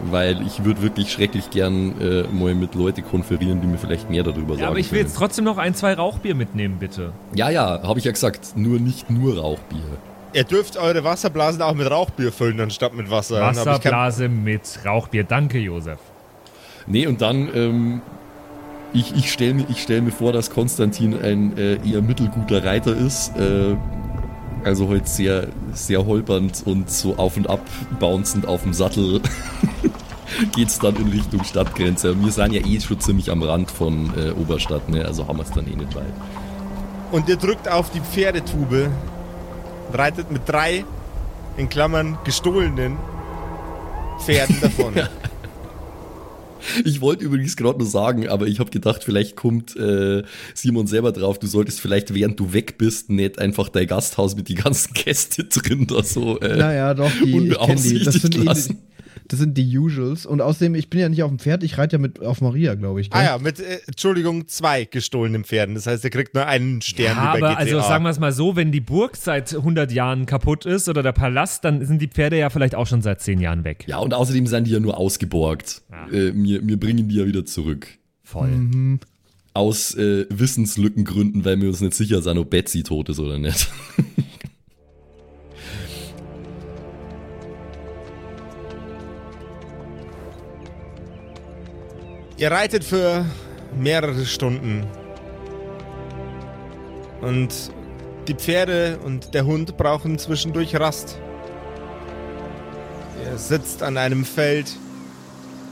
weil 0.00 0.44
ich 0.44 0.64
würde 0.64 0.82
wirklich 0.82 1.12
schrecklich 1.12 1.50
gern 1.50 2.00
äh, 2.00 2.24
mal 2.24 2.54
mit 2.56 2.74
Leuten 2.74 3.04
konferieren, 3.04 3.60
die 3.60 3.68
mir 3.68 3.78
vielleicht 3.78 4.10
mehr 4.10 4.24
darüber 4.24 4.54
sagen 4.54 4.60
Ja, 4.62 4.68
aber 4.68 4.78
ich 4.78 4.90
will 4.90 4.98
können. 4.98 5.08
jetzt 5.08 5.16
trotzdem 5.16 5.44
noch 5.44 5.58
ein, 5.58 5.74
zwei 5.76 5.94
Rauchbier 5.94 6.34
mitnehmen, 6.34 6.78
bitte. 6.80 7.12
Ja, 7.34 7.48
ja, 7.50 7.80
habe 7.84 8.00
ich 8.00 8.04
ja 8.04 8.10
gesagt. 8.10 8.56
Nur 8.56 8.80
nicht 8.80 9.08
nur 9.08 9.38
Rauchbier. 9.38 9.78
Ihr 10.34 10.44
dürft 10.44 10.78
eure 10.78 11.04
Wasserblasen 11.04 11.62
auch 11.62 11.74
mit 11.74 11.88
Rauchbier 11.88 12.32
füllen, 12.32 12.58
anstatt 12.58 12.94
mit 12.94 13.10
Wasser. 13.10 13.40
Wasserblase 13.42 14.28
mit 14.28 14.80
Rauchbier. 14.84 15.24
Danke, 15.24 15.58
Josef. 15.58 15.98
Nee, 16.86 17.06
und 17.06 17.20
dann, 17.20 17.48
ähm, 17.54 18.00
ich, 18.92 19.14
ich 19.16 19.32
stelle 19.32 19.54
mir, 19.54 19.66
ich 19.68 19.82
stell 19.82 20.02
mir 20.02 20.12
vor, 20.12 20.32
dass 20.32 20.50
Konstantin 20.50 21.20
ein 21.20 21.56
äh, 21.56 21.76
eher 21.84 22.02
mittelguter 22.02 22.64
Reiter 22.64 22.96
ist. 22.96 23.36
Äh, 23.36 23.76
also 24.64 24.88
heute 24.88 25.08
sehr, 25.08 25.48
sehr 25.72 26.06
holpernd 26.06 26.62
und 26.64 26.90
so 26.90 27.16
auf 27.16 27.36
und 27.36 27.48
ab 27.48 27.60
bouncend 27.98 28.46
auf 28.46 28.62
dem 28.62 28.72
Sattel 28.72 29.20
geht's 30.54 30.78
dann 30.78 30.94
in 30.96 31.08
Richtung 31.08 31.42
Stadtgrenze. 31.42 32.20
Wir 32.22 32.30
sind 32.30 32.52
ja 32.52 32.64
eh 32.64 32.80
schon 32.80 33.00
ziemlich 33.00 33.30
am 33.30 33.42
Rand 33.42 33.70
von 33.70 34.12
äh, 34.16 34.30
Oberstadt, 34.30 34.88
ne? 34.88 35.04
Also 35.04 35.26
haben 35.26 35.38
wir 35.38 35.42
es 35.42 35.50
dann 35.50 35.66
eh 35.66 35.74
nicht 35.74 35.94
weit. 35.94 36.12
Und 37.10 37.28
ihr 37.28 37.36
drückt 37.36 37.68
auf 37.68 37.90
die 37.90 38.00
Pferdetube, 38.00 38.90
reitet 39.92 40.30
mit 40.30 40.48
drei, 40.48 40.84
in 41.56 41.68
Klammern, 41.68 42.18
gestohlenen 42.24 42.96
Pferden 44.24 44.60
davon. 44.60 44.94
Ich 46.84 47.00
wollte 47.00 47.24
übrigens 47.24 47.56
gerade 47.56 47.78
nur 47.78 47.88
sagen, 47.88 48.28
aber 48.28 48.46
ich 48.46 48.60
habe 48.60 48.70
gedacht, 48.70 49.04
vielleicht 49.04 49.36
kommt 49.36 49.76
äh, 49.76 50.22
Simon 50.54 50.86
selber 50.86 51.12
drauf, 51.12 51.38
du 51.38 51.46
solltest 51.46 51.80
vielleicht, 51.80 52.14
während 52.14 52.38
du 52.38 52.52
weg 52.52 52.78
bist, 52.78 53.10
nicht 53.10 53.38
einfach 53.38 53.68
dein 53.68 53.86
Gasthaus 53.86 54.36
mit 54.36 54.48
die 54.48 54.54
ganzen 54.54 54.92
Gäste 54.94 55.44
drin 55.44 55.86
da 55.86 56.02
so 56.02 56.38
äh, 56.40 56.56
Naja, 56.56 56.94
doch, 56.94 57.10
die, 57.22 57.48
ich 57.48 57.58
kenn 57.58 57.76
die. 57.76 58.04
Das 58.04 58.14
sind, 58.14 58.34
unbeaufsichtigt 58.34 58.44
lassen. 58.44 58.78
Das 59.28 59.38
sind 59.38 59.56
die 59.56 59.78
Usuals. 59.78 60.26
Und 60.26 60.40
außerdem, 60.40 60.74
ich 60.74 60.90
bin 60.90 61.00
ja 61.00 61.08
nicht 61.08 61.22
auf 61.22 61.30
dem 61.30 61.38
Pferd, 61.38 61.62
ich 61.62 61.78
reite 61.78 61.96
ja 61.96 61.98
mit 61.98 62.20
auf 62.20 62.40
Maria, 62.40 62.74
glaube 62.74 63.00
ich. 63.00 63.10
Gell? 63.10 63.20
Ah 63.20 63.24
ja, 63.24 63.38
mit, 63.38 63.60
äh, 63.60 63.80
Entschuldigung, 63.86 64.48
zwei 64.48 64.84
gestohlenen 64.84 65.44
Pferden. 65.44 65.74
Das 65.74 65.86
heißt, 65.86 66.04
ihr 66.04 66.10
kriegt 66.10 66.34
nur 66.34 66.46
einen 66.46 66.82
Stern 66.82 67.16
Ja, 67.16 67.22
aber 67.22 67.38
GTA. 67.38 67.54
also 67.54 67.80
sagen 67.80 68.04
wir 68.04 68.10
es 68.10 68.18
mal 68.18 68.32
so, 68.32 68.56
wenn 68.56 68.72
die 68.72 68.80
Burg 68.80 69.16
seit 69.16 69.54
100 69.54 69.92
Jahren 69.92 70.26
kaputt 70.26 70.66
ist 70.66 70.88
oder 70.88 71.02
der 71.02 71.12
Palast, 71.12 71.64
dann 71.64 71.84
sind 71.84 72.00
die 72.02 72.08
Pferde 72.08 72.38
ja 72.38 72.50
vielleicht 72.50 72.74
auch 72.74 72.86
schon 72.86 73.02
seit 73.02 73.20
10 73.20 73.40
Jahren 73.40 73.64
weg. 73.64 73.84
Ja, 73.86 73.98
und 73.98 74.14
außerdem 74.14 74.46
sind 74.46 74.66
die 74.66 74.72
ja 74.72 74.80
nur 74.80 74.98
ausgeborgt. 74.98 75.82
Äh, 76.10 76.32
wir, 76.34 76.66
wir 76.66 76.78
bringen 76.80 77.08
die 77.08 77.16
ja 77.16 77.26
wieder 77.26 77.44
zurück. 77.44 77.88
Voll. 78.22 78.98
Aus 79.54 79.94
äh, 79.94 80.24
Wissenslückengründen, 80.30 81.44
weil 81.44 81.60
wir 81.60 81.68
uns 81.68 81.80
nicht 81.82 81.94
sicher 81.94 82.22
sind, 82.22 82.38
ob 82.38 82.48
Betsy 82.50 82.82
tot 82.82 83.10
ist 83.10 83.18
oder 83.18 83.38
nicht. 83.38 83.68
Ihr 92.42 92.50
reitet 92.50 92.82
für 92.82 93.24
mehrere 93.78 94.26
Stunden. 94.26 94.84
Und 97.20 97.54
die 98.26 98.34
Pferde 98.34 98.98
und 99.04 99.32
der 99.32 99.46
Hund 99.46 99.76
brauchen 99.76 100.18
zwischendurch 100.18 100.74
Rast. 100.74 101.20
Ihr 103.24 103.38
sitzt 103.38 103.84
an 103.84 103.96
einem 103.96 104.24
Feld. 104.24 104.76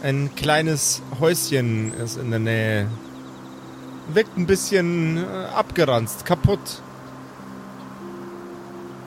Ein 0.04 0.30
kleines 0.36 1.02
Häuschen 1.18 1.92
ist 1.94 2.16
in 2.16 2.30
der 2.30 2.38
Nähe. 2.38 2.86
Wirkt 4.14 4.38
ein 4.38 4.46
bisschen 4.46 5.16
äh, 5.16 5.26
abgeranzt, 5.52 6.24
kaputt. 6.24 6.82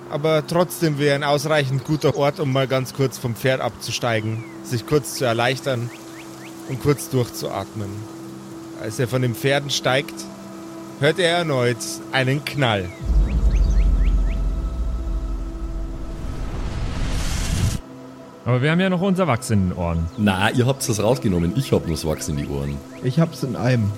Aber 0.09 0.45
trotzdem 0.45 0.99
wäre 0.99 1.15
ein 1.15 1.23
ausreichend 1.23 1.85
guter 1.85 2.17
Ort, 2.17 2.41
um 2.41 2.51
mal 2.51 2.67
ganz 2.67 2.93
kurz 2.93 3.17
vom 3.17 3.37
Pferd 3.37 3.61
abzusteigen, 3.61 4.43
sich 4.65 4.85
kurz 4.85 5.15
zu 5.15 5.23
erleichtern 5.23 5.89
und 6.69 6.81
kurz 6.81 7.09
durchzuatmen. 7.09 7.89
Als 8.81 8.99
er 8.99 9.07
von 9.07 9.21
den 9.21 9.35
Pferden 9.35 9.69
steigt, 9.69 10.13
hört 10.99 11.19
er 11.19 11.37
erneut 11.37 11.77
einen 12.11 12.43
Knall. 12.43 12.89
Aber 18.45 18.61
wir 18.61 18.71
haben 18.71 18.79
ja 18.79 18.89
noch 18.89 19.01
unser 19.01 19.25
Wachs 19.27 19.49
in 19.51 19.69
den 19.69 19.77
Ohren. 19.77 20.05
Na, 20.17 20.49
ihr 20.51 20.65
habt 20.65 20.87
das 20.87 21.01
rausgenommen. 21.01 21.53
Ich 21.55 21.71
hab 21.71 21.85
bloß 21.85 22.05
Wachs 22.05 22.27
in 22.27 22.35
die 22.37 22.47
Ohren. 22.47 22.77
Ich 23.03 23.19
hab's 23.19 23.43
in 23.43 23.55
einem. 23.55 23.89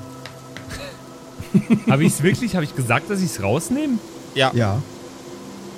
Habe 1.90 2.04
ich 2.04 2.14
es 2.14 2.22
wirklich, 2.22 2.54
habe 2.56 2.66
ich 2.66 2.76
gesagt, 2.76 3.10
dass 3.10 3.20
ich 3.22 3.32
es 3.32 3.42
rausnehme? 3.42 3.98
Ja, 4.36 4.52
Ja. 4.54 4.82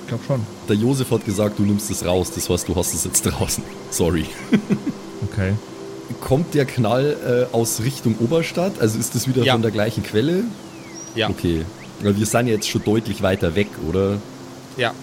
Ich 0.04 0.10
glaube 0.10 0.24
schon. 0.26 0.42
Der 0.70 0.76
Josef 0.78 1.12
hat 1.12 1.26
gesagt, 1.26 1.60
du 1.60 1.64
nimmst 1.64 1.92
es 1.92 2.06
raus. 2.06 2.32
Das 2.34 2.50
heißt, 2.50 2.68
du 2.70 2.76
hast 2.78 2.94
es 2.94 3.04
jetzt 3.04 3.22
draußen. 3.24 3.64
Sorry. 3.92 4.26
Okay. 5.34 5.54
Kommt 6.22 6.54
der 6.54 6.66
Knall 6.66 7.48
äh, 7.52 7.56
aus 7.56 7.82
Richtung 7.82 8.16
Oberstadt? 8.20 8.74
Also 8.80 8.98
ist 8.98 9.14
das 9.16 9.28
wieder 9.28 9.44
Ja. 9.44 9.54
von 9.54 9.62
der 9.62 9.72
gleichen 9.72 10.04
Quelle? 10.04 10.44
ja, 11.16 11.30
Okay. 11.30 11.66
Weil 12.02 12.16
wir 12.16 12.26
sind 12.28 12.48
ja 12.48 12.54
jetzt 12.54 12.70
schon 12.70 12.84
deutlich 12.84 13.22
weiter 13.24 13.56
weg, 13.56 13.68
oder? 13.90 14.18
ja. 14.78 14.94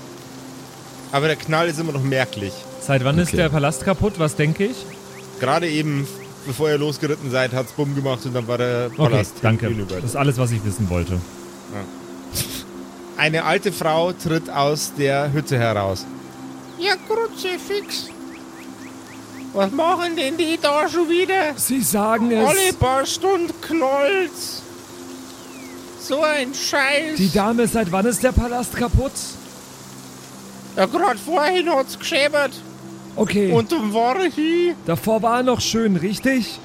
Aber 1.13 1.27
der 1.29 1.37
Knall 1.37 1.69
ist 1.69 1.79
immer 1.79 1.93
noch 1.93 2.03
merklich. 2.03 2.53
Seit 2.81 3.05
wann 3.05 3.19
ist 3.19 3.29
Okay. 3.29 3.37
der 3.37 3.49
Palast 3.49 3.85
kaputt? 3.85 4.15
Was 4.19 4.35
denke 4.35 4.65
ich? 4.67 4.77
Gerade 5.41 5.69
eben, 5.69 6.07
bevor 6.47 6.69
ihr 6.71 6.79
losgeritten 6.79 7.31
seid, 7.31 7.53
hat's 7.53 7.73
Bumm 7.73 7.95
gemacht 7.95 8.25
und 8.27 8.35
dann 8.35 8.49
war 8.49 8.59
der 8.59 8.87
Okay, 8.87 8.97
Palast 8.97 9.35
danke. 9.43 9.69
hinüber. 9.69 9.97
Das 9.97 10.05
ist 10.11 10.17
alles, 10.17 10.39
was 10.39 10.51
ich 10.51 10.65
wissen 10.65 10.89
wollte. 10.91 11.21
Eine 13.17 13.45
alte 13.45 13.71
Frau 13.73 14.13
tritt 14.13 14.51
aus 14.51 14.93
der 14.99 15.33
Hütte 15.33 15.57
heraus. 15.57 16.05
Ja, 16.81 16.95
Kruzifix. 17.09 18.09
Was 19.55 19.71
machen 19.71 20.17
denn 20.17 20.37
die 20.37 20.59
da 20.61 20.89
schon 20.89 21.09
wieder? 21.09 21.55
Sie 21.57 21.81
sagen 21.81 22.27
Alle 22.37 22.71
es. 22.71 22.75
paar 22.75 23.07
Stunden 23.07 23.53
knollt's. 23.61 24.63
So 26.01 26.23
ein 26.23 26.53
Scheiß. 26.53 27.17
Die 27.17 27.33
Dame, 27.33 27.67
seit 27.69 27.91
wann 27.93 28.05
ist 28.05 28.23
der 28.23 28.33
Palast 28.33 28.77
kaputt? 28.77 29.13
ja, 30.77 30.87
gerade 30.87 31.19
vorhin 31.19 31.71
hat's 31.71 31.99
geschäbert. 31.99 32.51
Okay, 33.17 33.53
Und 33.53 33.71
dann 33.71 33.95
war 33.95 34.17
er 34.17 34.29
hier. 34.29 34.75
davor 34.87 35.23
war 35.23 35.37
er 35.39 35.43
noch 35.45 35.61
schön, 35.61 35.97
richtig? 35.97 36.59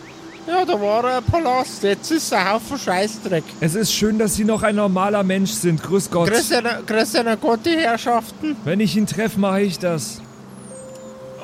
Ja, 0.47 0.65
da 0.65 0.81
war 0.81 1.05
ein 1.05 1.23
Palast. 1.23 1.83
Jetzt 1.83 2.09
ist 2.09 2.33
ein 2.33 2.51
Haufen 2.51 2.79
Scheißdreck. 2.79 3.43
Es 3.59 3.75
ist 3.75 3.93
schön, 3.93 4.17
dass 4.17 4.35
Sie 4.35 4.45
noch 4.45 4.63
ein 4.63 4.75
normaler 4.75 5.21
Mensch 5.21 5.51
sind. 5.51 5.83
Grüß 5.83 6.09
Gott. 6.09 6.27
Grüß 6.31 6.51
grüß 6.87 7.13
Gott, 7.39 7.59
die 7.65 7.77
Herrschaften. 7.77 8.55
Wenn 8.63 8.79
ich 8.79 8.97
ihn 8.97 9.05
treffe, 9.05 9.39
mache 9.39 9.61
ich 9.61 9.77
das. 9.77 10.21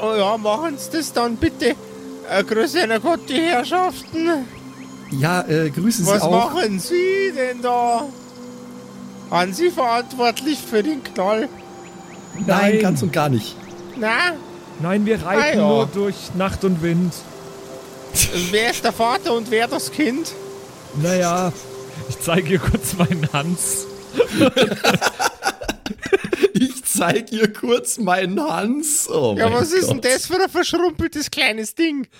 Oh 0.01 0.15
ja, 0.15 0.37
machen 0.37 0.77
Sie 0.77 0.97
das 0.97 1.13
dann 1.13 1.37
bitte. 1.37 1.75
Äh, 2.29 2.43
grüß 2.43 2.75
einer 2.77 2.99
Gott, 2.99 3.21
die 3.29 3.39
Herrschaften. 3.39 4.45
Ja, 5.11 5.41
äh, 5.47 5.69
grüße 5.69 6.03
Sie 6.03 6.11
Was 6.11 6.21
auch. 6.23 6.31
machen 6.53 6.79
Sie 6.79 7.31
denn 7.35 7.61
da? 7.61 8.05
Waren 9.29 9.53
Sie 9.53 9.69
verantwortlich 9.71 10.59
für 10.59 10.83
den 10.83 11.03
Knall? 11.03 11.47
Nein, 12.35 12.45
Nein. 12.47 12.79
ganz 12.79 13.01
und 13.01 13.13
gar 13.13 13.29
nicht. 13.29 13.55
Na, 13.97 14.33
Nein, 14.81 15.05
wir 15.05 15.23
reiten 15.23 15.41
Ah, 15.41 15.61
ja. 15.61 15.67
nur 15.67 15.85
durch 15.87 16.15
Nacht 16.35 16.63
und 16.65 16.81
Wind. 16.81 17.13
wer 18.51 18.71
ist 18.71 18.83
der 18.83 18.91
Vater 18.91 19.33
und 19.33 19.49
wer 19.51 19.67
das 19.67 19.91
Kind? 19.91 20.33
Naja, 21.01 21.53
Ich 22.09 22.19
zeige 22.19 22.53
ihr 22.53 22.59
kurz 22.59 22.93
meinen 22.97 23.27
Hans. 23.31 23.85
Ich 26.95 27.01
zeig 27.01 27.29
ihr 27.33 27.51
kurz 27.51 27.97
meinen 27.97 28.39
Hans. 28.41 29.09
Oh 29.09 29.35
Ja, 29.37 29.49
mein 29.49 29.59
was 29.59 29.73
ist 29.73 29.89
denn 29.89 29.97
Gott. 29.99 30.05
das 30.05 30.27
für 30.27 30.41
ein 30.41 30.49
verschrumpeltes 30.49 31.29
kleines 31.29 31.75
Ding? 31.75 32.07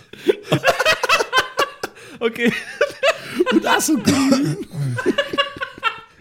Okay. 2.20 2.52
Und 3.52 3.68
auch 3.68 3.82
so 3.82 3.98
grün. 3.98 4.66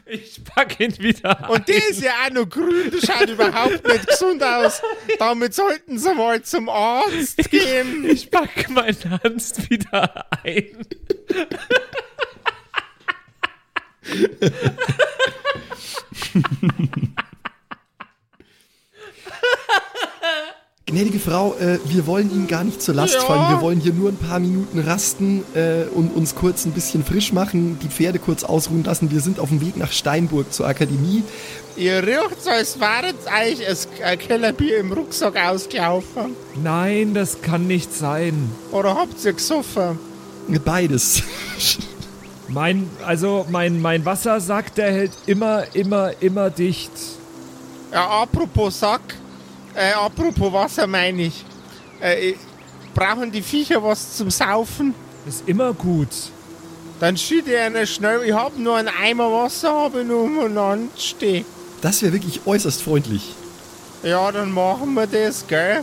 Ich 0.06 0.42
pack 0.44 0.80
ihn 0.80 0.98
wieder 0.98 1.48
Und 1.48 1.68
der 1.68 1.88
ist 1.88 2.02
ja 2.02 2.10
auch 2.26 2.30
noch 2.32 2.48
grün, 2.48 2.90
das 2.90 3.06
schaut 3.06 3.28
überhaupt 3.30 3.86
nicht 3.86 4.04
gesund 4.08 4.42
aus. 4.42 4.82
Damit 5.20 5.54
sollten 5.54 5.96
Sie 5.96 6.12
mal 6.12 6.42
zum 6.42 6.68
Arzt 6.68 7.48
gehen. 7.48 8.04
Ich 8.10 8.28
pack 8.28 8.68
meinen 8.70 9.20
Hans 9.22 9.70
wieder 9.70 10.26
ein. 10.42 10.84
Gnädige 20.94 21.18
Frau, 21.18 21.56
äh, 21.58 21.80
wir 21.86 22.06
wollen 22.06 22.30
Ihnen 22.30 22.46
gar 22.46 22.62
nicht 22.62 22.80
zur 22.80 22.94
Last 22.94 23.14
Ja. 23.14 23.20
fallen. 23.22 23.56
Wir 23.56 23.60
wollen 23.60 23.80
hier 23.80 23.92
nur 23.92 24.10
ein 24.10 24.16
paar 24.16 24.38
Minuten 24.38 24.78
rasten 24.78 25.42
äh, 25.54 25.86
und 25.92 26.14
uns 26.14 26.36
kurz 26.36 26.66
ein 26.66 26.70
bisschen 26.70 27.04
frisch 27.04 27.32
machen, 27.32 27.80
die 27.82 27.88
Pferde 27.88 28.20
kurz 28.20 28.44
ausruhen 28.44 28.84
lassen. 28.84 29.10
Wir 29.10 29.18
sind 29.20 29.40
auf 29.40 29.48
dem 29.48 29.60
Weg 29.60 29.76
nach 29.76 29.90
Steinburg 29.90 30.52
zur 30.52 30.68
Akademie. 30.68 31.24
Ihr 31.76 32.00
riecht, 32.06 32.46
als 32.46 32.78
wäre 32.78 33.12
eigentlich 33.26 33.88
ein 34.04 34.18
Kellerbier 34.20 34.78
im 34.78 34.92
Rucksack 34.92 35.34
ausgelaufen. 35.36 36.36
Nein, 36.62 37.12
das 37.12 37.42
kann 37.42 37.66
nicht 37.66 37.92
sein. 37.92 38.52
Oder 38.70 38.94
habt 38.94 39.24
ihr 39.24 39.32
gesoffen? 39.32 39.98
Beides. 40.64 41.24
Mein, 42.46 42.88
also 43.04 43.46
mein, 43.50 43.82
mein 43.82 44.04
Wassersack, 44.04 44.72
der 44.76 44.92
hält 44.92 45.12
immer, 45.26 45.64
immer, 45.74 46.12
immer 46.22 46.50
dicht. 46.50 46.92
Ja, 47.92 48.06
apropos 48.22 48.78
Sack, 48.78 49.00
äh, 49.74 49.92
apropos 49.92 50.52
Wasser 50.52 50.86
meine 50.86 51.22
ich. 51.22 51.44
Äh, 52.00 52.34
brauchen 52.94 53.30
die 53.30 53.42
Viecher 53.42 53.82
was 53.82 54.16
zum 54.16 54.30
Saufen? 54.30 54.94
Ist 55.26 55.48
immer 55.48 55.72
gut. 55.72 56.08
Dann 57.00 57.16
schütte 57.16 57.52
ich 57.52 57.58
einer 57.58 57.86
schnell. 57.86 58.22
Ich 58.24 58.32
hab 58.32 58.56
nur 58.56 58.76
einen 58.76 58.88
Eimer 58.88 59.30
Wasser, 59.30 59.72
habe 59.72 60.00
ich 60.02 60.06
nur 60.06 60.22
umeinander 60.24 60.88
stehen. 60.96 61.44
Das 61.80 62.02
wäre 62.02 62.12
wirklich 62.12 62.40
äußerst 62.46 62.82
freundlich. 62.82 63.34
Ja, 64.02 64.30
dann 64.30 64.52
machen 64.52 64.94
wir 64.94 65.06
das, 65.06 65.46
gell? 65.46 65.82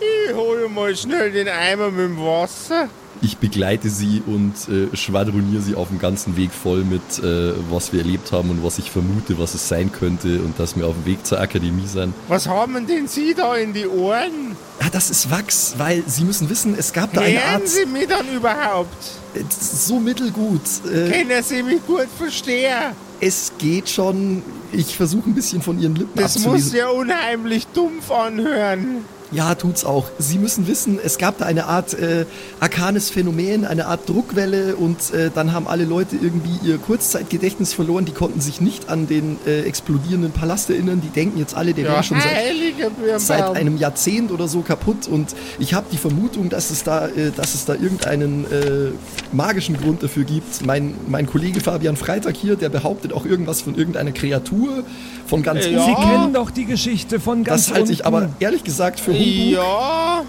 Ich 0.00 0.34
hole 0.34 0.68
mal 0.68 0.96
schnell 0.96 1.32
den 1.32 1.48
Eimer 1.48 1.90
mit 1.90 2.00
dem 2.00 2.18
Wasser. 2.18 2.88
Ich 3.20 3.38
begleite 3.38 3.90
sie 3.90 4.22
und 4.26 4.52
äh, 4.68 4.94
schwadroniere 4.96 5.60
sie 5.60 5.74
auf 5.74 5.88
dem 5.88 5.98
ganzen 5.98 6.36
Weg 6.36 6.50
voll 6.52 6.84
mit, 6.84 7.02
äh, 7.22 7.52
was 7.70 7.92
wir 7.92 8.00
erlebt 8.00 8.30
haben 8.30 8.50
und 8.50 8.62
was 8.62 8.78
ich 8.78 8.90
vermute, 8.90 9.38
was 9.38 9.54
es 9.54 9.68
sein 9.68 9.90
könnte 9.90 10.40
und 10.40 10.58
dass 10.58 10.76
wir 10.76 10.86
auf 10.86 10.94
dem 10.94 11.06
Weg 11.06 11.26
zur 11.26 11.40
Akademie 11.40 11.86
sind. 11.86 12.14
Was 12.28 12.46
haben 12.46 12.86
denn 12.86 13.08
Sie 13.08 13.34
da 13.34 13.56
in 13.56 13.72
die 13.72 13.86
Ohren? 13.88 14.56
Ah, 14.80 14.86
das 14.92 15.10
ist 15.10 15.30
Wachs, 15.32 15.74
weil 15.78 16.04
Sie 16.06 16.22
müssen 16.22 16.48
wissen, 16.48 16.76
es 16.78 16.92
gab 16.92 17.12
da 17.12 17.22
eine 17.22 17.42
Art 17.44 17.66
Sie 17.66 17.86
mich 17.86 18.06
dann 18.06 18.28
überhaupt? 18.32 18.94
äh, 19.34 19.40
so 19.50 19.98
mittelgut. 19.98 20.60
Äh, 20.86 21.10
Können 21.10 21.42
Sie 21.42 21.62
mich 21.64 21.84
gut 21.86 22.06
verstehen? 22.16 22.92
es 23.20 23.50
geht 23.58 23.88
schon. 23.88 24.42
Ich 24.70 24.96
versuche 24.96 25.28
ein 25.30 25.34
bisschen 25.34 25.60
von 25.60 25.80
Ihren 25.80 25.96
Lippen 25.96 26.12
Das 26.20 26.36
muss 26.38 26.44
abzulesen. 26.46 26.76
ja 26.78 26.88
unheimlich 26.90 27.66
dumpf 27.68 28.12
anhören. 28.12 29.04
Ja, 29.30 29.54
tut's 29.54 29.84
auch. 29.84 30.10
Sie 30.18 30.38
müssen 30.38 30.66
wissen, 30.66 30.98
es 31.02 31.18
gab 31.18 31.38
da 31.38 31.44
eine 31.44 31.66
Art 31.66 31.92
äh, 31.92 32.24
arkanes 32.60 33.10
Phänomen, 33.10 33.66
eine 33.66 33.86
Art 33.86 34.08
Druckwelle 34.08 34.76
und 34.76 35.12
äh, 35.12 35.30
dann 35.34 35.52
haben 35.52 35.68
alle 35.68 35.84
Leute 35.84 36.16
irgendwie 36.16 36.66
ihr 36.66 36.78
Kurzzeitgedächtnis 36.78 37.74
verloren. 37.74 38.06
Die 38.06 38.12
konnten 38.12 38.40
sich 38.40 38.62
nicht 38.62 38.88
an 38.88 39.06
den 39.06 39.38
äh, 39.46 39.62
explodierenden 39.62 40.32
Palast 40.32 40.70
erinnern. 40.70 41.02
Die 41.02 41.10
denken 41.10 41.38
jetzt 41.38 41.54
alle, 41.54 41.74
der 41.74 41.84
Ja, 41.84 41.92
wäre 41.92 42.02
schon 42.04 42.20
seit, 42.20 43.20
seit 43.20 43.54
einem 43.54 43.76
Jahrzehnt 43.76 44.32
oder 44.32 44.48
so 44.48 44.62
kaputt. 44.62 45.06
Und 45.06 45.34
ich 45.58 45.74
habe 45.74 45.86
die 45.92 45.98
Vermutung, 45.98 46.48
dass 46.48 46.70
es 46.70 46.82
da, 46.82 47.08
äh, 47.08 47.30
dass 47.36 47.54
es 47.54 47.66
da 47.66 47.74
irgendeinen 47.74 48.44
äh, 48.46 48.92
magischen 49.32 49.76
Grund 49.76 50.02
dafür 50.02 50.24
gibt. 50.24 50.64
Mein, 50.64 50.94
mein 51.06 51.26
Kollege 51.26 51.60
Fabian 51.60 51.96
Freitag 51.96 52.34
hier, 52.34 52.56
der 52.56 52.70
behauptet 52.70 53.12
auch 53.12 53.26
irgendwas 53.26 53.60
von 53.60 53.74
irgendeiner 53.74 54.12
Kreatur 54.12 54.84
von 55.28 55.42
ganz 55.42 55.64
Ja. 55.66 55.84
Sie 55.84 55.90
unten. 55.90 56.02
kennen 56.02 56.32
doch 56.32 56.50
die 56.50 56.64
Geschichte 56.64 57.20
von 57.20 57.44
ganz 57.44 57.66
Das 57.66 57.74
halte 57.74 57.92
ich 57.92 58.00
unten. 58.04 58.16
aber 58.16 58.30
ehrlich 58.40 58.64
gesagt 58.64 58.98
für 59.00 59.12
Humbug. 59.12 59.52
Ja, 59.52 60.24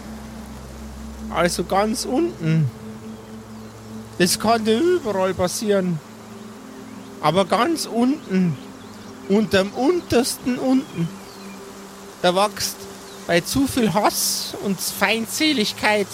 also 1.33 1.63
ganz 1.63 2.05
unten. 2.05 2.69
Das 4.17 4.39
kann 4.39 4.65
dir 4.65 4.77
überall 4.79 5.33
passieren. 5.33 5.99
Aber 7.21 7.45
ganz 7.45 7.85
unten, 7.85 8.57
unterm 9.29 9.69
untersten 9.71 10.57
unten, 10.57 11.07
da 12.21 12.35
wächst 12.35 12.75
bei 13.27 13.41
zu 13.41 13.67
viel 13.67 13.93
Hass 13.93 14.55
und 14.63 14.79
Feindseligkeit 14.79 16.07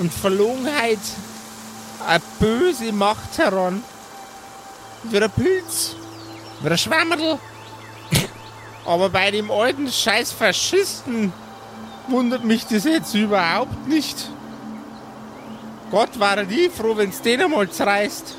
und 0.00 0.12
Verlogenheit 0.12 0.98
eine 2.06 2.20
böse 2.40 2.92
Macht 2.92 3.38
heran. 3.38 3.82
Wie 5.04 5.18
ein 5.18 5.30
Pilz, 5.30 5.94
wie 6.62 6.68
ein 6.70 6.78
Schwammerl. 6.78 7.38
Aber 8.88 9.10
bei 9.10 9.30
dem 9.30 9.50
alten 9.50 9.86
scheiß 9.86 10.32
Faschisten 10.32 11.30
wundert 12.08 12.42
mich 12.42 12.64
das 12.64 12.84
jetzt 12.84 13.14
überhaupt 13.14 13.86
nicht. 13.86 14.30
Gott 15.90 16.18
war 16.18 16.42
die 16.42 16.70
froh, 16.70 16.96
wenn's 16.96 17.20
den 17.20 17.42
einmal 17.42 17.68
zerreißt. 17.68 18.34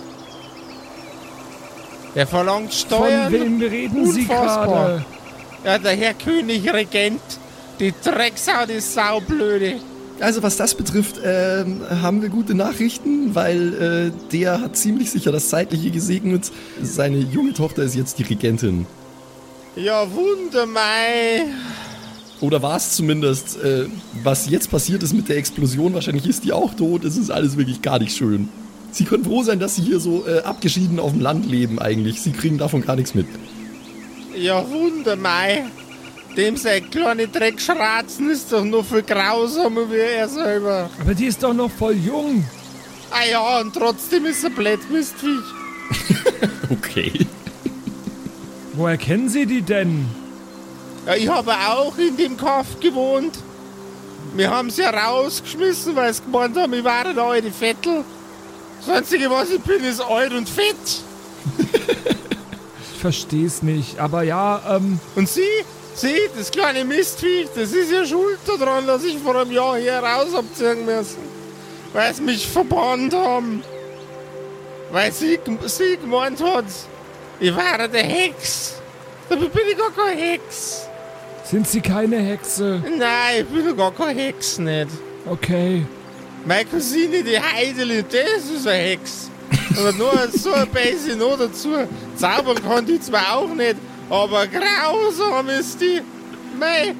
Der 2.15 2.25
verlangt 2.25 2.73
Steuern. 2.73 3.31
Von 3.31 3.31
wem 3.31 3.61
reden 3.61 4.11
Sie 4.11 4.21
Unfassbar. 4.21 4.65
gerade? 4.65 5.05
Ja, 5.63 5.77
der 5.77 5.95
Herr 5.95 6.13
König 6.15 6.73
Regent. 6.73 7.21
Die 7.79 7.93
Drecksau, 8.03 8.65
die 8.67 8.79
Saublöde. 8.79 9.75
Also 10.19 10.41
was 10.41 10.57
das 10.57 10.73
betrifft, 10.73 11.17
ähm, 11.23 11.81
haben 12.01 12.23
wir 12.23 12.29
gute 12.29 12.55
Nachrichten, 12.55 13.35
weil 13.35 14.11
äh, 14.15 14.29
der 14.31 14.61
hat 14.61 14.75
ziemlich 14.75 15.11
sicher 15.11 15.31
das 15.31 15.49
Zeitliche 15.49 15.91
gesegnet. 15.91 16.51
Seine 16.81 17.19
junge 17.19 17.53
Tochter 17.53 17.83
ist 17.83 17.95
jetzt 17.95 18.17
die 18.17 18.23
Regentin. 18.23 18.87
Ja, 19.79 20.05
wundermei. 20.13 21.45
Oder 22.41 22.61
war 22.61 22.75
es 22.75 22.95
zumindest, 22.95 23.61
äh, 23.63 23.85
was 24.23 24.49
jetzt 24.49 24.69
passiert 24.69 25.03
ist 25.03 25.13
mit 25.13 25.29
der 25.29 25.37
Explosion, 25.37 25.93
wahrscheinlich 25.93 26.27
ist 26.27 26.43
die 26.43 26.51
auch 26.51 26.73
tot, 26.73 27.05
es 27.05 27.15
ist 27.15 27.29
alles 27.29 27.57
wirklich 27.57 27.81
gar 27.81 27.97
nicht 27.99 28.15
schön. 28.15 28.49
Sie 28.91 29.05
können 29.05 29.23
froh 29.23 29.43
sein, 29.43 29.59
dass 29.59 29.75
sie 29.75 29.83
hier 29.83 29.99
so 29.99 30.25
äh, 30.27 30.39
abgeschieden 30.39 30.99
auf 30.99 31.11
dem 31.11 31.21
Land 31.21 31.45
leben 31.45 31.79
eigentlich. 31.79 32.21
Sie 32.21 32.31
kriegen 32.31 32.57
davon 32.57 32.81
gar 32.81 32.97
nichts 32.97 33.15
mit. 33.15 33.27
Ja, 34.35 34.69
wundermei. 34.69 35.65
Dem 36.35 36.57
sein 36.57 36.89
kleine 36.89 37.27
Dreckschratzen 37.27 38.29
ist 38.29 38.51
doch 38.51 38.65
noch 38.65 38.85
viel 38.85 39.03
grausamer 39.03 39.89
wie 39.89 39.97
er 39.97 40.27
selber. 40.27 40.89
Aber 40.99 41.13
die 41.13 41.25
ist 41.25 41.41
doch 41.41 41.53
noch 41.53 41.71
voll 41.71 41.95
jung. 41.95 42.43
Ah 43.11 43.25
ja, 43.29 43.59
und 43.61 43.73
trotzdem 43.73 44.25
ist 44.25 44.43
er 44.43 44.49
blöd 44.49 44.79
Mistviech. 44.91 45.39
Okay. 46.71 47.25
Woher 48.79 48.95
kennen 48.95 49.27
Sie 49.27 49.45
die 49.45 49.61
denn? 49.61 50.07
Ja, 51.05 51.13
ich 51.15 51.27
habe 51.27 51.51
auch 51.51 51.97
in 51.97 52.15
dem 52.15 52.37
Kaff 52.37 52.79
gewohnt. 52.79 53.37
Wir 54.35 54.49
haben 54.49 54.69
sie 54.69 54.83
rausgeschmissen, 54.83 55.97
weil 55.97 56.13
sie 56.13 56.23
gemeint 56.23 56.55
haben, 56.55 56.71
ich 56.73 56.83
war 56.85 57.13
der 57.13 57.21
alte 57.21 57.51
Vettel. 57.51 58.05
Das 58.79 58.95
Einzige, 58.95 59.29
was 59.29 59.49
ich 59.49 59.59
bin, 59.59 59.83
ist 59.83 59.99
alt 59.99 60.31
und 60.31 60.47
fett. 60.47 60.75
Ich 62.93 63.01
versteh's 63.01 63.61
nicht. 63.63 63.99
Aber 63.99 64.23
ja, 64.23 64.61
ähm, 64.69 64.97
Und 65.15 65.27
sie, 65.27 65.41
sie, 65.93 66.15
das 66.37 66.49
kleine 66.49 66.85
Mistviech, 66.85 67.49
das 67.53 67.73
ist 67.73 67.91
ja 67.91 68.05
schuld 68.05 68.39
daran, 68.47 68.87
dass 68.87 69.03
ich 69.03 69.17
vor 69.17 69.35
einem 69.35 69.51
Jahr 69.51 69.77
hier 69.77 69.99
raus 69.99 70.29
hab 70.33 70.45
ziehen 70.55 70.85
müssen. 70.85 71.17
Weil 71.91 72.13
sie 72.13 72.21
mich 72.21 72.47
verbannt 72.47 73.13
haben. 73.13 73.61
Weil 74.91 75.11
sie, 75.11 75.37
sie 75.65 75.97
gemeint 75.97 76.41
hat, 76.41 76.65
ich 77.39 77.55
war 77.55 77.87
der 77.87 78.03
Hex. 78.03 78.75
Dabei 79.29 79.45
bin 79.47 79.61
ich 79.71 79.77
gar 79.77 79.91
keine 79.91 80.19
Hex. 80.19 80.87
sind 81.43 81.67
Sie 81.67 81.81
keine 81.81 82.17
Hexe? 82.17 82.81
Nein, 82.97 83.45
ich 83.53 83.63
bin 83.65 83.77
gar 83.77 83.91
keine 83.93 84.19
Hex 84.19 84.57
nicht. 84.57 84.87
Okay. 85.25 85.85
Meine 86.45 86.65
Cousine, 86.65 87.23
die 87.23 87.39
Heideli, 87.39 88.03
das 88.03 88.49
ist 88.49 88.67
eine 88.67 88.77
Hex. 88.77 89.29
Und 89.77 89.97
nur 89.97 90.27
so 90.33 90.51
ein 90.53 90.67
bisschen 90.69 91.19
noch 91.19 91.37
dazu. 91.37 91.69
Zaubern 92.15 92.61
kann 92.63 92.85
die 92.85 92.99
zwar 92.99 93.35
auch 93.37 93.49
nicht, 93.53 93.75
aber 94.09 94.47
grausam 94.47 95.49
ist 95.49 95.79
die. 95.79 96.01
Mei, 96.59 96.93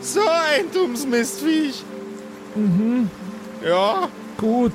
so 0.00 0.20
ein 0.20 0.70
dummes 0.72 1.06
Mistviech. 1.06 1.82
Mhm. 2.54 3.10
Ja, 3.64 4.08
Gut. 4.36 4.72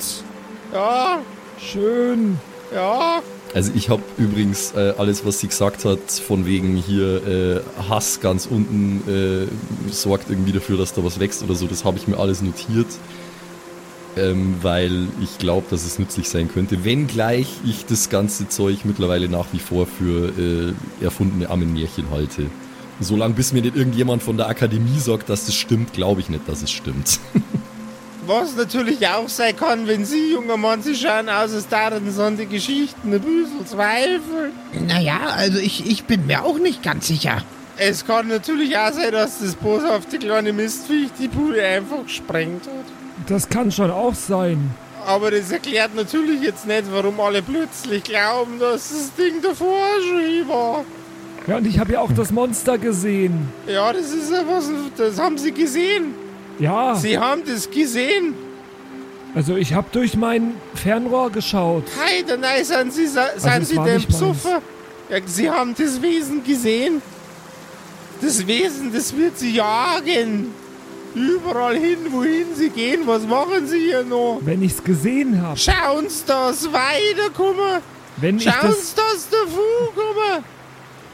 ja, 0.74 1.20
Schön. 1.60 2.38
ja. 2.74 3.22
Also 3.54 3.72
ich 3.74 3.89
habe 3.89 4.04
übrigens 4.18 4.74
äh, 4.76 4.93
alles, 4.97 5.26
was 5.26 5.39
sie 5.39 5.47
gesagt 5.47 5.84
hat, 5.84 6.12
von 6.12 6.45
wegen 6.45 6.76
hier 6.76 7.28
äh, 7.28 7.62
Hass 7.89 8.20
ganz 8.20 8.45
unten 8.45 9.02
äh, 9.10 9.91
sorgt 9.91 10.30
irgendwie 10.30 10.52
dafür, 10.52 10.78
dass 10.78 10.93
da 10.93 11.04
was 11.04 11.20
wächst 11.20 11.41
oder 11.41 11.56
so, 11.56 11.66
das 11.66 11.84
habe 11.84 11.97
ich 11.97 12.08
mir 12.08 12.18
alles 12.18 12.43
notiert, 12.43 12.88
ähm, 14.18 14.58
weil 14.62 15.08
ich 15.24 15.39
glaube, 15.39 15.66
dass 15.72 15.84
es 15.84 15.97
nützlich 15.97 16.30
sein 16.30 16.47
könnte, 16.47 16.84
wenngleich 16.84 17.47
ich 17.66 17.86
das 17.86 18.10
ganze 18.10 18.47
Zeug 18.50 18.86
mittlerweile 18.86 19.30
nach 19.30 19.47
wie 19.52 19.60
vor 19.60 19.88
für 19.88 20.30
äh, 20.38 21.04
erfundene 21.04 21.50
Ammenmärchen 21.50 22.12
halte. 22.12 22.47
Solange 23.00 23.34
bis 23.34 23.54
mir 23.54 23.64
nicht 23.64 23.76
irgendjemand 23.76 24.22
von 24.22 24.38
der 24.38 24.47
Akademie 24.47 25.00
sagt, 25.00 25.30
dass 25.30 25.45
das 25.45 25.56
stimmt, 25.56 25.93
glaube 25.93 26.22
ich 26.22 26.30
nicht, 26.30 26.47
dass 26.47 26.62
es 26.62 26.70
stimmt. 26.70 27.20
Was 28.30 28.55
natürlich 28.55 29.07
auch 29.07 29.27
sein 29.27 29.55
kann, 29.55 29.88
wenn 29.88 30.05
Sie, 30.05 30.34
junger 30.34 30.55
Mann, 30.55 30.84
Sie 30.84 30.93
schauen 30.95 31.30
aus, 31.30 31.51
als 31.51 31.67
darin 31.67 32.11
so 32.11 32.30
die 32.30 32.45
Geschichten 32.45 33.11
ein 33.11 33.19
bisschen 33.21 33.65
zweifeln. 33.65 34.51
Naja, 34.88 35.19
also 35.36 35.57
ich, 35.57 35.89
ich 35.89 36.03
bin 36.03 36.27
mir 36.27 36.45
auch 36.45 36.59
nicht 36.59 36.84
ganz 36.84 37.07
sicher. 37.07 37.41
Es 37.77 38.05
kann 38.05 38.27
natürlich 38.27 38.77
auch 38.77 38.93
sein, 38.93 39.11
dass 39.13 39.39
das 39.39 39.55
boshafte 39.55 40.19
kleine 40.19 40.53
Mistviech 40.53 41.09
die 41.19 41.27
Bude 41.27 41.63
einfach 41.63 42.03
gesprengt 42.03 42.67
hat. 42.67 42.86
Das 43.27 43.49
kann 43.49 43.71
schon 43.71 43.89
auch 43.89 44.13
sein. 44.13 44.75
aber 45.07 45.32
das 45.32 45.51
erklärt 45.51 45.95
natürlich 45.95 46.41
jetzt 46.43 46.67
nicht, 46.67 46.84
warum 46.91 47.19
alle 47.19 47.41
plötzlich 47.41 48.03
glauben, 48.03 48.59
dass 48.59 48.89
das 48.89 49.11
Ding 49.15 49.41
davor 49.41 49.88
schon 50.07 50.21
hier 50.27 50.47
war. 50.47 50.86
Ja, 51.47 51.57
und 51.57 51.65
ich 51.65 51.80
habe 51.80 51.93
ja 51.93 52.01
auch 52.01 52.11
das 52.11 52.32
Monster 52.32 52.77
gesehen. 52.77 53.49
Ja, 53.65 53.91
das 53.91 54.11
ist 54.11 54.32
ja 54.32 54.43
was, 54.47 54.69
das 54.95 55.17
haben 55.19 55.39
sie 55.39 55.51
gesehen. 55.51 56.13
Ja, 56.60 56.95
Sie 56.95 57.18
haben 57.18 57.41
das 57.45 57.70
gesehen. 57.70 58.36
also 59.34 59.55
ich 59.55 59.74
habe 59.74 59.88
durch 59.91 60.16
mein 60.16 60.55
Fernrohr 60.76 61.32
geschaut. 61.32 61.86
Heide, 61.99 62.38
nein, 62.38 62.64
sind 62.66 62.93
Sie, 62.93 63.07
sind 63.07 63.18
Also 63.18 63.47
es 63.62 63.70
Sie 63.70 63.76
denn 63.78 64.05
besoffen? 64.05 64.51
Ja, 65.10 65.18
Sie 65.26 65.49
haben 65.49 65.74
das 65.78 66.01
Wesen 66.01 66.43
gesehen. 66.43 67.01
Das 68.22 68.45
Wesen, 68.45 68.91
das 68.93 69.16
wird 69.16 69.39
Sie 69.39 69.51
jagen. 69.55 70.53
Überall 71.16 71.76
hin, 71.78 71.97
wohin 72.12 72.47
Sie 72.53 72.70
gehen. 72.70 73.01
Was 73.05 73.24
machen 73.26 73.66
Sie 73.66 73.80
hier 73.80 74.03
noch? 74.03 74.39
Wenn 74.41 74.62
ich's 74.62 74.84
gesehen 74.84 75.41
habe. 75.41 75.57
Schauen 75.57 76.07
Sie 76.10 76.24
das 76.28 76.68
weiterkommen. 76.72 77.82
Wenn 78.18 78.38
ich 78.38 78.43
Schauen 78.43 78.55
das, 78.62 78.89
Sie 78.89 78.95
das 78.95 79.28
davor 79.30 79.93
kommen. 79.95 80.43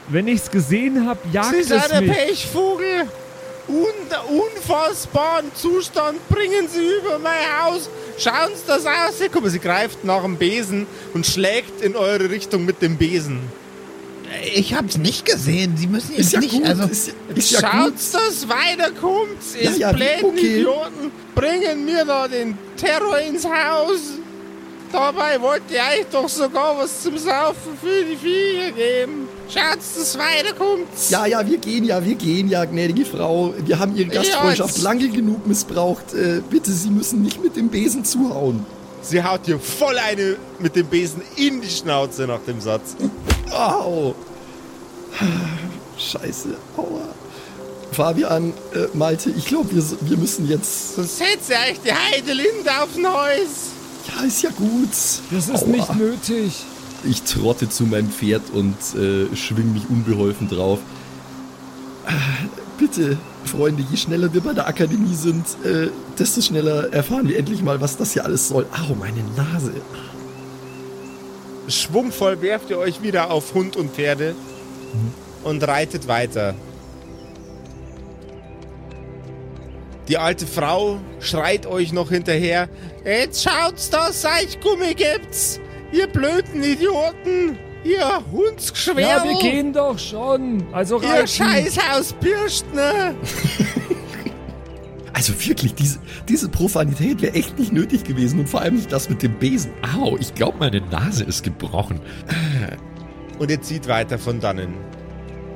wenn 0.08 0.28
ich's 0.28 0.50
gesehen 0.50 1.06
habe, 1.06 1.20
jagt 1.32 1.54
Sie 1.54 1.62
sind 1.62 1.78
es 1.82 1.90
ein 1.92 2.04
mich. 2.06 2.14
Pechvogel. 2.16 3.06
Un 3.68 4.38
unfassbaren 4.38 5.50
Zustand 5.54 6.26
bringen 6.28 6.68
Sie 6.68 6.84
über 7.00 7.18
mein 7.18 7.32
Haus. 7.60 7.88
Schauen 8.18 8.50
Sie 8.54 8.62
das 8.66 8.86
aus. 8.86 9.18
Hier, 9.18 9.28
guck 9.28 9.42
mal, 9.42 9.50
sie 9.50 9.58
greift 9.58 10.04
nach 10.04 10.22
dem 10.22 10.36
Besen 10.36 10.86
und 11.14 11.26
schlägt 11.26 11.80
in 11.82 11.96
eure 11.96 12.30
Richtung 12.30 12.64
mit 12.64 12.80
dem 12.80 12.96
Besen. 12.96 13.40
Ich 14.54 14.74
hab's 14.74 14.98
nicht 14.98 15.24
gesehen. 15.24 15.76
Sie 15.76 15.86
müssen 15.86 16.14
jetzt 16.16 16.32
ja 16.32 16.40
nicht. 16.40 16.52
gut, 16.52 16.64
also, 16.64 16.84
ist, 16.84 17.12
ist 17.34 17.50
ja 17.50 17.60
Schaut, 17.60 17.84
gut. 17.92 17.94
dass 18.12 18.48
weiterkommt. 18.48 19.38
Ja, 19.60 19.70
Es 19.70 19.78
ja, 19.78 19.92
blähen 19.92 20.24
okay. 20.24 20.58
Idioten 20.58 21.10
bringen 21.34 21.84
mir 21.84 22.04
da 22.04 22.28
den 22.28 22.56
Terror 22.76 23.18
ins 23.18 23.44
Haus. 23.44 24.00
Dabei 24.96 25.38
wollt 25.42 25.62
ihr 25.70 25.76
euch 25.76 26.06
doch 26.10 26.26
sogar 26.26 26.78
was 26.78 27.02
zum 27.02 27.18
Saufen 27.18 27.76
für 27.82 28.02
die 28.02 28.16
Viecher 28.16 28.72
geben. 28.72 29.28
Schaut, 29.46 29.76
dass 29.76 30.18
weiterkommt. 30.18 30.88
Ja, 31.10 31.26
ja, 31.26 31.46
wir 31.46 31.58
gehen 31.58 31.84
ja, 31.84 32.02
wir 32.02 32.14
gehen 32.14 32.48
ja, 32.48 32.64
gnädige 32.64 33.04
Frau. 33.04 33.52
Wir 33.58 33.78
haben 33.78 33.94
Ihre 33.94 34.08
Gastfreundschaft 34.08 34.74
jetzt- 34.76 34.82
lange 34.82 35.06
genug 35.10 35.46
missbraucht. 35.46 36.14
Äh, 36.14 36.40
bitte, 36.48 36.72
Sie 36.72 36.88
müssen 36.88 37.20
nicht 37.20 37.42
mit 37.44 37.56
dem 37.56 37.68
Besen 37.68 38.06
zuhauen. 38.06 38.64
Sie 39.02 39.22
haut 39.22 39.46
dir 39.46 39.58
voll 39.58 39.98
eine 39.98 40.36
mit 40.60 40.74
dem 40.74 40.86
Besen 40.86 41.20
in 41.36 41.60
die 41.60 41.68
Schnauze 41.68 42.26
nach 42.26 42.40
dem 42.46 42.60
Satz. 42.62 42.96
Au. 43.52 44.14
Scheiße, 45.98 46.56
aua. 46.76 46.86
Fabian, 47.92 48.52
äh, 48.74 48.86
Malte, 48.94 49.30
ich 49.30 49.44
glaube, 49.46 49.74
wir, 49.74 49.82
wir 50.00 50.16
müssen 50.16 50.48
jetzt... 50.48 50.96
Sonst 50.96 51.18
setzt 51.18 51.50
ihr 51.50 51.56
euch 51.56 51.80
die 51.84 51.92
Heidelinde 51.92 52.70
auf 52.82 52.88
den 52.94 53.06
Häus. 53.06 53.75
Ja, 54.08 54.24
ist 54.24 54.42
ja 54.42 54.50
gut. 54.50 54.90
Das 54.90 55.48
ist 55.48 55.62
Aua. 55.62 55.66
nicht 55.68 55.94
nötig. 55.96 56.64
Ich 57.04 57.22
trotte 57.22 57.68
zu 57.68 57.84
meinem 57.84 58.10
Pferd 58.10 58.42
und 58.52 58.76
äh, 58.94 59.34
schwing 59.36 59.72
mich 59.72 59.88
unbeholfen 59.88 60.48
drauf. 60.48 60.80
Bitte, 62.78 63.16
Freunde, 63.44 63.84
je 63.90 63.96
schneller 63.96 64.32
wir 64.32 64.40
bei 64.40 64.52
der 64.52 64.66
Akademie 64.66 65.14
sind, 65.14 65.46
äh, 65.64 65.88
desto 66.18 66.40
schneller 66.40 66.92
erfahren 66.92 67.28
wir 67.28 67.38
endlich 67.38 67.62
mal, 67.62 67.80
was 67.80 67.96
das 67.96 68.12
hier 68.12 68.24
alles 68.24 68.48
soll. 68.48 68.66
Au, 68.72 68.94
meine 68.94 69.22
Nase. 69.36 69.72
Schwungvoll 71.68 72.42
werft 72.42 72.70
ihr 72.70 72.78
euch 72.78 73.02
wieder 73.02 73.30
auf 73.30 73.54
Hund 73.54 73.76
und 73.76 73.92
Pferde 73.92 74.34
und 75.42 75.62
reitet 75.66 76.06
weiter. 76.06 76.54
Die 80.08 80.18
alte 80.18 80.46
Frau 80.46 80.98
schreit 81.20 81.66
euch 81.66 81.92
noch 81.92 82.10
hinterher. 82.10 82.68
Jetzt 83.04 83.42
schaut's, 83.42 83.90
dass 83.90 84.24
euch 84.24 84.60
Gummi 84.60 84.94
gibt's. 84.94 85.60
Ihr 85.92 86.06
blöden 86.06 86.62
Idioten. 86.62 87.58
Ihr 87.84 88.22
Hundsgeschwärl. 88.32 89.00
Ja, 89.00 89.24
wir 89.24 89.38
gehen 89.38 89.72
doch 89.72 89.98
schon. 89.98 90.64
Also 90.72 91.00
Ihr 91.00 91.08
reiten. 91.08 91.28
Scheißhaus 91.28 92.12
Birstner. 92.14 93.14
Also 95.12 95.32
wirklich, 95.48 95.74
diese, 95.74 95.98
diese 96.28 96.50
Profanität 96.50 97.22
wäre 97.22 97.32
echt 97.32 97.58
nicht 97.58 97.72
nötig 97.72 98.04
gewesen 98.04 98.40
und 98.40 98.50
vor 98.50 98.60
allem 98.60 98.74
nicht 98.74 98.92
das 98.92 99.08
mit 99.08 99.22
dem 99.22 99.38
Besen. 99.38 99.72
Au, 99.96 100.18
ich 100.18 100.34
glaube, 100.34 100.58
meine 100.58 100.82
Nase 100.82 101.24
ist 101.24 101.42
gebrochen. 101.42 102.00
Und 103.38 103.50
ihr 103.50 103.62
zieht 103.62 103.88
weiter 103.88 104.18
von 104.18 104.40
dannen. 104.40 104.74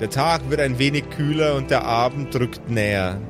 Der 0.01 0.09
Tag 0.09 0.49
wird 0.49 0.63
ein 0.63 0.79
wenig 0.79 1.11
kühler 1.11 1.57
und 1.57 1.71
der 1.71 1.85
Abend 1.85 2.35
rückt 2.37 2.71
näher. 2.71 3.21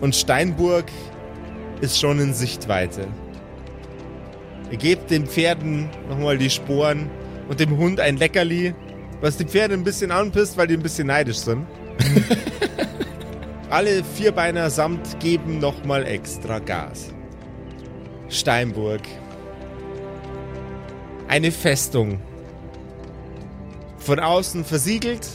Und 0.00 0.14
Steinburg 0.14 0.86
ist 1.80 1.98
schon 1.98 2.20
in 2.20 2.32
Sichtweite. 2.32 3.08
Ihr 4.70 4.78
gebt 4.78 5.10
den 5.10 5.26
Pferden 5.26 5.88
nochmal 6.08 6.38
die 6.38 6.50
Sporen 6.50 7.10
und 7.48 7.58
dem 7.58 7.76
Hund 7.78 8.00
ein 8.00 8.16
Leckerli, 8.16 8.74
was 9.20 9.36
die 9.36 9.44
Pferde 9.44 9.74
ein 9.74 9.84
bisschen 9.84 10.10
anpisst, 10.10 10.56
weil 10.56 10.66
die 10.66 10.74
ein 10.74 10.82
bisschen 10.82 11.06
neidisch 11.06 11.38
sind. 11.38 11.66
Alle 13.70 14.04
Vierbeiner 14.04 14.70
samt 14.70 15.18
geben 15.20 15.58
nochmal 15.58 16.06
extra 16.06 16.58
Gas. 16.58 17.12
Steinburg. 18.28 19.00
Eine 21.28 21.50
Festung. 21.50 22.20
Von 23.98 24.20
außen 24.20 24.64
versiegelt, 24.64 25.28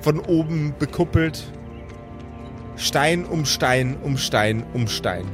von 0.00 0.20
oben 0.20 0.74
bekuppelt. 0.78 1.52
Stein 2.78 3.24
um 3.24 3.44
Stein 3.44 3.96
um 4.02 4.16
Stein 4.16 4.64
um 4.72 4.86
Stein. 4.86 5.26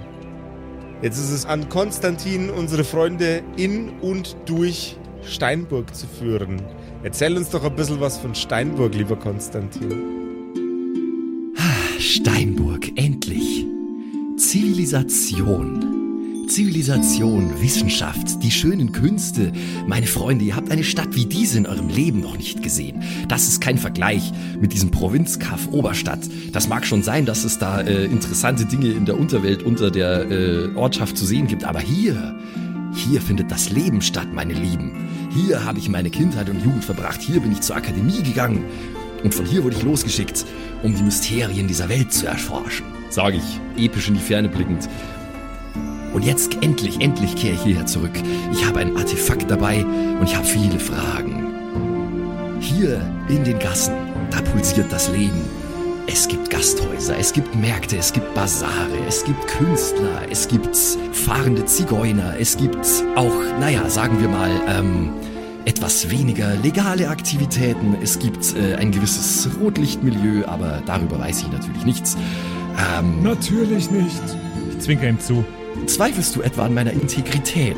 Jetzt 1.03 1.19
ist 1.19 1.31
es 1.31 1.45
an 1.45 1.69
Konstantin, 1.69 2.49
unsere 2.49 2.85
Freunde 2.85 3.43
in 3.57 3.91
und 4.01 4.37
durch 4.47 4.97
Steinburg 5.23 5.95
zu 5.95 6.07
führen. 6.07 6.63
Erzähl 7.03 7.37
uns 7.37 7.51
doch 7.51 7.63
ein 7.63 7.77
bisschen 7.77 8.01
was 8.01 8.17
von 8.17 8.35
Steinburg, 8.35 8.95
lieber 8.95 9.17
Konstantin. 9.17 9.93
Steinburg, 11.99 12.91
endlich. 12.97 13.67
Zivilisation. 14.39 16.04
Zivilisation, 16.47 17.61
Wissenschaft, 17.61 18.43
die 18.43 18.51
schönen 18.51 18.93
Künste. 18.93 19.53
Meine 19.87 20.07
Freunde, 20.07 20.45
ihr 20.45 20.57
habt 20.57 20.71
eine 20.71 20.85
Stadt 20.85 21.15
wie 21.15 21.27
diese 21.27 21.59
in 21.59 21.67
eurem 21.67 21.89
Leben 21.89 22.21
noch 22.21 22.37
nicht 22.37 22.63
gesehen. 22.63 23.03
Das 23.29 23.49
ist 23.49 23.61
kein 23.61 23.79
Vergleich 23.79 24.33
mit 24.61 24.73
diesem 24.73 24.91
Provinzkaff 24.91 25.69
Oberstadt. 25.73 26.21
Das 26.53 26.69
mag 26.69 26.87
schon 26.87 27.03
sein, 27.03 27.27
dass 27.27 27.45
es 27.45 27.59
da 27.59 27.81
äh, 27.81 28.05
interessante 28.05 28.67
Dinge 28.67 28.89
in 28.89 29.07
der 29.07 29.19
Unterwelt 29.19 29.63
unter 29.63 29.91
der 29.91 30.31
äh, 30.31 30.75
Ortschaft 30.75 31.17
zu 31.17 31.25
sehen 31.25 31.47
gibt, 31.47 31.65
aber 31.65 31.81
hier, 31.81 32.39
hier 32.95 33.21
findet 33.21 33.51
das 33.51 33.71
Leben 33.71 34.01
statt, 34.03 34.29
meine 34.33 34.55
Lieben. 34.55 35.09
Hier 35.35 35.65
habe 35.65 35.79
ich 35.79 35.89
meine 35.89 36.11
Kindheit 36.11 36.49
und 36.49 36.65
Jugend 36.65 36.85
verbracht. 36.85 37.21
Hier 37.21 37.41
bin 37.41 37.53
ich 37.53 37.61
zur 37.61 37.77
Akademie 37.77 38.23
gegangen. 38.23 38.65
Und 39.25 39.35
von 39.35 39.47
hier 39.47 39.65
wurde 39.65 39.77
ich 39.77 39.83
losgeschickt, 39.83 40.45
um 40.83 40.95
die 40.95 41.03
Mysterien 41.03 41.67
dieser 41.67 41.89
Welt 41.89 42.13
zu 42.13 42.27
erforschen. 42.27 42.87
Sage 43.09 43.39
ich, 43.39 43.85
episch 43.85 44.09
in 44.09 44.15
die 44.15 44.21
Ferne 44.21 44.49
blickend. 44.49 44.89
Und 46.15 46.25
jetzt 46.25 46.63
endlich, 46.63 47.01
endlich 47.01 47.35
kehre 47.35 47.55
ich 47.55 47.63
hierher 47.63 47.87
zurück. 47.87 48.13
Ich 48.53 48.65
habe 48.65 48.79
ein 48.79 48.97
Artefakt 48.97 49.51
dabei 49.51 49.85
und 49.85 50.23
ich 50.23 50.37
habe 50.37 50.47
viele 50.47 50.79
Fragen. 50.79 52.59
Hier 52.61 53.01
in 53.29 53.43
den 53.45 53.59
Gassen, 53.59 53.95
da 54.31 54.41
pulsiert 54.41 54.91
das 54.91 55.11
Leben. 55.11 55.43
Es 56.07 56.29
gibt 56.29 56.51
Gasthäuser, 56.51 57.19
es 57.19 57.33
gibt 57.33 57.55
Märkte, 57.57 57.97
es 57.97 58.13
gibt 58.13 58.33
Basare, 58.35 58.97
es 59.09 59.25
gibt 59.25 59.47
Künstler, 59.49 60.23
es 60.31 60.47
gibt 60.47 60.77
fahrende 61.13 61.65
Zigeuner, 61.65 62.35
es 62.39 62.57
gibt 62.57 62.87
auch, 63.17 63.35
naja, 63.59 63.89
sagen 63.89 64.21
wir 64.21 64.29
mal, 64.29 64.51
ähm, 64.69 65.11
etwas 65.65 66.11
weniger 66.11 66.55
legale 66.57 67.09
Aktivitäten. 67.09 67.97
Es 68.03 68.19
gibt 68.19 68.55
äh, 68.55 68.75
ein 68.77 68.93
gewisses 68.93 69.49
Rotlichtmilieu, 69.61 70.45
aber 70.47 70.83
darüber 70.87 71.19
weiß 71.19 71.43
ich 71.43 71.51
natürlich 71.51 71.85
nichts. 71.85 72.17
Ähm, 72.99 73.23
Natürlich 73.23 73.91
nicht. 73.91 74.21
Ich 74.71 74.79
zwinker 74.81 75.09
ihm 75.09 75.19
zu. 75.19 75.45
Zweifelst 75.91 76.37
du 76.37 76.43
etwa 76.43 76.65
an 76.67 76.75
meiner 76.75 76.93
Integrität? 76.93 77.77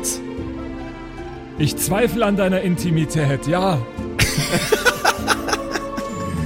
Ich 1.59 1.75
zweifle 1.77 2.25
an 2.25 2.37
deiner 2.37 2.61
Intimität, 2.61 3.47
ja. 3.47 3.79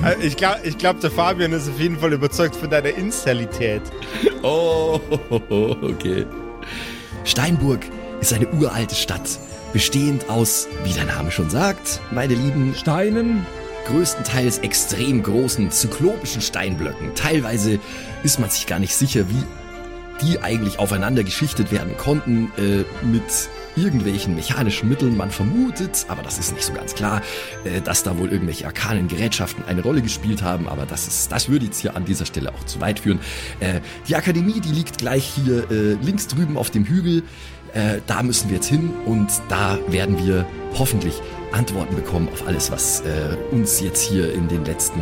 Also 0.03 0.23
Ich 0.23 0.35
glaube, 0.35 0.61
ich 0.63 0.77
glaub, 0.79 0.99
der 0.99 1.11
Fabian 1.11 1.53
ist 1.53 1.69
auf 1.69 1.79
jeden 1.79 1.99
Fall 1.99 2.13
überzeugt 2.13 2.55
von 2.55 2.69
deiner 2.69 2.89
Instalität. 2.89 3.81
Oh, 4.43 4.99
okay. 5.29 6.25
Steinburg 7.25 7.81
ist 8.21 8.33
eine 8.33 8.47
uralte 8.47 8.95
Stadt, 8.95 9.37
bestehend 9.71 10.27
aus, 10.31 10.67
wie 10.83 10.93
der 10.93 11.05
Name 11.05 11.29
schon 11.29 11.51
sagt, 11.51 11.99
meine 12.09 12.33
Lieben, 12.33 12.73
Steinen, 12.75 13.45
größtenteils 13.85 14.57
extrem 14.59 15.21
großen 15.21 15.69
zyklopischen 15.69 16.41
Steinblöcken. 16.41 17.13
Teilweise 17.13 17.77
ist 18.23 18.39
man 18.39 18.49
sich 18.49 18.65
gar 18.65 18.79
nicht 18.79 18.95
sicher, 18.95 19.25
wie 19.29 19.43
die 20.21 20.41
eigentlich 20.41 20.79
aufeinander 20.79 21.23
geschichtet 21.23 21.71
werden 21.71 21.97
konnten, 21.97 22.51
äh, 22.57 22.83
mit 23.05 23.49
irgendwelchen 23.75 24.35
mechanischen 24.35 24.89
Mitteln. 24.89 25.15
Man 25.17 25.31
vermutet, 25.31 26.05
aber 26.09 26.21
das 26.23 26.37
ist 26.37 26.53
nicht 26.53 26.65
so 26.65 26.73
ganz 26.73 26.93
klar, 26.93 27.21
äh, 27.63 27.81
dass 27.81 28.03
da 28.03 28.17
wohl 28.17 28.31
irgendwelche 28.31 28.65
arkanen 28.65 29.07
Gerätschaften 29.07 29.63
eine 29.65 29.81
Rolle 29.81 30.01
gespielt 30.01 30.41
haben, 30.41 30.67
aber 30.67 30.85
das 30.85 31.07
ist, 31.07 31.31
das 31.31 31.49
würde 31.49 31.65
jetzt 31.65 31.79
hier 31.79 31.95
an 31.95 32.05
dieser 32.05 32.25
Stelle 32.25 32.53
auch 32.53 32.63
zu 32.65 32.81
weit 32.81 32.99
führen. 32.99 33.19
Äh, 33.59 33.81
die 34.07 34.15
Akademie, 34.15 34.59
die 34.59 34.71
liegt 34.71 34.97
gleich 34.97 35.25
hier 35.25 35.69
äh, 35.71 35.93
links 36.01 36.27
drüben 36.27 36.57
auf 36.57 36.69
dem 36.69 36.85
Hügel. 36.85 37.23
Äh, 37.73 37.99
da 38.05 38.21
müssen 38.21 38.49
wir 38.49 38.55
jetzt 38.55 38.67
hin 38.67 38.91
und 39.05 39.29
da 39.47 39.79
werden 39.87 40.17
wir 40.25 40.45
hoffentlich 40.77 41.15
Antworten 41.53 41.95
bekommen 41.95 42.29
auf 42.31 42.47
alles, 42.47 42.71
was 42.71 43.01
äh, 43.01 43.37
uns 43.51 43.79
jetzt 43.81 44.01
hier 44.01 44.33
in 44.33 44.47
den 44.47 44.65
letzten 44.65 45.01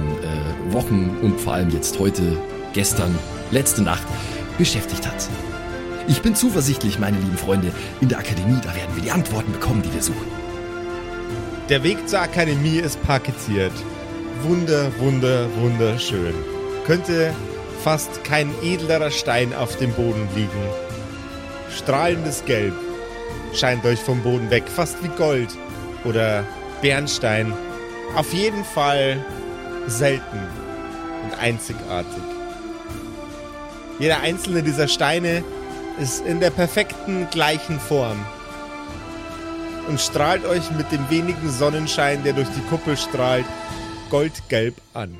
Wochen 0.72 1.16
und 1.22 1.40
vor 1.40 1.54
allem 1.54 1.70
jetzt 1.70 2.00
heute, 2.00 2.38
gestern, 2.74 3.18
letzte 3.52 3.82
Nacht 3.82 4.06
beschäftigt 4.60 5.08
hat. 5.08 5.28
Ich 6.08 6.22
bin 6.22 6.36
zuversichtlich, 6.36 7.00
meine 7.00 7.18
lieben 7.18 7.38
Freunde, 7.38 7.72
in 8.02 8.10
der 8.10 8.20
Akademie, 8.20 8.60
da 8.62 8.76
werden 8.76 8.96
wir 8.96 9.02
die 9.02 9.12
Antworten 9.12 9.52
bekommen, 9.52 9.82
die 9.82 9.94
wir 9.94 10.04
suchen. 10.04 10.28
Der 11.70 11.84
Weg 11.84 12.08
zur 12.08 12.22
Akademie 12.22 12.78
ist 12.78 13.02
parkiziert. 13.04 13.72
Wunder, 14.44 14.92
wunder, 15.00 15.48
wunderschön. 15.56 16.34
Könnte 16.86 17.34
fast 17.84 18.24
kein 18.24 18.52
edlerer 18.64 19.12
Stein 19.12 19.54
auf 19.54 19.78
dem 19.78 19.92
Boden 19.94 20.28
liegen. 20.36 20.50
Strahlendes 21.76 22.44
Gelb 22.46 22.74
scheint 23.54 23.86
euch 23.86 24.00
vom 24.00 24.22
Boden 24.22 24.50
weg, 24.50 24.64
fast 24.68 25.02
wie 25.04 25.10
Gold 25.10 25.50
oder 26.04 26.44
Bernstein. 26.82 27.54
Auf 28.16 28.34
jeden 28.34 28.66
Fall 28.66 29.24
selten 29.88 30.40
und 31.24 31.40
einzigartig. 31.40 32.39
Jeder 34.00 34.22
einzelne 34.22 34.64
dieser 34.64 34.88
Steine 34.88 35.44
ist 36.00 36.26
in 36.26 36.40
der 36.40 36.50
perfekten 36.50 37.28
gleichen 37.30 37.80
Form 37.80 38.18
und 39.90 40.00
strahlt 40.00 40.46
euch 40.46 40.72
mit 40.72 40.90
dem 40.92 41.10
wenigen 41.10 41.50
Sonnenschein, 41.50 42.24
der 42.24 42.34
durch 42.34 42.48
die 42.50 42.62
Kuppel 42.70 42.96
strahlt, 42.96 43.46
goldgelb 44.10 44.76
an. 44.94 45.18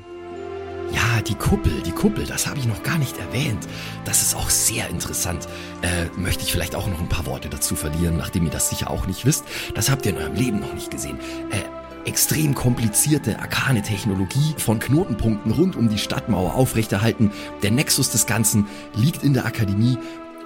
Ja, 0.92 1.20
die 1.22 1.34
Kuppel, 1.34 1.82
die 1.82 1.92
Kuppel, 1.92 2.24
das 2.24 2.46
habe 2.46 2.58
ich 2.58 2.66
noch 2.66 2.82
gar 2.82 2.98
nicht 2.98 3.16
erwähnt. 3.18 3.68
Das 4.04 4.22
ist 4.22 4.34
auch 4.34 4.50
sehr 4.50 4.88
interessant. 4.88 5.46
Äh, 5.82 6.06
möchte 6.18 6.42
ich 6.42 6.50
vielleicht 6.50 6.74
auch 6.74 6.88
noch 6.88 7.00
ein 7.00 7.08
paar 7.08 7.26
Worte 7.26 7.48
dazu 7.48 7.76
verlieren, 7.76 8.16
nachdem 8.16 8.44
ihr 8.44 8.50
das 8.50 8.70
sicher 8.70 8.90
auch 8.90 9.06
nicht 9.06 9.24
wisst. 9.24 9.44
Das 9.74 9.90
habt 9.90 10.06
ihr 10.06 10.12
in 10.12 10.18
eurem 10.18 10.34
Leben 10.34 10.58
noch 10.58 10.72
nicht 10.72 10.90
gesehen. 10.90 11.18
Äh, 11.50 11.79
extrem 12.04 12.54
komplizierte, 12.54 13.38
arkane 13.38 13.82
Technologie 13.82 14.54
von 14.58 14.78
Knotenpunkten 14.78 15.52
rund 15.52 15.76
um 15.76 15.88
die 15.88 15.98
Stadtmauer 15.98 16.54
aufrechterhalten. 16.54 17.30
Der 17.62 17.70
Nexus 17.70 18.10
des 18.10 18.26
Ganzen 18.26 18.66
liegt 18.94 19.22
in 19.22 19.34
der 19.34 19.46
Akademie 19.46 19.98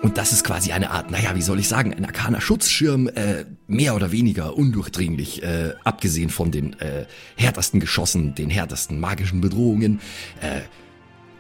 und 0.03 0.19
das 0.19 0.33
ist 0.33 0.45
quasi 0.45 0.73
eine 0.73 0.91
Art, 0.91 1.11
naja, 1.11 1.35
wie 1.35 1.41
soll 1.41 1.59
ich 1.59 1.67
sagen, 1.67 1.95
ein 1.95 2.05
arkaner 2.05 2.43
Schutzschirm, 2.43 3.09
äh, 3.09 3.47
mehr 3.67 3.95
oder 3.95 4.13
weniger 4.13 4.55
undurchdringlich, 4.55 5.43
äh, 5.43 5.73
abgesehen 5.83 6.29
von 6.29 6.51
den 6.51 6.79
äh, 6.79 7.07
härtesten 7.37 7.81
Geschossen, 7.81 8.35
den 8.35 8.51
härtesten 8.51 9.01
magischen 9.01 9.41
Bedrohungen. 9.41 10.01
Äh, 10.43 10.61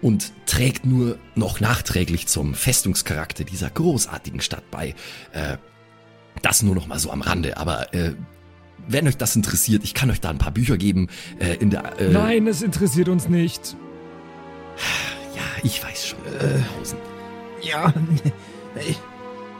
und 0.00 0.32
trägt 0.46 0.84
nur 0.84 1.18
noch 1.34 1.60
nachträglich 1.60 2.26
zum 2.26 2.54
Festungscharakter 2.54 3.44
dieser 3.44 3.70
großartigen 3.70 4.40
Stadt 4.40 4.70
bei. 4.70 4.94
Äh, 5.32 5.58
das 6.42 6.62
nur 6.62 6.74
noch 6.74 6.86
mal 6.86 6.98
so 6.98 7.10
am 7.10 7.20
Rande, 7.22 7.56
aber 7.56 7.92
äh, 7.94 8.14
wenn 8.86 9.08
euch 9.08 9.16
das 9.16 9.34
interessiert, 9.36 9.82
ich 9.84 9.94
kann 9.94 10.10
euch 10.10 10.20
da 10.20 10.30
ein 10.30 10.38
paar 10.38 10.52
Bücher 10.52 10.76
geben 10.76 11.08
äh, 11.38 11.54
in 11.56 11.70
der. 11.70 11.98
Äh, 12.00 12.10
Nein, 12.10 12.46
es 12.46 12.62
interessiert 12.62 13.08
uns 13.08 13.28
nicht. 13.28 13.76
Ja, 15.34 15.42
ich 15.62 15.82
weiß 15.82 16.06
schon. 16.08 16.18
Äh, 16.26 17.66
Ja, 17.66 17.92
ich, 18.88 18.98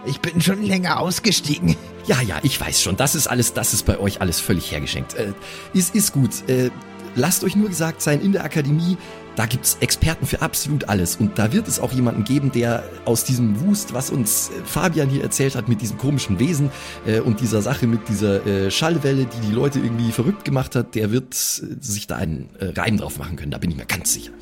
ich 0.07 0.21
bin 0.21 0.41
schon 0.41 0.63
länger 0.63 1.01
ausgestiegen. 1.01 1.77
Ja, 2.07 2.21
ja, 2.21 2.39
ich 2.43 2.61
weiß 2.61 2.83
schon. 2.83 2.97
Das 2.97 3.15
ist 3.15 3.27
alles, 3.27 3.55
das 3.55 3.73
ist 3.73 3.87
bei 3.87 3.99
euch 3.99 4.21
alles 4.21 4.41
völlig 4.41 4.71
hergeschenkt. 4.71 5.15
Äh, 5.15 5.33
ist, 5.73 5.95
ist 5.95 6.13
gut. 6.13 6.49
Äh, 6.49 6.71
lasst 7.15 7.45
euch 7.45 7.57
nur 7.57 7.69
gesagt 7.69 8.03
sein, 8.03 8.21
in 8.21 8.33
der 8.33 8.45
Akademie, 8.45 8.99
da 9.37 9.47
gibt's 9.47 9.79
Experten 9.81 10.27
für 10.27 10.43
absolut 10.43 10.89
alles. 10.89 11.17
Und 11.17 11.39
da 11.39 11.53
wird 11.53 11.67
es 11.69 11.81
auch 11.81 11.93
jemanden 11.93 12.25
geben, 12.25 12.53
der 12.53 12.85
aus 13.05 13.25
diesem 13.25 13.61
Wust, 13.61 13.93
was 13.93 14.11
uns 14.11 14.51
äh, 14.51 14.65
Fabian 14.65 15.09
hier 15.09 15.23
erzählt 15.23 15.57
hat, 15.57 15.69
mit 15.69 15.81
diesem 15.81 15.99
komischen 15.99 16.39
Wesen 16.39 16.71
äh, 17.07 17.21
und 17.21 17.41
dieser 17.41 17.63
Sache 17.63 17.87
mit 17.87 18.09
dieser 18.09 18.47
äh, 18.47 18.71
Schallwelle, 18.71 19.27
die 19.27 19.47
die 19.49 19.53
Leute 19.53 19.81
irgendwie 19.81 20.13
verrückt 20.13 20.45
gemacht 20.45 20.77
hat, 20.77 20.95
der 20.95 21.11
wird 21.11 21.35
äh, 21.35 21.77
sich 21.81 22.07
da 22.07 22.17
einen 22.17 22.51
äh, 22.59 22.67
Reim 22.79 22.97
drauf 22.97 23.19
machen 23.19 23.37
können. 23.37 23.51
Da 23.51 23.59
bin 23.59 23.71
ich 23.71 23.77
mir 23.77 23.87
ganz 23.87 24.13
sicher. 24.13 24.33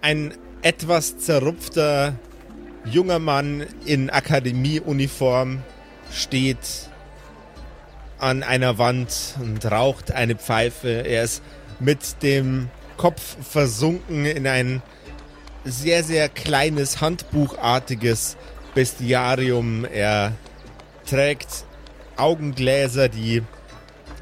Ein 0.00 0.34
etwas 0.62 1.18
zerrupfter 1.18 2.18
junger 2.84 3.18
Mann 3.18 3.64
in 3.84 4.10
Akademieuniform 4.10 5.62
steht 6.12 6.88
an 8.18 8.42
einer 8.42 8.78
Wand 8.78 9.36
und 9.40 9.64
raucht 9.64 10.12
eine 10.12 10.34
Pfeife. 10.34 10.88
Er 10.88 11.24
ist 11.24 11.42
mit 11.78 12.22
dem 12.22 12.68
Kopf 12.98 13.36
versunken 13.40 14.26
in 14.26 14.46
ein 14.46 14.82
sehr, 15.64 16.04
sehr 16.04 16.28
kleines, 16.28 17.00
handbuchartiges 17.00 18.36
Bestiarium. 18.74 19.86
Er 19.86 20.32
trägt 21.06 21.64
Augengläser, 22.16 23.08
die 23.08 23.42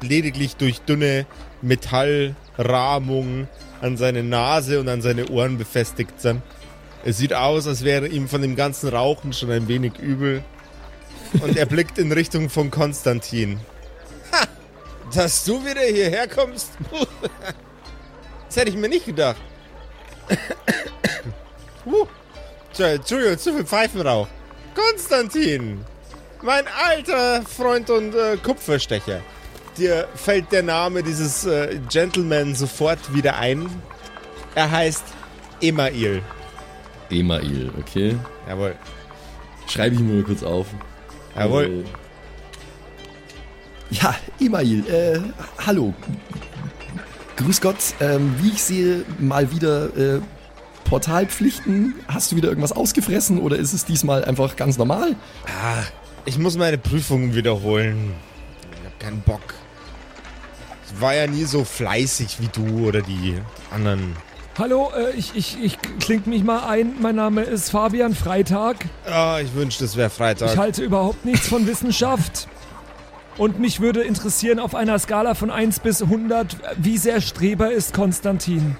lediglich 0.01 0.55
durch 0.55 0.79
dünne 0.81 1.25
Metallrahmung 1.61 3.47
an 3.81 3.97
seine 3.97 4.23
Nase 4.23 4.79
und 4.79 4.87
an 4.87 5.01
seine 5.01 5.27
Ohren 5.29 5.57
befestigt 5.57 6.21
sind. 6.21 6.41
Es 7.03 7.17
sieht 7.17 7.33
aus, 7.33 7.67
als 7.67 7.83
wäre 7.83 8.07
ihm 8.07 8.27
von 8.27 8.41
dem 8.41 8.55
ganzen 8.55 8.89
Rauchen 8.89 9.33
schon 9.33 9.51
ein 9.51 9.67
wenig 9.67 9.97
übel. 9.99 10.43
Und 11.41 11.57
er 11.57 11.65
blickt 11.65 11.97
in 11.97 12.11
Richtung 12.11 12.49
von 12.49 12.71
Konstantin. 12.71 13.59
Ha! 14.31 14.45
Dass 15.13 15.43
du 15.45 15.63
wieder 15.65 15.81
hierher 15.81 16.27
kommst? 16.27 16.69
Hätte 18.57 18.71
ich 18.71 18.75
mir 18.75 18.89
nicht 18.89 19.05
gedacht. 19.05 19.37
Uh, 21.85 22.07
Entschuldigung, 22.75 23.37
zu 23.37 23.53
viel 23.53 23.63
Pfeifenrauch. 23.63 24.27
Konstantin! 24.73 25.85
Mein 26.41 26.65
alter 26.87 27.43
Freund 27.43 27.91
und 27.91 28.15
äh, 28.15 28.35
Kupferstecher. 28.37 29.21
Dir 29.77 30.07
fällt 30.15 30.51
der 30.51 30.63
Name 30.63 31.03
dieses 31.03 31.45
äh, 31.45 31.79
Gentleman 31.87 32.55
sofort 32.55 33.13
wieder 33.13 33.37
ein. 33.37 33.69
Er 34.55 34.71
heißt 34.71 35.03
Email. 35.61 36.23
Email, 37.11 37.71
okay. 37.79 38.17
Jawohl. 38.49 38.75
Schreibe 39.67 39.93
ich 39.93 40.01
mir 40.01 40.15
mal 40.15 40.23
kurz 40.23 40.41
auf. 40.41 40.65
Jawohl. 41.35 41.65
Äh, 41.65 41.83
Ja, 43.91 44.15
Email, 44.39 44.83
äh, 44.89 45.19
hallo. 45.63 45.93
Grüß 47.37 47.61
Gott, 47.61 47.77
ähm, 47.99 48.33
wie 48.41 48.49
ich 48.49 48.63
sehe, 48.63 49.05
mal 49.19 49.51
wieder 49.51 49.95
äh, 49.95 50.21
Portalpflichten. 50.85 51.93
Hast 52.07 52.31
du 52.31 52.35
wieder 52.35 52.49
irgendwas 52.49 52.71
ausgefressen 52.71 53.39
oder 53.39 53.57
ist 53.57 53.73
es 53.73 53.85
diesmal 53.85 54.25
einfach 54.25 54.55
ganz 54.55 54.77
normal? 54.79 55.15
Ah, 55.45 55.83
ich 56.25 56.39
muss 56.39 56.57
meine 56.57 56.79
Prüfungen 56.79 57.35
wiederholen. 57.35 58.15
Ich 58.71 58.85
hab 58.85 58.99
keinen 58.99 59.21
Bock. 59.21 59.53
Ich 60.87 60.99
war 60.99 61.13
ja 61.13 61.27
nie 61.27 61.43
so 61.43 61.63
fleißig 61.63 62.37
wie 62.39 62.47
du 62.47 62.87
oder 62.87 63.03
die 63.03 63.35
anderen. 63.69 64.15
Hallo, 64.57 64.91
äh, 64.97 65.11
ich, 65.15 65.35
ich, 65.35 65.61
ich 65.61 65.77
kling 65.99 66.23
mich 66.25 66.43
mal 66.43 66.67
ein. 66.67 66.93
Mein 66.99 67.15
Name 67.17 67.43
ist 67.43 67.69
Fabian 67.69 68.15
Freitag. 68.15 68.77
Ah, 69.05 69.39
ich 69.39 69.53
wünschte, 69.53 69.85
es 69.85 69.95
wäre 69.95 70.09
Freitag. 70.09 70.53
Ich 70.53 70.57
halte 70.57 70.83
überhaupt 70.83 71.23
nichts 71.23 71.47
von 71.47 71.67
Wissenschaft. 71.67 72.47
Und 73.37 73.59
mich 73.59 73.79
würde 73.79 74.01
interessieren, 74.01 74.59
auf 74.59 74.73
einer 74.73 74.97
Skala 74.97 75.35
von 75.35 75.51
1 75.51 75.79
bis 75.81 76.01
100, 76.01 76.57
wie 76.77 76.97
sehr 76.97 77.21
Streber 77.21 77.71
ist 77.71 77.93
Konstantin? 77.93 78.77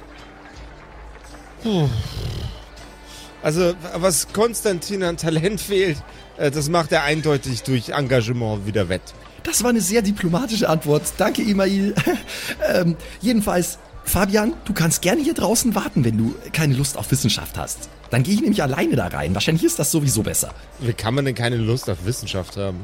Also, 3.43 3.73
was 3.95 4.33
Konstantin 4.33 5.03
an 5.03 5.17
Talent 5.17 5.61
fehlt, 5.61 5.97
äh, 6.37 6.49
das 6.49 6.69
macht 6.69 6.91
er 6.91 7.03
eindeutig 7.03 7.63
durch 7.63 7.89
Engagement 7.89 8.65
wieder 8.65 8.89
wett. 8.89 9.01
Das 9.43 9.63
war 9.63 9.69
eine 9.69 9.81
sehr 9.81 10.01
diplomatische 10.01 10.67
Antwort. 10.67 11.03
Danke, 11.17 11.41
Email. 11.43 11.93
ähm, 12.73 12.97
jedenfalls, 13.21 13.77
Fabian, 14.03 14.53
du 14.65 14.73
kannst 14.73 15.01
gerne 15.01 15.21
hier 15.21 15.33
draußen 15.33 15.75
warten, 15.75 16.03
wenn 16.03 16.17
du 16.17 16.35
keine 16.51 16.73
Lust 16.73 16.97
auf 16.97 17.11
Wissenschaft 17.11 17.57
hast. 17.57 17.89
Dann 18.09 18.23
gehe 18.23 18.33
ich 18.33 18.41
nämlich 18.41 18.63
alleine 18.63 18.95
da 18.95 19.07
rein. 19.07 19.33
Wahrscheinlich 19.33 19.63
ist 19.63 19.79
das 19.79 19.91
sowieso 19.91 20.23
besser. 20.23 20.53
Wie 20.79 20.93
kann 20.93 21.13
man 21.13 21.25
denn 21.25 21.35
keine 21.35 21.57
Lust 21.57 21.89
auf 21.89 22.05
Wissenschaft 22.05 22.57
haben? 22.57 22.81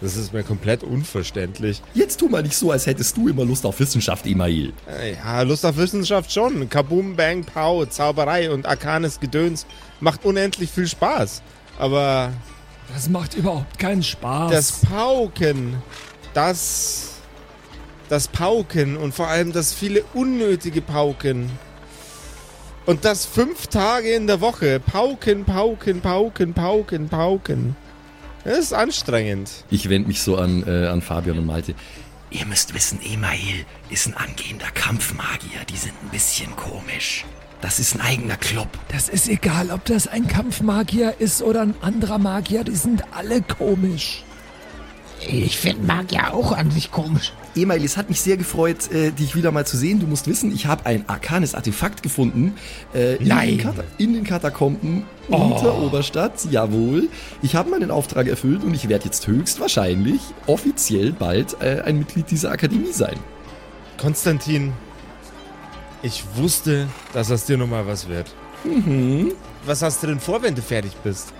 Das 0.00 0.16
ist 0.16 0.32
mir 0.32 0.42
komplett 0.42 0.82
unverständlich. 0.82 1.80
Jetzt 1.94 2.18
tu 2.20 2.28
mal 2.28 2.42
nicht 2.42 2.56
so, 2.56 2.70
als 2.70 2.86
hättest 2.86 3.16
du 3.16 3.28
immer 3.28 3.44
Lust 3.44 3.64
auf 3.64 3.78
Wissenschaft, 3.80 4.26
Email. 4.26 4.72
Äh, 4.88 5.14
Ja, 5.14 5.40
Lust 5.42 5.64
auf 5.64 5.76
Wissenschaft 5.76 6.30
schon. 6.32 6.68
Kaboom, 6.68 7.16
Bang, 7.16 7.44
Pow, 7.44 7.88
Zauberei 7.88 8.50
und 8.50 8.66
arkanes 8.66 9.20
Gedöns 9.20 9.66
macht 10.00 10.24
unendlich 10.24 10.70
viel 10.70 10.86
Spaß. 10.86 11.42
Aber 11.78 12.32
Das 12.92 13.08
macht 13.08 13.34
überhaupt 13.34 13.78
keinen 13.78 14.02
Spaß. 14.02 14.50
das 14.52 14.72
Pauken, 14.82 15.76
das. 16.34 17.10
Das 18.10 18.28
Pauken 18.28 18.98
und 18.98 19.14
vor 19.14 19.28
allem 19.28 19.52
das 19.52 19.72
viele 19.72 20.04
unnötige 20.12 20.82
Pauken. 20.82 21.50
Und 22.84 23.06
das 23.06 23.24
fünf 23.24 23.68
Tage 23.68 24.12
in 24.12 24.26
der 24.26 24.42
Woche. 24.42 24.78
Pauken, 24.78 25.44
pauken, 25.46 26.02
pauken, 26.02 26.52
pauken, 26.52 27.08
pauken. 27.08 27.76
Das 28.44 28.58
ist 28.58 28.72
anstrengend. 28.74 29.50
Ich 29.70 29.88
wende 29.88 30.08
mich 30.08 30.20
so 30.20 30.36
an, 30.36 30.64
äh, 30.66 30.86
an 30.86 31.00
Fabian 31.00 31.38
und 31.38 31.46
Malte. 31.46 31.74
Ihr 32.30 32.46
müsst 32.46 32.74
wissen, 32.74 33.00
Email 33.02 33.64
ist 33.90 34.06
ein 34.06 34.14
angehender 34.14 34.70
Kampfmagier. 34.74 35.64
Die 35.68 35.76
sind 35.76 35.94
ein 36.02 36.10
bisschen 36.10 36.54
komisch. 36.56 37.24
Das 37.60 37.78
ist 37.78 37.94
ein 37.94 38.02
eigener 38.02 38.36
Club. 38.36 38.68
Das 38.88 39.08
ist 39.08 39.28
egal, 39.28 39.70
ob 39.70 39.84
das 39.86 40.06
ein 40.06 40.28
Kampfmagier 40.28 41.14
ist 41.18 41.42
oder 41.42 41.62
ein 41.62 41.74
anderer 41.80 42.18
Magier, 42.18 42.64
die 42.64 42.76
sind 42.76 43.04
alle 43.14 43.40
komisch. 43.40 44.22
Ich 45.26 45.56
finde 45.56 45.86
Magier 45.86 46.34
auch 46.34 46.52
an 46.52 46.70
sich 46.70 46.90
komisch. 46.90 47.32
Email, 47.56 47.84
es 47.84 47.96
hat 47.96 48.08
mich 48.08 48.20
sehr 48.20 48.36
gefreut, 48.36 48.90
äh, 48.90 49.10
dich 49.10 49.36
wieder 49.36 49.52
mal 49.52 49.66
zu 49.66 49.76
sehen. 49.76 50.00
Du 50.00 50.06
musst 50.06 50.26
wissen, 50.26 50.52
ich 50.52 50.66
habe 50.66 50.86
ein 50.86 51.08
arkanes 51.08 51.54
Artefakt 51.54 52.02
gefunden. 52.02 52.54
Äh, 52.94 53.16
in, 53.16 53.28
Nein. 53.28 53.48
den 53.48 53.58
Kata 53.58 53.84
in 53.98 54.12
den 54.14 54.24
Katakomben 54.24 55.04
unter 55.28 55.80
Oberstadt. 55.80 56.46
Jawohl. 56.50 57.08
Ich 57.42 57.54
habe 57.54 57.70
meinen 57.70 57.90
Auftrag 57.90 58.26
erfüllt 58.26 58.64
und 58.64 58.74
ich 58.74 58.88
werde 58.88 59.04
jetzt 59.04 59.26
höchstwahrscheinlich 59.26 60.20
offiziell 60.46 61.12
bald 61.12 61.56
äh, 61.60 61.82
ein 61.84 61.98
Mitglied 61.98 62.30
dieser 62.30 62.50
Akademie 62.50 62.92
sein. 62.92 63.16
Konstantin, 63.98 64.72
ich 66.02 66.24
wusste, 66.34 66.88
dass 67.12 67.30
aus 67.30 67.46
dir 67.46 67.56
nochmal 67.56 67.86
was 67.86 68.08
wird. 68.08 68.34
Mhm. 68.64 69.32
Was 69.64 69.82
hast 69.82 70.02
du 70.02 70.08
denn 70.08 70.20
vor, 70.20 70.42
wenn 70.42 70.54
du 70.54 70.62
fertig 70.62 70.92
bist? 71.02 71.32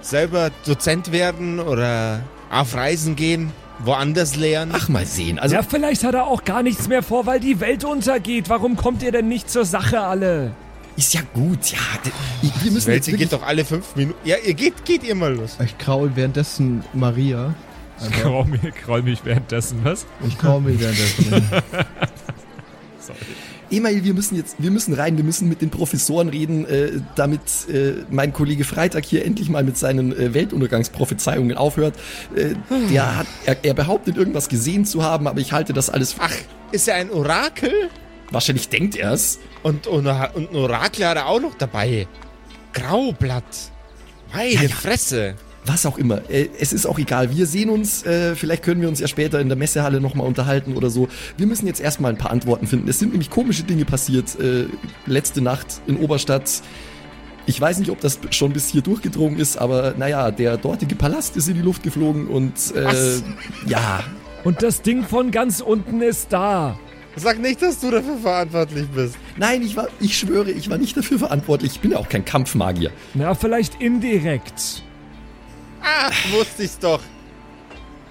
Selber 0.00 0.50
Dozent 0.64 1.10
werden 1.10 1.58
oder 1.58 2.22
auf 2.50 2.74
Reisen 2.74 3.16
gehen? 3.16 3.52
Woanders 3.80 4.36
lehren? 4.36 4.70
Ach, 4.72 4.88
mal 4.88 5.06
sehen. 5.06 5.38
Also, 5.38 5.54
ja, 5.54 5.62
vielleicht 5.62 6.04
hat 6.04 6.14
er 6.14 6.26
auch 6.26 6.44
gar 6.44 6.62
nichts 6.62 6.88
mehr 6.88 7.02
vor, 7.02 7.26
weil 7.26 7.40
die 7.40 7.60
Welt 7.60 7.84
untergeht. 7.84 8.48
Warum 8.48 8.76
kommt 8.76 9.02
ihr 9.02 9.12
denn 9.12 9.28
nicht 9.28 9.50
zur 9.50 9.64
Sache 9.64 10.00
alle? 10.00 10.52
ist 10.96 11.14
ja 11.14 11.20
gut. 11.34 11.70
Ja, 11.70 11.78
wir 12.42 12.50
die 12.64 12.70
müssen 12.70 12.86
Welt 12.86 12.96
jetzt 12.96 13.06
die 13.06 13.12
wirklich 13.12 13.30
geht 13.30 13.38
doch 13.38 13.46
alle 13.46 13.64
fünf 13.64 13.94
Minuten. 13.96 14.18
Ja, 14.24 14.36
ihr 14.44 14.54
geht, 14.54 14.84
geht 14.84 15.04
ihr 15.04 15.14
mal 15.14 15.34
los. 15.34 15.56
Ich 15.62 15.76
kraul 15.78 16.10
währenddessen 16.14 16.82
Maria. 16.94 17.54
Einfach. 18.00 18.22
Kraul 18.22 18.44
mich, 18.46 18.74
kraul 18.74 19.02
mich 19.02 19.24
währenddessen, 19.24 19.80
was? 19.84 20.06
Ich 20.26 20.38
kraul 20.38 20.60
mich 20.60 20.80
währenddessen. 20.80 21.32
Email, 23.70 24.04
wir 24.04 24.14
müssen 24.14 24.36
jetzt, 24.36 24.56
wir 24.58 24.70
müssen 24.70 24.94
rein, 24.94 25.16
wir 25.16 25.24
müssen 25.24 25.48
mit 25.48 25.60
den 25.62 25.70
Professoren 25.70 26.28
reden, 26.28 26.66
äh, 26.66 26.92
damit 27.14 27.40
äh, 27.68 28.04
mein 28.10 28.32
Kollege 28.32 28.64
Freitag 28.64 29.04
hier 29.04 29.24
endlich 29.24 29.48
mal 29.48 29.64
mit 29.64 29.76
seinen 29.76 30.12
äh, 30.12 30.34
Weltuntergangsprophezeiungen 30.34 31.56
aufhört. 31.56 31.94
Äh, 32.34 32.54
der 32.90 33.16
hat, 33.18 33.26
er, 33.44 33.56
er 33.64 33.74
behauptet 33.74 34.16
irgendwas 34.16 34.48
gesehen 34.48 34.84
zu 34.84 35.02
haben, 35.02 35.26
aber 35.26 35.40
ich 35.40 35.52
halte 35.52 35.72
das 35.72 35.90
alles. 35.90 36.16
Ach, 36.18 36.32
ist 36.72 36.88
er 36.88 36.96
ein 36.96 37.10
Orakel? 37.10 37.72
wahrscheinlich 38.30 38.68
denkt 38.68 38.96
er 38.96 39.12
es. 39.12 39.38
Und, 39.62 39.86
und, 39.86 40.06
und 40.06 40.50
ein 40.50 40.56
Orakel 40.56 41.06
hat 41.06 41.16
er 41.16 41.26
auch 41.26 41.40
noch 41.40 41.54
dabei. 41.54 42.06
Graublatt. 42.72 43.44
Meine 44.32 44.50
Ja, 44.50 44.62
ja. 44.62 44.68
Fresse. 44.68 45.34
Was 45.66 45.84
auch 45.84 45.98
immer. 45.98 46.22
Äh, 46.30 46.48
es 46.60 46.72
ist 46.72 46.86
auch 46.86 46.98
egal. 46.98 47.34
Wir 47.36 47.46
sehen 47.46 47.70
uns. 47.70 48.04
Äh, 48.04 48.36
vielleicht 48.36 48.62
können 48.62 48.80
wir 48.80 48.88
uns 48.88 49.00
ja 49.00 49.08
später 49.08 49.40
in 49.40 49.48
der 49.48 49.56
Messehalle 49.58 50.00
nochmal 50.00 50.26
unterhalten 50.26 50.76
oder 50.76 50.90
so. 50.90 51.08
Wir 51.36 51.46
müssen 51.46 51.66
jetzt 51.66 51.80
erstmal 51.80 52.12
ein 52.12 52.18
paar 52.18 52.30
Antworten 52.30 52.66
finden. 52.66 52.88
Es 52.88 52.98
sind 52.98 53.10
nämlich 53.12 53.30
komische 53.30 53.64
Dinge 53.64 53.84
passiert. 53.84 54.38
Äh, 54.38 54.66
letzte 55.06 55.40
Nacht 55.40 55.66
in 55.86 55.96
Oberstadt. 55.96 56.62
Ich 57.46 57.60
weiß 57.60 57.78
nicht, 57.78 57.90
ob 57.90 58.00
das 58.00 58.18
schon 58.30 58.52
bis 58.52 58.68
hier 58.68 58.82
durchgedrungen 58.82 59.38
ist, 59.38 59.56
aber 59.56 59.94
naja, 59.96 60.30
der 60.32 60.56
dortige 60.56 60.94
Palast 60.96 61.36
ist 61.36 61.48
in 61.48 61.54
die 61.54 61.60
Luft 61.62 61.82
geflogen 61.84 62.26
und 62.26 62.54
äh, 62.74 62.84
Was? 62.84 63.22
ja, 63.66 64.02
Und 64.42 64.62
das 64.62 64.82
Ding 64.82 65.04
von 65.04 65.30
ganz 65.30 65.60
unten 65.60 66.02
ist 66.02 66.32
da. 66.32 66.76
Sag 67.14 67.38
nicht, 67.40 67.62
dass 67.62 67.80
du 67.80 67.90
dafür 67.90 68.18
verantwortlich 68.18 68.86
bist. 68.88 69.14
nein, 69.36 69.62
ich 69.62 69.76
war, 69.76 69.88
ich 70.00 70.18
schwöre, 70.18 70.50
ich 70.50 70.68
war 70.70 70.76
nicht 70.76 70.96
dafür 70.96 71.18
verantwortlich. 71.20 71.72
Ich 71.76 71.80
bin 71.80 71.92
ja 71.92 71.98
auch 71.98 72.08
kein 72.08 72.24
Kampfmagier. 72.24 72.90
Na, 73.14 73.34
vielleicht 73.34 73.80
indirekt. 73.80 74.82
Ah, 75.86 76.10
wusste 76.32 76.64
ich's 76.64 76.78
doch. 76.78 77.00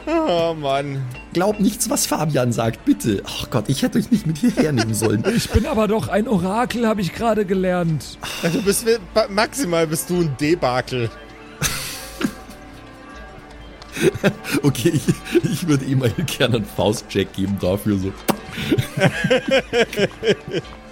Oh 0.08 0.54
Mann. 0.54 1.04
Glaub 1.34 1.60
nichts, 1.60 1.90
was 1.90 2.06
Fabian 2.06 2.54
sagt, 2.54 2.86
bitte. 2.86 3.22
Ach 3.26 3.50
Gott, 3.50 3.66
ich 3.68 3.82
hätte 3.82 3.98
euch 3.98 4.12
nicht 4.12 4.26
mit 4.26 4.38
hierher 4.38 4.72
nehmen 4.72 4.94
sollen. 4.94 5.24
Ich 5.36 5.50
bin 5.50 5.66
aber 5.66 5.88
doch 5.88 6.08
ein 6.08 6.28
Orakel, 6.28 6.88
habe 6.88 7.02
ich 7.02 7.12
gerade 7.14 7.44
gelernt. 7.46 8.18
Du 8.44 8.62
bist 8.62 8.86
maximal 9.30 9.88
bist 9.88 10.10
du 10.10 10.22
ein 10.22 10.36
Debakel. 10.40 11.10
Okay, 14.62 14.90
ich, 14.94 15.04
ich 15.50 15.68
würde 15.70 15.86
ihm 15.86 16.00
mal 16.00 16.10
gerne 16.10 16.58
einen 16.58 16.66
Faustcheck 16.66 17.32
geben 17.32 17.58
dafür 17.62 17.98
so. 17.98 18.12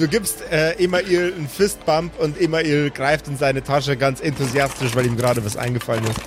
Du 0.00 0.08
gibst 0.08 0.40
äh, 0.50 0.82
Email 0.82 1.34
einen 1.36 1.46
Fistbump 1.46 2.18
und 2.18 2.40
Email 2.40 2.88
greift 2.88 3.28
in 3.28 3.36
seine 3.36 3.62
Tasche 3.62 3.98
ganz 3.98 4.22
enthusiastisch, 4.22 4.94
weil 4.94 5.04
ihm 5.04 5.14
gerade 5.14 5.44
was 5.44 5.58
eingefallen 5.58 6.02
ist. 6.04 6.18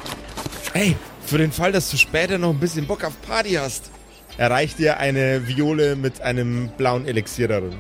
Ey, 0.76 0.96
für 1.26 1.40
den 1.40 1.52
Fall, 1.52 1.72
dass 1.72 1.90
du 1.90 1.98
später 1.98 2.38
noch 2.38 2.52
ein 2.52 2.60
bisschen 2.60 2.86
Bock 2.86 3.04
auf 3.04 3.20
Party 3.24 3.54
hast, 3.54 3.90
erreicht 4.38 4.78
dir 4.78 4.98
eine 4.98 5.48
Viole 5.48 5.96
mit 5.96 6.22
einem 6.22 6.70
blauen 6.78 7.08
Elixier 7.08 7.48
darin. 7.48 7.74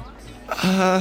Ah, 0.47 0.99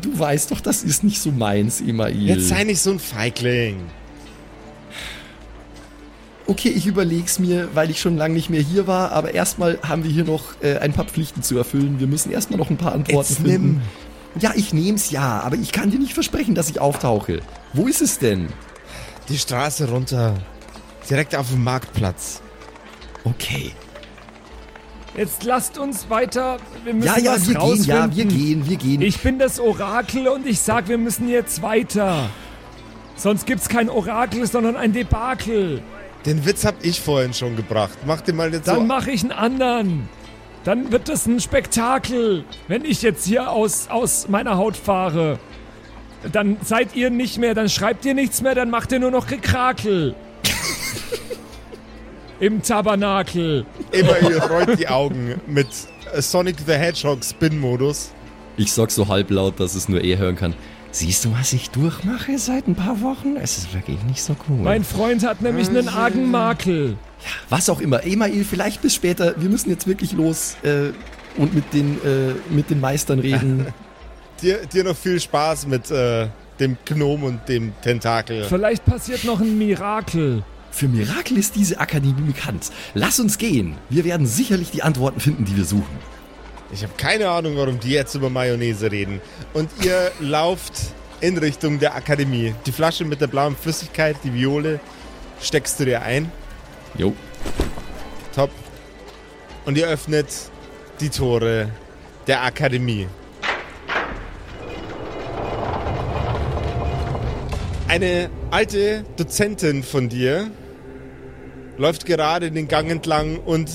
du 0.00 0.18
weißt 0.18 0.52
doch, 0.52 0.62
das 0.62 0.84
ist 0.84 1.04
nicht 1.04 1.20
so 1.20 1.30
meins, 1.30 1.82
Email. 1.82 2.16
Jetzt 2.16 2.48
sei 2.48 2.64
nicht 2.64 2.80
so 2.80 2.92
ein 2.92 2.98
Feigling. 2.98 3.76
Okay, 6.46 6.70
ich 6.70 6.86
überleg's 6.86 7.38
mir, 7.38 7.68
weil 7.74 7.90
ich 7.90 8.00
schon 8.00 8.16
lange 8.16 8.34
nicht 8.34 8.50
mehr 8.50 8.60
hier 8.60 8.86
war, 8.86 9.12
aber 9.12 9.32
erstmal 9.32 9.78
haben 9.86 10.02
wir 10.02 10.10
hier 10.10 10.24
noch 10.24 10.60
äh, 10.60 10.78
ein 10.78 10.92
paar 10.92 11.04
Pflichten 11.04 11.42
zu 11.42 11.56
erfüllen. 11.56 12.00
Wir 12.00 12.08
müssen 12.08 12.32
erstmal 12.32 12.58
noch 12.58 12.68
ein 12.68 12.76
paar 12.76 12.92
Antworten 12.92 13.28
Jetzt 13.32 13.42
finden. 13.42 13.80
nimm. 14.34 14.42
Ja, 14.42 14.52
ich 14.56 14.72
nehm's 14.72 15.10
ja, 15.10 15.40
aber 15.40 15.56
ich 15.56 15.72
kann 15.72 15.90
dir 15.90 15.98
nicht 15.98 16.14
versprechen, 16.14 16.54
dass 16.54 16.68
ich 16.70 16.80
auftauche. 16.80 17.40
Wo 17.74 17.86
ist 17.86 18.00
es 18.02 18.18
denn? 18.18 18.48
Die 19.28 19.38
Straße 19.38 19.88
runter. 19.88 20.34
Direkt 21.08 21.36
auf 21.36 21.48
dem 21.50 21.62
Marktplatz. 21.62 22.40
Okay. 23.24 23.72
Jetzt 25.16 25.44
lasst 25.44 25.78
uns 25.78 26.08
weiter. 26.08 26.56
Wir 26.84 26.94
müssen 26.94 27.06
Ja, 27.06 27.18
ja, 27.18 27.32
was 27.34 27.46
wir 27.46 27.54
gehen, 27.54 27.60
rausfinden. 27.60 27.86
ja, 27.88 28.16
wir 28.16 28.24
gehen, 28.24 28.68
wir 28.68 28.76
gehen. 28.78 29.02
Ich 29.02 29.20
bin 29.20 29.38
das 29.38 29.60
Orakel 29.60 30.26
und 30.28 30.46
ich 30.46 30.60
sag, 30.60 30.88
wir 30.88 30.98
müssen 30.98 31.28
jetzt 31.28 31.60
weiter. 31.62 32.30
Sonst 33.14 33.46
gibt's 33.46 33.68
kein 33.68 33.90
Orakel, 33.90 34.46
sondern 34.46 34.74
ein 34.76 34.92
Debakel. 34.92 35.82
Den 36.26 36.44
Witz 36.46 36.64
hab 36.64 36.84
ich 36.84 37.00
vorhin 37.00 37.34
schon 37.34 37.56
gebracht. 37.56 37.98
Mach 38.06 38.20
dir 38.20 38.32
mal 38.32 38.52
jetzt 38.52 38.68
Dann 38.68 38.76
so. 38.76 38.82
mache 38.82 39.10
ich 39.10 39.22
einen 39.22 39.32
anderen. 39.32 40.08
Dann 40.64 40.92
wird 40.92 41.08
das 41.08 41.26
ein 41.26 41.40
Spektakel, 41.40 42.44
wenn 42.68 42.84
ich 42.84 43.02
jetzt 43.02 43.26
hier 43.26 43.50
aus, 43.50 43.88
aus 43.88 44.28
meiner 44.28 44.56
Haut 44.56 44.76
fahre. 44.76 45.40
Dann 46.30 46.56
seid 46.62 46.94
ihr 46.94 47.10
nicht 47.10 47.38
mehr, 47.38 47.54
dann 47.54 47.68
schreibt 47.68 48.04
ihr 48.04 48.14
nichts 48.14 48.42
mehr, 48.42 48.54
dann 48.54 48.70
macht 48.70 48.92
ihr 48.92 49.00
nur 49.00 49.10
noch 49.10 49.26
Gekrakel. 49.26 50.14
Im 52.40 52.62
Tabernakel. 52.62 53.66
Email 53.92 54.38
rollt 54.38 54.78
die 54.78 54.86
Augen 54.88 55.40
mit 55.48 55.66
Sonic 56.18 56.56
the 56.64 56.74
Hedgehog 56.74 57.24
Spin-Modus. 57.24 58.12
Ich 58.56 58.72
sag 58.72 58.92
so 58.92 59.08
halblaut, 59.08 59.58
dass 59.58 59.74
es 59.74 59.88
nur 59.88 60.00
er 60.02 60.18
hören 60.18 60.36
kann. 60.36 60.54
Siehst 60.92 61.24
du, 61.24 61.32
was 61.32 61.54
ich 61.54 61.70
durchmache 61.70 62.38
seit 62.38 62.68
ein 62.68 62.74
paar 62.74 63.00
Wochen? 63.00 63.36
Es 63.36 63.56
ist 63.56 63.72
wirklich 63.72 64.02
nicht 64.04 64.22
so 64.22 64.36
cool. 64.48 64.58
Mein 64.58 64.84
Freund 64.84 65.26
hat 65.26 65.40
nämlich 65.40 65.70
einen 65.70 65.88
argen 65.88 66.30
Makel. 66.30 66.98
Was 67.48 67.70
auch 67.70 67.80
immer. 67.80 68.04
Email, 68.04 68.44
vielleicht 68.44 68.82
bis 68.82 68.94
später. 68.94 69.34
Wir 69.40 69.48
müssen 69.48 69.70
jetzt 69.70 69.86
wirklich 69.86 70.12
los 70.12 70.56
äh, 70.62 70.90
und 71.38 71.54
mit 71.54 71.72
den, 71.72 71.94
äh, 72.04 72.34
mit 72.50 72.68
den 72.68 72.80
Meistern 72.80 73.18
reden. 73.20 73.66
Dir, 74.42 74.66
dir 74.66 74.82
noch 74.82 74.96
viel 74.96 75.20
Spaß 75.20 75.68
mit 75.68 75.88
äh, 75.92 76.26
dem 76.58 76.76
Gnom 76.84 77.22
und 77.22 77.48
dem 77.48 77.72
Tentakel. 77.80 78.42
Vielleicht 78.42 78.84
passiert 78.84 79.22
noch 79.22 79.40
ein 79.40 79.56
Mirakel. 79.56 80.42
Für 80.72 80.88
Mirakel 80.88 81.38
ist 81.38 81.54
diese 81.54 81.78
Akademie 81.78 82.22
bekannt. 82.22 82.72
Lass 82.94 83.20
uns 83.20 83.38
gehen. 83.38 83.76
Wir 83.88 84.04
werden 84.04 84.26
sicherlich 84.26 84.72
die 84.72 84.82
Antworten 84.82 85.20
finden, 85.20 85.44
die 85.44 85.56
wir 85.56 85.64
suchen. 85.64 85.96
Ich 86.72 86.82
habe 86.82 86.92
keine 86.96 87.28
Ahnung, 87.28 87.56
warum 87.56 87.78
die 87.78 87.90
jetzt 87.90 88.14
über 88.14 88.30
Mayonnaise 88.30 88.90
reden. 88.90 89.20
Und 89.52 89.70
ihr 89.84 90.10
lauft 90.20 90.72
in 91.20 91.36
Richtung 91.36 91.78
der 91.78 91.94
Akademie. 91.94 92.54
Die 92.66 92.72
Flasche 92.72 93.04
mit 93.04 93.20
der 93.20 93.26
blauen 93.26 93.54
Flüssigkeit, 93.56 94.16
die 94.24 94.32
Viole, 94.32 94.80
steckst 95.40 95.78
du 95.80 95.84
dir 95.84 96.02
ein. 96.02 96.32
Jo. 96.96 97.14
Top. 98.34 98.50
Und 99.66 99.76
ihr 99.76 99.86
öffnet 99.86 100.26
die 101.00 101.10
Tore 101.10 101.68
der 102.26 102.42
Akademie. 102.42 103.06
Eine 107.86 108.30
alte 108.50 109.04
Dozentin 109.16 109.82
von 109.82 110.08
dir 110.08 110.50
läuft 111.76 112.06
gerade 112.06 112.50
den 112.50 112.66
Gang 112.66 112.90
entlang 112.90 113.38
und 113.38 113.70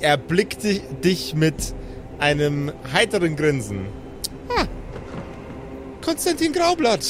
erblickt 0.00 0.62
dich- 0.62 0.82
dich 1.04 1.34
mit 1.34 1.74
einem 2.18 2.72
heiteren 2.92 3.36
Grinsen. 3.36 3.86
Ah, 4.48 4.64
Konstantin 6.04 6.52
Graublatt, 6.52 7.04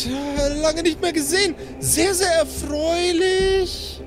lange 0.63 0.83
nicht 0.83 1.01
mehr 1.01 1.13
gesehen. 1.13 1.55
Sehr, 1.81 2.15
sehr 2.15 2.33
erfreulich. 2.33 4.01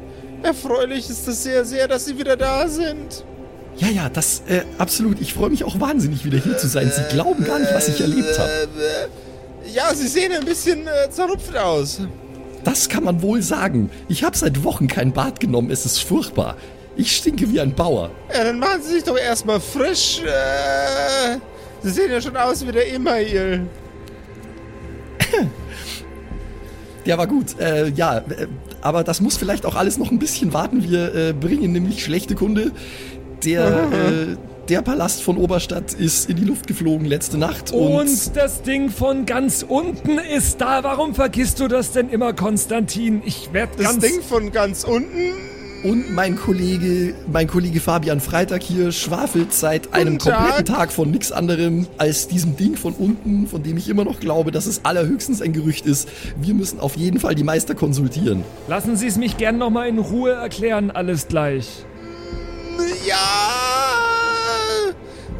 Erfreulich 0.43 1.09
ist 1.09 1.27
es 1.27 1.43
sehr, 1.43 1.65
sehr, 1.65 1.87
dass 1.87 2.05
Sie 2.05 2.17
wieder 2.17 2.35
da 2.35 2.67
sind. 2.67 3.23
Ja, 3.77 3.87
ja, 3.87 4.09
das 4.09 4.43
äh, 4.49 4.61
absolut. 4.77 5.21
Ich 5.21 5.33
freue 5.33 5.49
mich 5.49 5.63
auch 5.63 5.79
wahnsinnig, 5.79 6.25
wieder 6.25 6.37
hier 6.39 6.57
zu 6.57 6.67
sein. 6.67 6.91
Sie 6.93 7.03
glauben 7.15 7.43
gar 7.45 7.59
nicht, 7.59 7.73
was 7.73 7.87
ich 7.87 8.01
erlebt 8.01 8.37
habe. 8.37 8.49
Äh, 8.49 9.69
äh, 9.69 9.73
Ja, 9.73 9.93
Sie 9.93 10.07
sehen 10.07 10.31
ein 10.33 10.45
bisschen 10.45 10.87
äh, 10.87 11.09
zerrupft 11.09 11.55
aus. 11.55 12.01
Das 12.63 12.89
kann 12.89 13.03
man 13.03 13.21
wohl 13.21 13.41
sagen. 13.41 13.89
Ich 14.07 14.23
habe 14.23 14.37
seit 14.37 14.63
Wochen 14.63 14.87
kein 14.87 15.13
Bad 15.13 15.39
genommen. 15.39 15.71
Es 15.71 15.85
ist 15.85 15.99
furchtbar. 16.03 16.57
Ich 16.95 17.15
stinke 17.15 17.49
wie 17.51 17.59
ein 17.59 17.73
Bauer. 17.73 18.11
Ja, 18.35 18.43
dann 18.43 18.59
machen 18.59 18.81
Sie 18.81 18.93
sich 18.93 19.03
doch 19.03 19.17
erstmal 19.17 19.59
frisch. 19.59 20.21
Äh, 20.23 21.37
Sie 21.81 21.89
sehen 21.89 22.11
ja 22.11 22.21
schon 22.21 22.35
aus 22.37 22.65
wie 22.65 22.71
der 22.71 22.87
Immail. 22.87 23.65
Ja, 27.03 27.17
war 27.17 27.25
gut. 27.25 27.59
Äh, 27.59 27.89
ja, 27.89 28.17
äh, 28.17 28.47
aber 28.81 29.03
das 29.03 29.21
muss 29.21 29.35
vielleicht 29.35 29.65
auch 29.65 29.73
alles 29.75 29.97
noch 29.97 30.11
ein 30.11 30.19
bisschen 30.19 30.53
warten. 30.53 30.87
Wir 30.87 31.15
äh, 31.15 31.33
bringen 31.33 31.71
nämlich 31.71 32.03
schlechte 32.03 32.35
Kunde. 32.35 32.71
Der, 33.43 33.67
äh, 33.91 34.37
der 34.69 34.83
Palast 34.83 35.23
von 35.23 35.37
Oberstadt 35.37 35.93
ist 35.93 36.29
in 36.29 36.35
die 36.35 36.43
Luft 36.43 36.67
geflogen 36.67 37.07
letzte 37.07 37.39
Nacht. 37.39 37.71
Und, 37.71 38.01
Und 38.01 38.37
das 38.37 38.61
Ding 38.61 38.91
von 38.91 39.25
ganz 39.25 39.65
unten 39.67 40.19
ist 40.19 40.61
da. 40.61 40.83
Warum 40.83 41.15
vergisst 41.15 41.59
du 41.59 41.67
das 41.67 41.91
denn 41.91 42.09
immer, 42.09 42.33
Konstantin? 42.33 43.23
Ich 43.25 43.51
werde 43.51 43.73
Das 43.77 43.87
ganz... 43.87 44.03
Ding 44.03 44.21
von 44.21 44.51
ganz 44.51 44.83
unten. 44.83 45.33
Und 45.83 46.13
mein 46.13 46.35
Kollege, 46.35 47.13
mein 47.31 47.47
Kollege 47.47 47.79
Fabian 47.79 48.19
Freitag 48.19 48.61
hier 48.61 48.91
schwafelt 48.91 49.53
seit 49.53 49.93
einem 49.93 50.19
Tag. 50.19 50.35
kompletten 50.35 50.65
Tag 50.65 50.91
von 50.91 51.09
nix 51.09 51.31
anderem 51.31 51.87
als 51.97 52.27
diesem 52.27 52.55
Ding 52.55 52.75
von 52.75 52.93
unten, 52.93 53.47
von 53.47 53.63
dem 53.63 53.77
ich 53.77 53.89
immer 53.89 54.03
noch 54.03 54.19
glaube, 54.19 54.51
dass 54.51 54.67
es 54.67 54.85
allerhöchstens 54.85 55.41
ein 55.41 55.53
Gerücht 55.53 55.85
ist. 55.85 56.07
Wir 56.39 56.53
müssen 56.53 56.79
auf 56.79 56.97
jeden 56.97 57.19
Fall 57.19 57.35
die 57.35 57.43
Meister 57.43 57.73
konsultieren. 57.73 58.43
Lassen 58.67 58.95
Sie 58.95 59.07
es 59.07 59.17
mich 59.17 59.37
gern 59.37 59.57
nochmal 59.57 59.87
in 59.87 59.97
Ruhe 59.97 60.31
erklären, 60.33 60.91
alles 60.91 61.27
gleich. 61.27 61.85
Ja. 63.07 63.17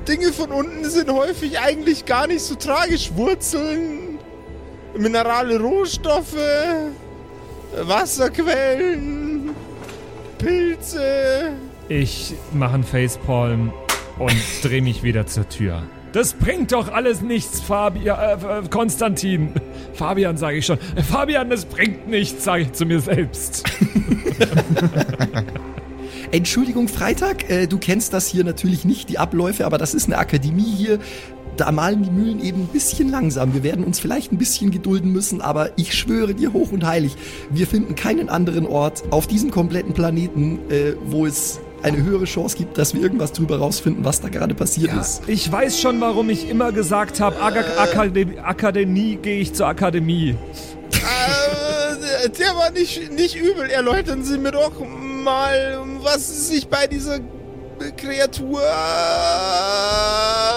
Dinge 0.08 0.34
von 0.34 0.52
unten 0.52 0.90
sind 0.90 1.12
häufig 1.12 1.60
eigentlich 1.60 2.06
gar 2.06 2.26
nicht 2.26 2.42
so 2.42 2.56
tragisch. 2.56 3.12
Wurzeln, 3.16 4.20
minerale 4.98 5.60
Rohstoffe, 5.60 6.36
Wasserquellen, 7.84 9.31
Pilze. 10.42 11.52
Ich 11.88 12.34
mache 12.54 12.76
einen 12.76 12.84
Facepalm 12.84 13.72
und 14.18 14.36
drehe 14.64 14.82
mich 14.82 15.04
wieder 15.04 15.28
zur 15.28 15.48
Tür. 15.48 15.84
Das 16.14 16.34
bringt 16.34 16.74
doch 16.74 16.92
alles 16.92 17.22
nichts, 17.22 17.62
Fabian, 17.62 18.20
äh, 18.20 18.60
äh, 18.60 18.68
Konstantin. 18.70 19.54
Fabian 19.94 20.36
sage 20.38 20.58
ich 20.58 20.66
schon. 20.66 20.78
Äh, 20.96 21.04
Fabian, 21.04 21.50
das 21.50 21.66
bringt 21.66 22.08
nichts, 22.08 22.44
sage 22.44 22.64
ich 22.64 22.74
zu 22.74 22.86
mir 22.86 23.00
selbst. 23.00 23.64
Entschuldigung, 26.32 26.88
Freitag, 26.88 27.50
äh, 27.50 27.68
du 27.68 27.78
kennst 27.78 28.14
das 28.14 28.28
hier 28.28 28.44
natürlich 28.44 28.84
nicht, 28.84 29.10
die 29.10 29.20
Abläufe, 29.20 29.66
aber 29.66 29.78
das 29.78 29.94
ist 29.94 30.08
eine 30.08 30.18
Akademie 30.18 30.74
hier. 30.76 31.00
Da 31.58 31.72
malen 31.72 32.04
die 32.04 32.12
Mühlen 32.12 32.44
eben 32.44 32.62
ein 32.62 32.68
bisschen 32.68 33.10
langsam. 33.10 33.54
Wir 33.54 33.64
werden 33.64 33.84
uns 33.84 34.00
vielleicht 34.00 34.32
ein 34.32 34.38
bisschen 34.38 34.72
gedulden 34.72 35.12
müssen, 35.12 35.42
aber 35.42 35.78
ich 35.78 35.94
schwöre 35.94 36.34
dir 36.34 36.54
hoch 36.54 36.72
und 36.72 36.86
heilig, 36.86 37.16
wir 37.50 37.68
finden 37.68 37.96
keinen 37.96 38.30
anderen 38.30 38.66
Ort 38.66 39.04
auf 39.12 39.28
diesem 39.28 39.52
kompletten 39.52 39.94
Planeten, 39.94 40.60
äh, 40.70 40.94
wo 41.06 41.26
es 41.26 41.60
eine 41.84 42.04
höhere 42.04 42.26
Chance 42.26 42.58
gibt, 42.58 42.78
dass 42.78 42.94
wir 42.94 43.02
irgendwas 43.02 43.34
drüber 43.34 43.58
rausfinden, 43.58 44.06
was 44.06 44.22
da 44.22 44.30
gerade 44.30 44.54
passiert 44.54 44.94
ist. 44.94 45.24
Ich 45.28 45.52
weiß 45.52 45.80
schon, 45.80 46.00
warum 46.00 46.30
ich 46.30 46.48
immer 46.50 46.72
gesagt 46.72 47.20
habe, 47.20 47.42
Akademie, 47.42 48.38
Akademie 48.40 49.16
gehe 49.16 49.40
ich 49.40 49.54
zur 49.54 49.68
Akademie. 49.68 50.36
Äh, 50.92 52.30
der 52.30 52.56
war 52.56 52.72
nicht, 52.72 53.12
nicht 53.12 53.36
übel. 53.36 53.70
Erläutern 53.70 54.24
Sie 54.24 54.38
mir 54.38 54.52
doch 54.52 54.74
mal, 55.24 55.80
was 56.02 56.50
sich 56.50 56.68
bei 56.68 56.88
dieser 56.88 57.20
Kreatur 57.98 58.62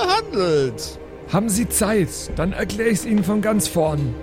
handelt. 0.07 0.99
Haben 1.33 1.49
Sie 1.49 1.69
Zeit? 1.69 2.09
Dann 2.37 2.53
erkläre 2.53 2.91
ich 2.91 3.01
es 3.01 3.05
Ihnen 3.07 3.25
von 3.25 3.41
ganz 3.41 3.67
vorn. 3.69 4.15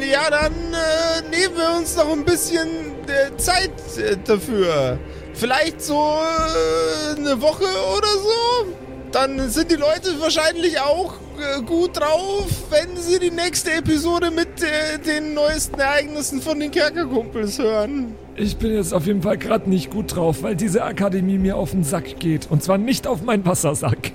Ja, 0.00 0.30
dann 0.30 0.52
äh, 0.52 1.28
nehmen 1.30 1.56
wir 1.56 1.78
uns 1.78 1.96
noch 1.96 2.10
ein 2.10 2.24
bisschen 2.24 2.68
äh, 3.06 3.36
Zeit 3.36 3.72
äh, 3.98 4.16
dafür. 4.24 4.98
Vielleicht 5.34 5.82
so 5.82 5.94
äh, 5.94 7.16
eine 7.18 7.40
Woche 7.40 7.64
oder 7.96 8.08
so. 8.08 8.89
Dann 9.12 9.50
sind 9.50 9.72
die 9.72 9.76
Leute 9.76 10.20
wahrscheinlich 10.20 10.80
auch 10.80 11.14
äh, 11.38 11.62
gut 11.62 11.98
drauf, 11.98 12.46
wenn 12.70 12.96
sie 12.96 13.18
die 13.18 13.30
nächste 13.30 13.72
Episode 13.72 14.30
mit 14.30 14.62
äh, 14.62 14.98
den 14.98 15.34
neuesten 15.34 15.80
Ereignissen 15.80 16.40
von 16.40 16.60
den 16.60 16.70
Kerkerkumpels 16.70 17.58
hören. 17.58 18.14
Ich 18.36 18.56
bin 18.56 18.72
jetzt 18.72 18.94
auf 18.94 19.06
jeden 19.06 19.22
Fall 19.22 19.36
gerade 19.36 19.68
nicht 19.68 19.90
gut 19.90 20.14
drauf, 20.14 20.42
weil 20.42 20.54
diese 20.54 20.84
Akademie 20.84 21.38
mir 21.38 21.56
auf 21.56 21.72
den 21.72 21.82
Sack 21.82 22.20
geht. 22.20 22.46
Und 22.50 22.62
zwar 22.62 22.78
nicht 22.78 23.08
auf 23.08 23.22
meinen 23.22 23.44
Wassersack. 23.44 24.12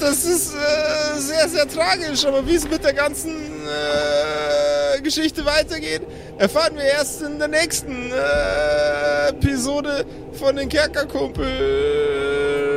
Das 0.00 0.24
ist 0.24 0.54
äh, 0.54 1.20
sehr, 1.20 1.48
sehr 1.48 1.68
tragisch, 1.68 2.24
aber 2.24 2.46
wie 2.46 2.54
es 2.54 2.68
mit 2.68 2.82
der 2.82 2.94
ganzen 2.94 3.32
äh, 3.32 5.00
Geschichte 5.02 5.44
weitergeht, 5.44 6.02
erfahren 6.38 6.74
wir 6.74 6.84
erst 6.84 7.22
in 7.22 7.38
der 7.38 7.48
nächsten 7.48 8.10
äh, 8.10 9.28
Episode 9.28 10.06
von 10.32 10.56
den 10.56 10.68
Kerkerkumpels. 10.68 12.69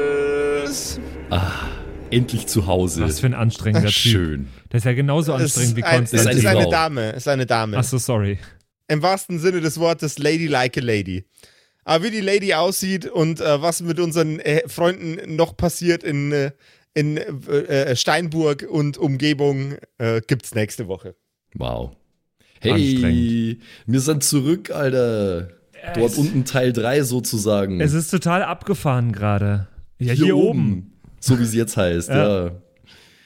Ah, 1.29 1.51
endlich 2.09 2.47
zu 2.47 2.67
Hause. 2.67 3.01
Was 3.03 3.19
für 3.19 3.25
ein 3.27 3.33
anstrengender 3.33 3.89
Typ. 3.89 3.95
Schön. 3.97 4.47
Das 4.69 4.79
ist 4.81 4.85
ja 4.85 4.93
genauso 4.93 5.33
anstrengend 5.33 5.75
wie 5.77 5.83
ein, 5.83 6.03
es 6.03 6.11
Konstantin. 6.11 6.37
ist 6.39 6.45
eine 6.45 6.57
eine 6.59 6.63
Frau. 6.65 6.71
Dame, 6.71 7.11
es 7.11 7.17
ist 7.17 7.27
eine 7.27 7.45
Dame. 7.45 7.77
Achso, 7.77 7.97
sorry. 7.97 8.39
Im 8.87 9.01
wahrsten 9.01 9.39
Sinne 9.39 9.61
des 9.61 9.79
Wortes 9.79 10.19
Lady 10.19 10.47
like 10.47 10.77
a 10.77 10.81
Lady. 10.81 11.25
Aber 11.85 12.03
wie 12.05 12.11
die 12.11 12.21
Lady 12.21 12.53
aussieht 12.53 13.05
und 13.05 13.41
äh, 13.41 13.61
was 13.61 13.81
mit 13.81 13.99
unseren 13.99 14.39
äh, 14.39 14.67
Freunden 14.67 15.35
noch 15.35 15.57
passiert 15.57 16.03
in, 16.03 16.31
äh, 16.31 16.51
in 16.93 17.17
äh, 17.17 17.95
Steinburg 17.95 18.65
und 18.69 18.97
Umgebung, 18.97 19.75
äh, 19.97 20.21
gibt's 20.25 20.55
nächste 20.55 20.87
Woche. 20.87 21.15
Wow. 21.55 21.95
Hey, 22.61 23.59
wir 23.85 23.99
sind 23.99 24.23
zurück, 24.23 24.71
Alter. 24.71 25.49
Dort 25.95 26.11
es- 26.11 26.17
unten 26.17 26.45
Teil 26.45 26.71
3 26.71 27.03
sozusagen. 27.03 27.81
Es 27.81 27.91
ist 27.93 28.09
total 28.11 28.43
abgefahren 28.43 29.11
gerade. 29.11 29.67
Ja, 29.99 30.13
hier, 30.13 30.35
oben. 30.35 30.93
So 31.19 31.39
wie 31.39 31.45
sie 31.45 31.57
jetzt 31.57 31.77
heißt, 31.77 32.09
Ja. 32.09 32.45
ja. 32.45 32.51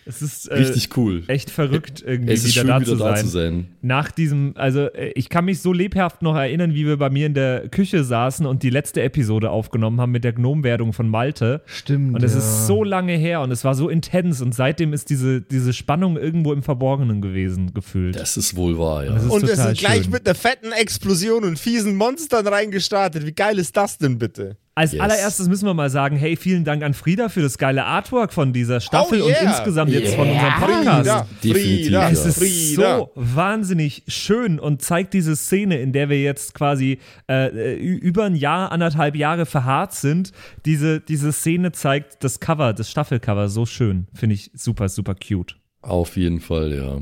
Es 0.10 0.22
ist 0.22 0.48
äh, 0.48 0.56
Richtig 0.56 0.96
cool. 0.96 1.24
echt 1.28 1.50
verrückt, 1.50 2.02
irgendwie 2.06 2.32
Es 2.32 2.46
ist 2.46 2.52
wieder, 2.52 2.62
schön, 2.62 2.68
da, 2.70 2.80
wieder 2.80 2.92
zu 2.92 2.96
da 2.96 3.16
sein. 3.16 3.26
zu 3.26 3.30
sein. 3.30 3.68
Nach 3.82 4.10
diesem, 4.10 4.54
also 4.56 4.86
äh, 4.86 5.12
ich 5.16 5.28
kann 5.28 5.44
mich 5.44 5.60
so 5.60 5.74
lebhaft 5.74 6.22
noch 6.22 6.36
erinnern, 6.36 6.74
wie 6.74 6.86
wir 6.86 6.96
bei 6.96 7.10
mir 7.10 7.26
in 7.26 7.34
der 7.34 7.68
Küche 7.68 8.06
saßen 8.06 8.46
und 8.46 8.64
die 8.64 8.70
letzte 8.70 9.02
Episode 9.02 9.50
aufgenommen 9.50 10.00
haben 10.00 10.14
mit 10.14 10.24
der 10.24 10.32
Gnomwerdung 10.32 10.94
von 10.94 11.10
Malte. 11.10 11.62
Stimmt. 11.66 12.16
Und 12.16 12.24
es 12.24 12.32
ja. 12.32 12.38
ist 12.38 12.68
so 12.68 12.86
lange 12.86 13.18
her 13.18 13.42
und 13.42 13.52
es 13.52 13.66
war 13.66 13.76
so 13.76 13.90
intens 13.90 14.42
und 14.42 14.56
seitdem 14.56 14.94
ist 14.94 15.10
diese, 15.10 15.42
diese 15.42 15.74
Spannung 15.74 16.16
irgendwo 16.16 16.54
im 16.54 16.64
Verborgenen 16.64 17.22
gewesen, 17.22 17.74
gefühlt. 17.74 18.16
Das 18.16 18.38
ist 18.38 18.56
wohl 18.56 18.80
wahr, 18.80 19.04
ja. 19.04 19.12
Und 19.12 19.18
es 19.18 19.28
total 19.28 19.74
ist 19.74 19.80
gleich 19.80 20.04
schön. 20.04 20.12
mit 20.14 20.26
einer 20.26 20.36
fetten 20.36 20.72
Explosion 20.72 21.44
und 21.44 21.60
fiesen 21.60 21.98
Monstern 21.98 22.48
reingestartet. 22.48 23.26
Wie 23.26 23.34
geil 23.34 23.60
ist 23.60 23.76
das 23.76 23.98
denn 23.98 24.18
bitte? 24.18 24.56
Als 24.78 24.92
Yes. 24.92 25.02
allererstes 25.02 25.48
müssen 25.48 25.66
wir 25.66 25.74
mal 25.74 25.90
sagen, 25.90 26.18
hey, 26.18 26.36
vielen 26.36 26.64
Dank 26.64 26.84
an 26.84 26.94
Frieda 26.94 27.30
für 27.30 27.42
das 27.42 27.58
geile 27.58 27.84
Artwork 27.86 28.32
von 28.32 28.54
dieser 28.54 28.80
Staffel 28.80 29.24
Oh 29.24 29.28
yeah. 29.28 29.40
und 29.42 29.48
insgesamt 29.48 29.92
jetzt 29.92 30.14
von 30.14 30.30
unserem 30.30 30.54
Podcast. 30.54 31.10
Frieda, 31.10 31.28
Frieda, 31.42 32.02
ja. 32.04 32.10
Es 32.12 32.26
ist 32.26 32.38
Frieda. 32.38 32.98
so 33.00 33.12
wahnsinnig 33.16 34.04
schön 34.08 34.60
und 34.60 34.84
zeigt 34.84 35.16
diese 35.16 35.36
Szene, 35.36 35.80
in 35.80 35.94
der 35.94 36.10
wir 36.10 36.22
jetzt 36.22 36.54
quasi 36.54 37.00
äh, 37.28 37.74
über 37.76 38.26
ein 38.26 38.36
Jahr, 38.36 38.72
anderthalb 38.72 39.16
Jahre 39.16 39.48
verharrt 39.48 39.96
sind. 39.96 40.32
Diese, 40.66 41.00
diese 41.00 41.32
Szene 41.34 41.72
zeigt 41.72 42.24
das 42.24 42.40
Cover, 42.40 42.74
das 42.74 42.92
Staffelcover 42.92 43.50
so 43.50 43.66
schön. 43.66 44.06
Finde 44.14 44.36
ich 44.36 44.52
super, 44.54 44.90
super 44.90 45.16
cute. 45.16 45.56
Auf 45.82 46.18
jeden 46.18 46.40
Fall, 46.40 46.72
ja. 46.74 47.02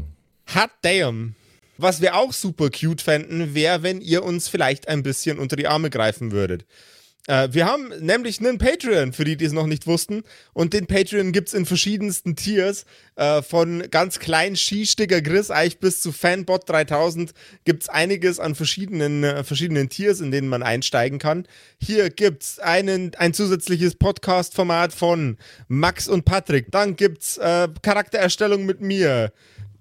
Hot 0.55 0.69
damn. 0.82 1.36
Was 1.78 1.99
wir 1.99 2.15
auch 2.15 2.32
super 2.32 2.69
cute 2.69 3.01
fänden, 3.01 3.53
wäre, 3.53 3.84
wenn 3.84 3.99
ihr 3.99 4.23
uns 4.23 4.47
vielleicht 4.47 4.88
ein 4.88 5.03
bisschen 5.03 5.39
unter 5.39 5.57
die 5.57 5.67
Arme 5.67 5.89
greifen 5.89 6.32
würdet. 6.32 6.65
Äh, 7.28 7.49
wir 7.51 7.65
haben 7.65 7.91
nämlich 7.99 8.39
einen 8.39 8.57
Patreon, 8.57 9.13
für 9.13 9.23
die, 9.23 9.38
die 9.38 9.45
es 9.45 9.53
noch 9.53 9.65
nicht 9.65 9.88
wussten. 9.88 10.23
Und 10.53 10.73
den 10.73 10.86
Patreon 10.88 11.32
gibt's 11.32 11.53
in 11.53 11.65
verschiedensten 11.65 12.36
Tiers. 12.36 12.86
Äh, 13.15 13.41
von 13.41 13.84
ganz 13.89 14.19
klein 14.19 14.55
Skisticker 14.55 15.21
Gris 15.21 15.49
Eich 15.49 15.80
bis 15.80 16.01
zu 16.01 16.11
Fanbot 16.11 16.69
3000 16.69 17.34
gibt's 17.63 17.89
einiges 17.89 18.39
an 18.39 18.55
verschiedenen, 18.55 19.23
äh, 19.23 19.43
verschiedenen 19.43 19.89
Tiers, 19.89 20.19
in 20.19 20.32
denen 20.32 20.47
man 20.47 20.63
einsteigen 20.63 21.17
kann. 21.17 21.47
Hier 21.80 22.09
gibt's 22.09 22.59
einen, 22.59 23.15
ein 23.15 23.34
zusätzliches 23.34 23.95
Podcast-Format 23.95 24.93
von 24.93 25.38
Max 25.67 26.07
und 26.07 26.26
Patrick. 26.26 26.71
Dann 26.71 26.95
gibt's 26.95 27.38
äh, 27.38 27.69
Charaktererstellung 27.82 28.65
mit 28.65 28.82
mir 28.82 29.32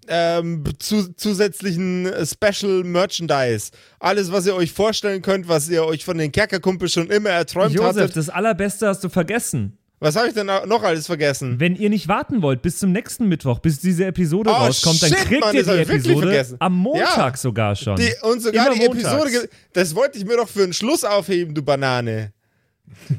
ähm, 0.08 0.64
zu, 0.78 1.14
zusätzlichen 1.14 2.06
äh, 2.06 2.26
Special 2.26 2.84
Merchandise. 2.84 3.70
Alles, 4.00 4.30
was 4.32 4.46
ihr 4.46 4.54
euch 4.54 4.72
vorstellen 4.72 5.22
könnt, 5.22 5.48
was 5.48 5.68
ihr 5.68 5.84
euch 5.84 6.04
von 6.04 6.18
den 6.18 6.32
Kerkerkumpels 6.32 6.92
schon 6.92 7.08
immer 7.10 7.30
erträumt 7.30 7.74
Josef, 7.74 8.02
hattet. 8.02 8.16
das 8.16 8.28
Allerbeste 8.28 8.86
hast 8.88 9.02
du 9.04 9.08
vergessen. 9.08 9.78
Was 10.00 10.16
habe 10.16 10.28
ich 10.28 10.34
denn 10.34 10.46
noch 10.46 10.82
alles 10.82 11.06
vergessen? 11.06 11.58
Wenn 11.60 11.76
ihr 11.76 11.88
nicht 11.88 12.08
warten 12.08 12.42
wollt 12.42 12.60
bis 12.60 12.78
zum 12.78 12.92
nächsten 12.92 13.26
Mittwoch, 13.26 13.60
bis 13.60 13.78
diese 13.80 14.04
Episode 14.04 14.50
Oh, 14.50 14.54
rauskommt, 14.54 15.02
dann 15.02 15.08
shit, 15.10 15.18
kriegt 15.20 15.40
Mann, 15.40 15.54
ihr 15.54 15.62
die 15.62 15.70
Episode 15.70 16.18
vergessen. 16.26 16.56
am 16.58 16.74
Montag 16.76 17.32
Ja. 17.34 17.36
sogar 17.36 17.74
schon. 17.74 17.96
Die, 17.96 18.12
und 18.22 18.42
sogar 18.42 18.66
Immer 18.66 18.74
die 18.74 18.86
montags. 18.86 19.14
Episode, 19.24 19.48
das 19.72 19.94
wollte 19.94 20.18
ich 20.18 20.26
mir 20.26 20.36
doch 20.36 20.48
für 20.48 20.64
einen 20.64 20.74
Schluss 20.74 21.04
aufheben, 21.04 21.54
du 21.54 21.62
Banane. 21.62 22.32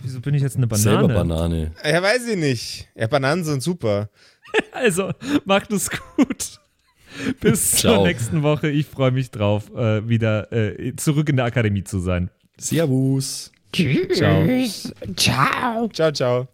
Wieso 0.03 0.21
bin 0.21 0.35
ich 0.35 0.43
jetzt 0.43 0.57
eine 0.57 0.67
Selber 0.75 1.07
Banane? 1.07 1.71
Banane. 1.81 1.93
Ja, 1.95 2.03
weiß 2.03 2.27
ich 2.27 2.37
nicht. 2.37 2.87
Ja, 2.93 3.07
Bananen 3.07 3.43
sind 3.43 3.63
super. 3.63 4.09
Also, 4.71 5.11
macht 5.43 5.71
es 5.73 5.89
gut. 6.15 6.59
Bis 7.41 7.71
Ciao. 7.71 7.95
zur 7.95 8.07
nächsten 8.07 8.43
Woche. 8.43 8.69
Ich 8.69 8.87
freue 8.87 9.11
mich 9.11 9.31
drauf, 9.31 9.71
äh, 9.75 10.07
wieder 10.07 10.51
äh, 10.51 10.95
zurück 10.95 11.29
in 11.29 11.37
der 11.37 11.45
Akademie 11.45 11.83
zu 11.83 11.99
sein. 11.99 12.29
Servus. 12.57 13.51
Tschüss. 13.71 14.93
Ciao. 15.15 15.89
Ciao, 15.89 16.11
ciao. 16.11 16.47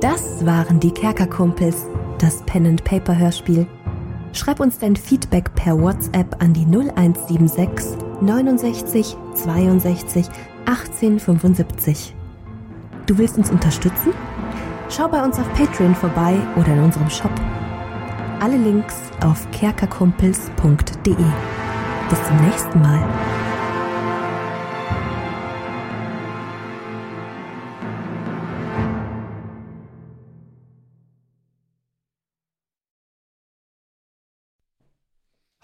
Das 0.00 0.44
waren 0.44 0.80
die 0.80 0.90
Kerkerkumpels, 0.90 1.86
das 2.18 2.44
Pen 2.44 2.66
and 2.66 2.82
Paper 2.82 3.16
Hörspiel. 3.16 3.66
Schreib 4.32 4.58
uns 4.58 4.78
dein 4.78 4.96
Feedback 4.96 5.54
per 5.54 5.80
WhatsApp 5.80 6.42
an 6.42 6.52
die 6.52 6.64
0176 6.64 7.96
69 8.20 9.16
62 9.34 10.26
18 10.64 11.20
75. 11.20 12.14
Du 13.06 13.18
willst 13.18 13.36
uns 13.36 13.50
unterstützen? 13.50 14.12
Schau 14.88 15.08
bei 15.08 15.22
uns 15.22 15.38
auf 15.38 15.52
Patreon 15.54 15.94
vorbei 15.94 16.34
oder 16.56 16.74
in 16.74 16.80
unserem 16.80 17.08
Shop. 17.08 17.30
Alle 18.42 18.56
Links 18.56 18.96
auf 19.24 19.48
kerkerkumpels.de. 19.52 21.14
Bis 22.08 22.24
zum 22.26 22.36
nächsten 22.44 22.82
Mal. 22.82 23.41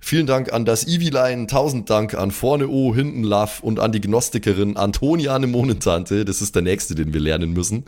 Vielen 0.00 0.26
Dank 0.26 0.52
an 0.52 0.64
das 0.64 0.86
Eviline, 0.86 1.46
tausend 1.46 1.90
Dank 1.90 2.14
an 2.14 2.30
Vorne 2.30 2.68
O, 2.68 2.94
Hinten 2.94 3.24
Love 3.24 3.62
und 3.62 3.80
an 3.80 3.92
die 3.92 4.00
Gnostikerin 4.00 4.76
Antoniane 4.76 5.46
Monentante, 5.46 6.24
das 6.24 6.42
ist 6.42 6.54
der 6.54 6.62
nächste, 6.62 6.94
den 6.94 7.12
wir 7.12 7.20
lernen 7.20 7.52
müssen. 7.52 7.84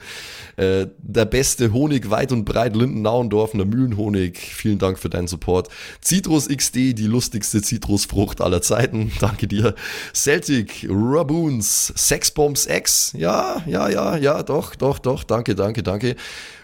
Äh, 0.56 0.86
der 0.98 1.26
beste 1.26 1.72
Honig 1.72 2.10
weit 2.10 2.32
und 2.32 2.44
breit, 2.44 2.74
Linden-Nauendorfener 2.74 3.64
Mühlenhonig, 3.64 4.38
vielen 4.38 4.78
Dank 4.78 4.98
für 4.98 5.10
deinen 5.10 5.28
Support. 5.28 5.68
Citrus 6.02 6.48
XD, 6.48 6.94
die 6.94 7.06
lustigste 7.06 7.62
Zitrusfrucht 7.62 8.40
aller 8.40 8.62
Zeiten, 8.62 9.12
danke 9.20 9.46
dir. 9.46 9.74
Celtic, 10.14 10.86
Raboons, 10.90 11.92
Sexbombs 11.96 12.66
X, 12.66 13.12
ja, 13.16 13.62
ja, 13.66 13.88
ja, 13.88 14.16
ja, 14.16 14.42
doch, 14.42 14.74
doch, 14.74 14.98
doch, 14.98 15.24
danke, 15.24 15.54
danke, 15.54 15.82
danke. 15.82 16.16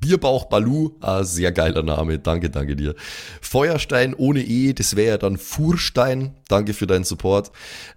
Bierbauch 0.00 0.44
Balu, 0.44 0.92
ah, 1.00 1.24
sehr 1.24 1.50
geiler 1.50 1.82
Name, 1.82 2.18
danke, 2.20 2.50
danke 2.50 2.76
dir. 2.76 2.94
Feuerstein 3.40 4.14
ohne 4.14 4.40
E, 4.40 4.72
das 4.74 4.94
wäre 4.94 5.08
ja 5.08 5.18
dann 5.18 5.38
Furstein, 5.38 6.34
danke 6.48 6.72
für 6.72 6.86
deinen 6.86 7.02
Support. 7.02 7.50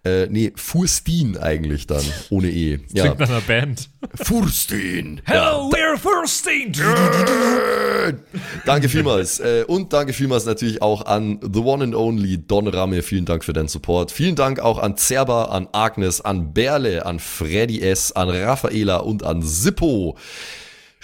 Äh, 0.03 0.25
nee, 0.27 0.51
Furstin 0.55 1.38
eigentlich 1.38 1.86
dann, 1.86 2.03
ohne 2.31 2.49
E. 2.49 2.79
Ja, 2.91 3.03
Klingt 3.03 3.19
nach 3.19 3.29
einer 3.29 3.41
Band. 3.41 3.89
Furstin. 4.15 5.21
Hello, 5.25 5.69
we're 5.71 5.97
Firsting! 5.97 6.73
Danke 8.65 8.89
vielmals. 8.89 9.39
Äh, 9.39 9.63
und 9.67 9.93
danke 9.93 10.13
vielmals 10.13 10.45
natürlich 10.45 10.81
auch 10.81 11.05
an 11.05 11.39
The 11.41 11.59
One 11.59 11.83
and 11.83 11.95
Only 11.95 12.39
Don 12.39 12.67
Ramme. 12.67 13.03
Vielen 13.03 13.25
Dank 13.25 13.43
für 13.43 13.53
deinen 13.53 13.67
Support. 13.67 14.11
Vielen 14.11 14.36
Dank 14.36 14.59
auch 14.59 14.79
an 14.79 14.97
Zerba, 14.97 15.45
an 15.45 15.67
Agnes, 15.71 16.21
an 16.21 16.53
Berle, 16.53 17.05
an 17.05 17.19
Freddy 17.19 17.81
S., 17.81 18.11
an 18.11 18.29
Raffaela 18.29 18.97
und 18.97 19.23
an 19.23 19.41
Sippo. 19.43 20.17